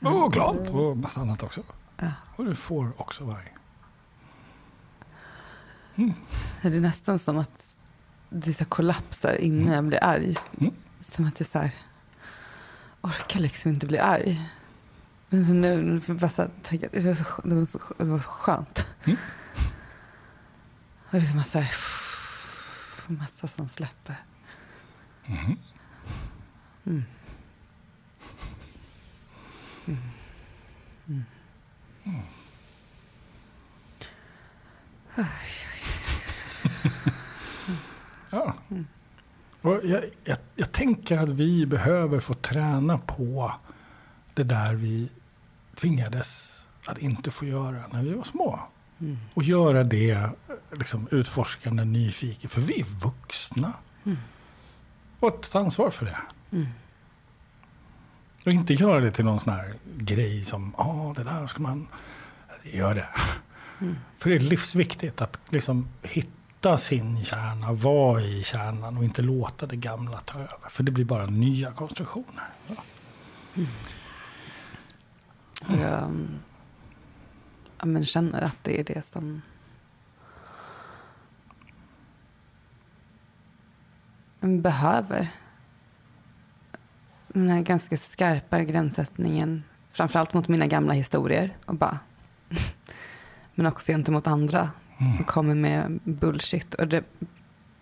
Och 0.00 0.32
glad 0.32 0.68
och 0.68 0.96
massa 0.96 1.20
annat 1.20 1.42
också. 1.42 1.62
Ja. 1.96 2.12
Och 2.36 2.44
du 2.44 2.54
får 2.54 3.00
också 3.00 3.24
vara 3.24 3.36
arg. 3.36 3.57
Det 6.62 6.76
är 6.76 6.80
nästan 6.80 7.18
som 7.18 7.38
att 7.38 7.76
det 8.30 8.54
så 8.54 8.64
kollapsar 8.64 9.34
innan 9.34 9.74
jag 9.74 9.84
blir 9.84 10.04
arg. 10.04 10.34
Mm. 10.60 10.74
Som 11.00 11.26
att 11.26 11.40
jag 11.40 11.46
så 11.46 11.58
här, 11.58 11.74
orkar 13.00 13.40
liksom 13.40 13.70
inte 13.70 13.86
bli 13.86 13.98
arg. 13.98 14.50
Men 15.28 15.46
så 15.46 15.52
nu, 15.52 15.82
nu 15.82 16.00
får 16.00 16.14
jag 16.14 16.20
bara 16.20 16.30
så 16.30 16.42
här, 16.42 16.88
det 16.92 17.00
var 17.00 17.14
så, 17.14 17.24
det 17.44 17.54
var 17.54 17.64
så, 17.64 17.80
det 17.98 18.04
var 18.04 18.18
så 18.18 18.30
skönt. 18.30 18.86
Mm. 19.04 19.18
Och 21.04 21.12
det 21.12 21.18
är 21.18 21.20
som 21.20 21.38
att 21.38 21.46
så 21.46 21.58
här, 21.58 21.74
massa 23.06 23.48
som 23.48 23.68
släpper. 23.68 24.16
Mhm. 25.26 25.58
Mm. 26.86 27.04
Ja. 38.30 38.54
Och 39.62 39.80
jag, 39.84 40.04
jag, 40.24 40.38
jag 40.56 40.72
tänker 40.72 41.18
att 41.18 41.28
vi 41.28 41.66
behöver 41.66 42.20
få 42.20 42.34
träna 42.34 42.98
på 42.98 43.52
det 44.34 44.42
där 44.42 44.74
vi 44.74 45.08
tvingades 45.74 46.58
att 46.86 46.98
inte 46.98 47.30
få 47.30 47.44
göra 47.44 47.82
när 47.92 48.02
vi 48.02 48.14
var 48.14 48.24
små. 48.24 48.60
Mm. 49.00 49.18
Och 49.34 49.42
göra 49.42 49.84
det 49.84 50.30
liksom, 50.72 51.08
utforskande, 51.10 51.84
nyfiken. 51.84 52.50
För 52.50 52.60
vi 52.60 52.80
är 52.80 52.84
vuxna. 52.84 53.72
Mm. 54.04 54.18
Och 55.20 55.50
ta 55.50 55.58
ansvar 55.58 55.90
för 55.90 56.06
det. 56.06 56.18
Mm. 56.52 56.66
Och 58.46 58.52
inte 58.52 58.74
göra 58.74 59.00
det 59.00 59.10
till 59.10 59.24
någon 59.24 59.40
sån 59.40 59.52
här 59.52 59.74
grej 59.96 60.44
som, 60.44 60.74
ja, 60.78 61.14
det 61.16 61.24
där 61.24 61.46
ska 61.46 61.62
man... 61.62 61.88
Gör 62.62 62.94
det. 62.94 63.08
Mm. 63.80 63.96
För 64.18 64.30
det 64.30 64.36
är 64.36 64.40
livsviktigt 64.40 65.20
att 65.20 65.40
liksom 65.48 65.88
hitta 66.02 66.37
sin 66.78 67.24
kärna, 67.24 67.72
vara 67.72 68.20
i 68.20 68.42
kärnan 68.42 68.96
och 68.96 69.04
inte 69.04 69.22
låta 69.22 69.66
det 69.66 69.76
gamla 69.76 70.20
ta 70.20 70.38
över. 70.38 70.68
För 70.68 70.82
det 70.82 70.92
blir 70.92 71.04
bara 71.04 71.26
nya 71.26 71.72
konstruktioner. 71.72 72.48
Ja. 72.66 72.74
Mm. 73.54 73.68
jag 75.80 76.02
ehm, 76.02 76.38
jag 77.78 77.88
men 77.88 78.04
känner 78.04 78.42
att 78.42 78.56
det 78.62 78.80
är 78.80 78.84
det 78.84 79.04
som... 79.04 79.42
man 84.40 84.62
behöver. 84.62 85.28
Den 87.28 87.48
här 87.48 87.60
ganska 87.60 87.96
skarpa 87.96 88.62
gränssättningen. 88.62 89.64
Framförallt 89.90 90.34
mot 90.34 90.48
mina 90.48 90.66
gamla 90.66 90.92
historier. 90.92 91.56
Och 91.64 91.74
bara, 91.74 91.98
men 93.54 93.66
också 93.66 93.92
gentemot 93.92 94.26
andra 94.26 94.70
som 95.16 95.24
kommer 95.24 95.54
med 95.54 96.00
bullshit. 96.04 96.74
Och 96.74 96.88
det 96.88 97.04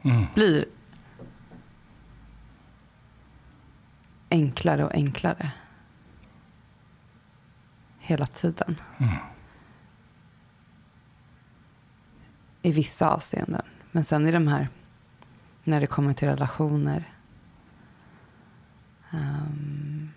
Mm. 0.02 0.26
blir 0.34 0.64
enklare 4.30 4.84
och 4.84 4.94
enklare. 4.94 5.52
Hela 7.98 8.26
tiden. 8.26 8.76
I 12.62 12.72
vissa 12.72 13.08
avseenden. 13.10 13.62
Men 13.92 14.04
sen 14.04 14.26
i 14.26 14.32
de 14.32 14.48
här, 14.48 14.68
när 15.64 15.80
det 15.80 15.86
kommer 15.86 16.12
till 16.12 16.28
relationer. 16.28 17.04
ehm, 19.12 20.10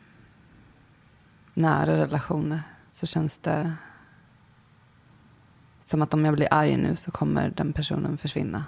nära 1.54 1.94
relationer. 1.98 2.62
Så 2.90 3.06
känns 3.08 3.38
det 3.38 3.74
som 5.90 6.02
att 6.02 6.14
om 6.14 6.26
jag 6.26 6.36
blir 6.36 6.48
arg 6.52 6.78
nu 6.78 6.96
så 6.96 7.12
kommer 7.12 7.50
den 7.50 7.74
personen 7.74 8.18
försvinna. 8.18 8.66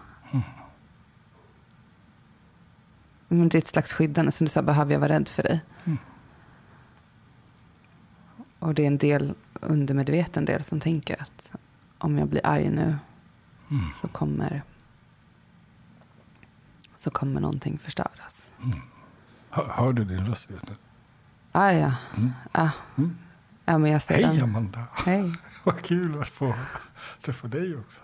Men 3.27 3.49
det 3.49 3.57
är 3.57 3.61
ett 3.61 3.67
slags 3.67 3.93
skyddande. 3.93 4.31
Som 4.31 4.45
du 4.45 4.51
sa, 4.51 4.61
behöver 4.61 4.93
jag 4.93 4.99
vara 4.99 5.13
rädd 5.13 5.29
för 5.29 5.43
dig? 5.43 5.61
Och 8.59 8.73
det 8.73 8.83
är 8.83 8.87
en 8.87 8.97
del 8.97 9.33
undermedveten 9.53 10.45
del 10.45 10.63
som 10.63 10.79
tänker 10.79 11.21
att 11.21 11.53
om 11.97 12.17
jag 12.17 12.27
blir 12.27 12.45
arg 12.45 12.69
nu 12.69 12.95
så 14.01 14.07
kommer 14.07 14.63
så 16.95 17.11
kommer 17.11 17.41
någonting 17.41 17.77
förstöras. 17.77 18.51
Hör, 19.49 19.67
hör 19.69 19.93
du 19.93 20.05
din 20.05 20.25
röst 20.25 20.49
just 20.49 20.69
nu? 20.69 20.75
Ah, 21.51 21.71
ja. 21.71 21.95
Ah. 22.51 22.69
ja, 23.65 23.77
men 23.77 23.91
jag 23.91 24.01
ser 24.01 24.13
Hej 24.13 24.23
den. 24.23 24.43
Amanda! 24.43 24.87
Hej. 24.93 25.33
Vad 25.63 25.81
kul 25.81 26.21
att 26.21 26.27
få 26.27 26.55
träffa 27.21 27.47
dig 27.47 27.77
också. 27.77 28.03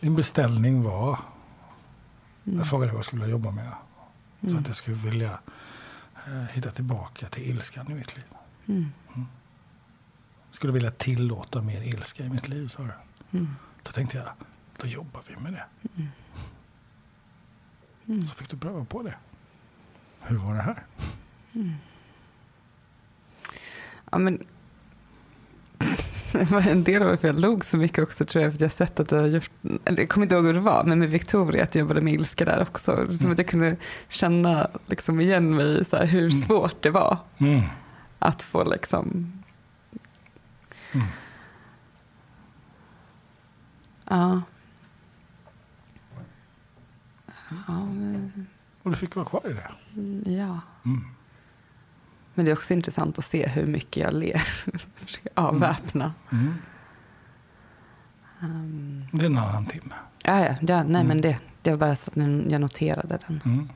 Din 0.00 0.16
beställning 0.16 0.82
var... 0.82 1.18
Jag 2.44 2.68
frågade 2.68 2.92
vad 2.92 2.98
jag 2.98 3.04
skulle 3.04 3.26
jobba 3.26 3.50
med. 3.50 3.72
Så 4.50 4.58
att 4.58 4.66
jag 4.66 4.76
skulle 4.76 4.96
vilja 4.96 5.38
eh, 6.26 6.42
hitta 6.52 6.70
tillbaka 6.70 7.26
till 7.26 7.42
ilskan 7.42 7.90
i 7.90 7.94
mitt 7.94 8.16
liv. 8.16 8.24
Mm. 8.66 8.90
Skulle 10.50 10.72
vilja 10.72 10.90
tillåta 10.90 11.62
mer 11.62 11.82
ilska 11.82 12.24
i 12.24 12.30
mitt 12.30 12.48
liv, 12.48 12.68
sa 12.68 12.82
du. 12.82 12.92
Mm. 13.38 13.54
Då 13.82 13.92
tänkte 13.92 14.16
jag, 14.16 14.26
då 14.76 14.86
jobbar 14.86 15.22
vi 15.28 15.36
med 15.36 15.52
det. 15.52 15.64
Så 18.26 18.34
fick 18.34 18.50
du 18.50 18.56
pröva 18.56 18.84
på 18.84 19.02
det. 19.02 19.14
Hur 20.20 20.36
var 20.36 20.54
det 20.54 20.62
här? 20.62 20.86
Ja, 24.10 24.18
men... 24.18 24.46
Det 26.38 26.50
var 26.50 26.68
en 26.68 26.84
del 26.84 27.02
av 27.02 27.08
varför 27.08 27.28
jag 27.28 27.38
log 27.40 27.64
så 27.64 27.76
mycket 27.76 27.98
också 28.04 28.24
tror 28.24 28.42
jag 28.44 28.52
för 28.52 28.56
att 28.56 28.60
jag 28.60 28.72
sett 28.72 29.00
att 29.00 29.08
du 29.08 29.16
har 29.16 29.26
gjort, 29.26 29.50
jag 29.84 30.08
kommer 30.08 30.24
inte 30.26 30.34
ihåg 30.34 30.44
hur 30.46 30.54
det 30.54 30.60
var, 30.60 30.84
men 30.84 30.98
med 30.98 31.10
Victoria 31.10 31.62
att 31.62 31.74
jag 31.74 31.80
jobbade 31.80 32.00
med 32.00 32.14
ilska 32.14 32.44
där 32.44 32.62
också. 32.62 33.12
Som 33.12 33.32
att 33.32 33.38
jag 33.38 33.46
kunde 33.48 33.76
känna 34.08 34.70
liksom 34.86 35.20
igen 35.20 35.56
mig 35.56 35.80
i 35.80 35.84
så 35.84 35.96
här, 35.96 36.06
hur 36.06 36.30
svårt 36.30 36.82
det 36.82 36.90
var 36.90 37.18
Mm. 37.38 37.60
att 38.18 38.42
få 38.42 38.64
liksom... 38.64 39.32
Mm. 40.92 41.06
Ja. 44.08 44.42
Ja, 47.68 47.84
men- 47.84 48.46
Och 48.84 48.90
du 48.90 48.96
fick 48.96 49.16
vara 49.16 49.26
kvar 49.26 49.40
i 49.50 49.52
det. 49.52 50.00
mm, 50.00 50.38
ja. 50.38 50.60
Mm. 50.84 51.04
Men 52.34 52.44
det 52.44 52.50
är 52.50 52.56
också 52.56 52.74
intressant 52.74 53.18
att 53.18 53.24
se 53.24 53.48
hur 53.48 53.66
mycket 53.66 53.96
jag 54.04 54.14
ler. 54.14 54.38
Försöka 54.96 55.28
avväpna. 55.34 56.12
Mm. 56.32 56.54
Um, 58.42 59.04
Det 59.12 59.22
är 59.22 59.30
en 59.30 59.38
annan 59.38 59.66
timme. 59.66 59.94
ja, 60.24 60.40
ja, 60.46 60.56
ja, 60.60 60.82
nej 60.82 61.04
men 61.04 61.20
det, 61.20 61.40
det 61.62 61.70
var 61.70 61.78
bara 61.78 61.96
så 61.96 62.10
att 62.10 62.16
jag 62.50 62.60
noterade 62.60 63.18
den. 63.26 63.40
Mm. 63.44 63.68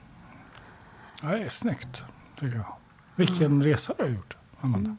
Ja, 1.22 1.28
det 1.28 1.42
är 1.44 1.48
snyggt, 1.48 2.02
tycker 2.40 2.56
jag. 2.56 2.76
Vilken 3.16 3.62
resa 3.62 3.94
du 3.98 4.02
har 4.02 4.10
gjort, 4.10 4.36
Amanda. 4.60 4.96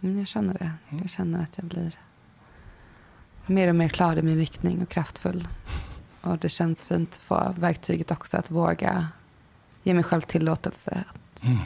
Mm, 0.00 0.18
jag 0.18 0.26
känner 0.28 0.54
det. 0.54 0.72
Jag 0.88 1.10
känner 1.10 1.42
att 1.42 1.58
jag 1.58 1.66
blir 1.66 1.98
mer 3.46 3.68
och 3.68 3.74
mer 3.76 3.88
klar 3.88 4.16
i 4.16 4.22
min 4.22 4.36
riktning 4.36 4.82
och 4.82 4.88
kraftfull. 4.88 5.48
Och 6.20 6.38
det 6.38 6.48
känns 6.48 6.86
fint 6.86 7.08
att 7.10 7.16
få 7.18 7.54
verktyget 7.58 8.10
också 8.10 8.36
att 8.36 8.50
våga 8.50 9.08
ge 9.82 9.94
mig 9.94 10.04
själv 10.04 10.20
tillåtelse 10.20 11.04
att 11.08 11.44
Mm. 11.44 11.58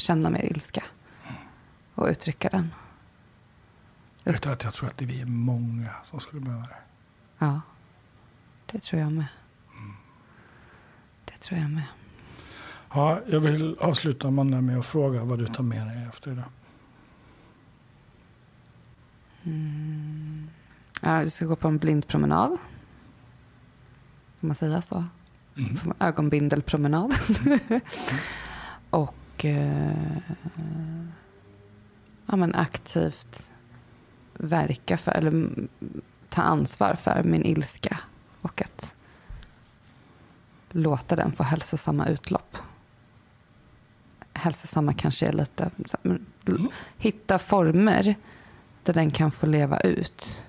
Känna 0.00 0.30
mer 0.30 0.44
ilska 0.44 0.82
och 1.94 2.06
uttrycka 2.06 2.48
den. 2.48 2.74
Vet 4.24 4.42
du 4.42 4.50
att 4.50 4.64
jag 4.64 4.72
tror 4.72 4.88
att 4.88 4.96
det 4.96 5.04
är 5.04 5.06
vi 5.06 5.20
är 5.20 5.26
många 5.26 5.90
som 6.04 6.20
skulle 6.20 6.40
behöva 6.40 6.66
det. 6.66 6.76
Ja, 7.38 7.60
det 8.66 8.82
tror 8.82 9.02
jag 9.02 9.12
med. 9.12 9.26
Det 11.24 11.38
tror 11.40 11.60
jag 11.60 11.70
med. 11.70 11.84
Ja, 12.94 13.20
jag 13.26 13.40
vill 13.40 13.76
avsluta 13.80 14.28
Amanda 14.28 14.60
med 14.60 14.78
att 14.78 14.86
fråga 14.86 15.24
vad 15.24 15.38
du 15.38 15.46
tar 15.46 15.64
med 15.64 15.86
dig 15.86 16.06
efter 16.08 16.32
idag. 16.32 16.44
Ja, 21.02 21.18
vi 21.18 21.30
ska 21.30 21.46
gå 21.46 21.56
på 21.56 21.68
en 21.68 21.78
blind 21.78 22.06
promenad. 22.06 22.58
Får 24.40 24.46
man 24.46 24.56
säga 24.56 24.82
så? 24.82 25.04
Mm. 25.58 25.92
ögonbindelpromenad. 25.98 27.12
och 28.90 29.14
eh, 29.44 29.92
ja, 32.26 32.36
men 32.36 32.54
aktivt 32.54 33.52
verka 34.32 34.98
för, 34.98 35.12
eller 35.12 35.28
mm, 35.28 35.68
ta 36.28 36.42
ansvar 36.42 36.94
för 36.94 37.22
min 37.22 37.44
ilska. 37.44 37.98
Och 38.40 38.62
att 38.62 38.96
låta 40.70 41.16
den 41.16 41.32
få 41.32 41.42
hälsosamma 41.42 42.06
utlopp. 42.06 42.56
Hälsosamma 44.32 44.92
kanske 44.92 45.26
är 45.26 45.32
lite... 45.32 45.70
Mm. 46.04 46.68
Hitta 46.98 47.38
former 47.38 48.14
där 48.82 48.92
den 48.92 49.10
kan 49.10 49.30
få 49.30 49.46
leva 49.46 49.80
ut. 49.80 50.44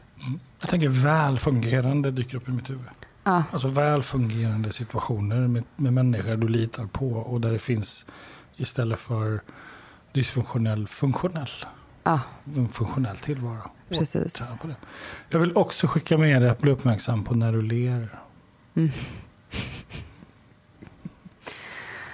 Jag 0.60 0.70
tänker 0.70 0.89
väl 0.89 1.39
fungerande 1.39 2.12
dyker 2.12 2.38
upp 2.38 2.50
i 2.50 2.52
mitt 2.52 2.70
huvud. 2.70 2.89
Ja, 3.24 3.44
Alltså 3.52 3.68
väl 3.68 4.04
fungerande 4.04 4.74
situationer 4.74 5.48
med, 5.48 5.64
med 5.76 5.94
människor 5.94 6.36
du 6.36 6.48
litar 6.48 6.86
på 6.86 7.10
och 7.10 7.42
där 7.42 7.52
det 7.52 7.60
finns 7.60 8.06
istället 8.62 8.99
för 8.99 9.41
dysfunktionell, 10.12 10.88
funktionell. 10.88 11.49
ja 12.03 12.20
En 12.55 12.70
funktionell 12.70 13.18
tillvaro. 13.18 13.72
Precis. 13.89 14.51
Jag 15.30 15.39
vill 15.39 15.57
också 15.57 15.88
skicka 15.88 16.18
med 16.18 16.41
dig 16.41 16.49
att 16.49 16.59
bli 16.59 16.72
uppmärksam 16.72 17.24
på 17.24 17.36
när 17.36 17.51
du 17.51 17.62
ler. 17.62 18.20
Mm. 18.76 18.89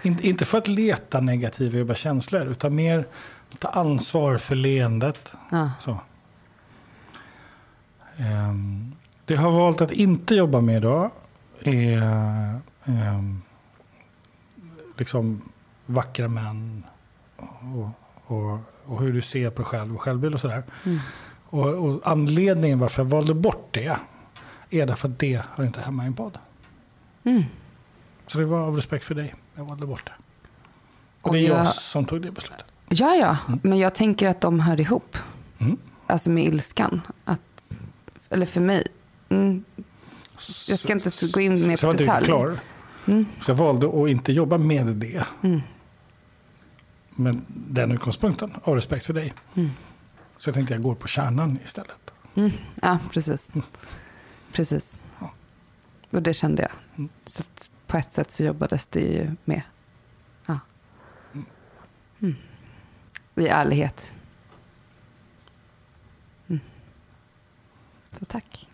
In, 0.01 0.19
inte 0.21 0.45
för 0.45 0.57
att 0.57 0.67
leta 0.67 1.19
negativa 1.21 1.77
jobba 1.77 1.95
känslor 1.95 2.47
utan 2.47 2.75
mer 2.75 3.07
ta 3.59 3.67
ansvar 3.67 4.37
för 4.37 4.55
leendet. 4.55 5.33
Ja. 5.51 5.71
Så. 5.79 6.01
Ehm, 8.17 8.95
det 9.25 9.33
jag 9.33 9.41
har 9.41 9.51
valt 9.51 9.81
att 9.81 9.91
inte 9.91 10.35
jobba 10.35 10.61
med 10.61 10.77
idag 10.77 11.11
är 11.63 12.01
ehm, 12.85 13.41
liksom 14.97 15.41
vackra 15.87 16.27
män 16.27 16.83
och, 17.37 17.89
och, 18.37 18.59
och 18.85 19.01
hur 19.01 19.13
du 19.13 19.21
ser 19.21 19.49
på 19.49 19.61
dig 19.61 19.65
själv 19.65 19.95
och 19.95 20.01
självbild 20.01 20.33
och 20.33 20.41
sådär. 20.41 20.63
Mm. 20.85 20.99
Och, 21.49 21.65
och 21.65 22.01
anledningen 22.03 22.79
varför 22.79 23.03
jag 23.03 23.09
valde 23.09 23.33
bort 23.33 23.67
det 23.71 23.97
är 24.69 24.85
därför 24.85 25.07
att 25.09 25.19
det 25.19 25.41
hör 25.55 25.65
inte 25.65 25.81
hemma 25.81 26.03
i 26.03 26.07
en 26.07 26.13
podd. 26.13 26.37
Mm. 27.23 27.43
Så 28.27 28.39
det 28.39 28.45
var 28.45 28.59
av 28.59 28.75
respekt 28.75 29.05
för 29.05 29.15
dig 29.15 29.35
jag 29.55 29.63
valde 29.65 29.85
bort 29.85 30.05
det. 30.05 30.11
Och 31.21 31.27
Och 31.27 31.33
det 31.33 31.39
är 31.39 31.49
jag 31.49 31.59
jag- 31.59 31.67
som 31.67 32.05
tog 32.05 32.21
det 32.21 32.31
beslutet. 32.31 32.65
Ja, 32.89 33.15
ja, 33.15 33.37
men 33.63 33.77
jag 33.79 33.95
tänker 33.95 34.27
att 34.27 34.41
de 34.41 34.59
hör 34.59 34.79
ihop. 34.79 35.17
Mm. 35.59 35.77
Alltså 36.07 36.29
med 36.29 36.43
ilskan. 36.45 37.01
Att, 37.25 37.71
eller 38.29 38.45
för 38.45 38.61
mig. 38.61 38.87
Mm. 39.29 39.63
Jag 40.69 40.79
ska 40.79 40.93
inte 40.93 41.11
gå 41.33 41.41
in 41.41 41.51
mer 41.51 41.57
Så 41.59 41.69
jag 41.71 41.79
på 41.79 41.85
var 41.87 41.93
inte 41.93 42.03
detalj. 42.03 42.25
klar. 42.25 42.59
Mm. 43.05 43.25
Så 43.41 43.51
jag 43.51 43.55
valde 43.55 43.87
att 44.03 44.09
inte 44.09 44.31
jobba 44.31 44.57
med 44.57 44.87
det. 44.87 45.23
Mm. 47.17 47.35
Men 47.35 47.45
den 47.47 47.91
utgångspunkten, 47.91 48.55
av 48.63 48.75
respekt 48.75 49.05
för 49.05 49.13
dig. 49.13 49.33
Mm. 49.55 49.69
Så 50.37 50.49
jag 50.49 50.55
tänkte 50.55 50.73
jag 50.73 50.83
går 50.83 50.95
på 50.95 51.07
kärnan 51.07 51.59
istället. 51.63 52.13
Mm. 52.35 52.51
Ja, 52.81 52.99
precis. 53.13 53.49
Precis. 54.51 55.01
Ja. 55.19 55.31
Och 56.11 56.21
det 56.21 56.33
kände 56.33 56.61
jag. 56.61 56.71
Mm. 56.97 57.09
Så 57.25 57.43
på 57.87 57.97
ett 57.97 58.11
sätt 58.11 58.31
så 58.31 58.43
jobbades 58.43 58.85
det 58.85 58.99
ju 58.99 59.35
med. 59.45 59.61
Ja. 60.45 60.59
Mm. 62.19 62.35
I 63.35 63.47
ärlighet. 63.47 64.13
Mm. 66.47 66.59
Så 68.19 68.25
tack. 68.25 68.67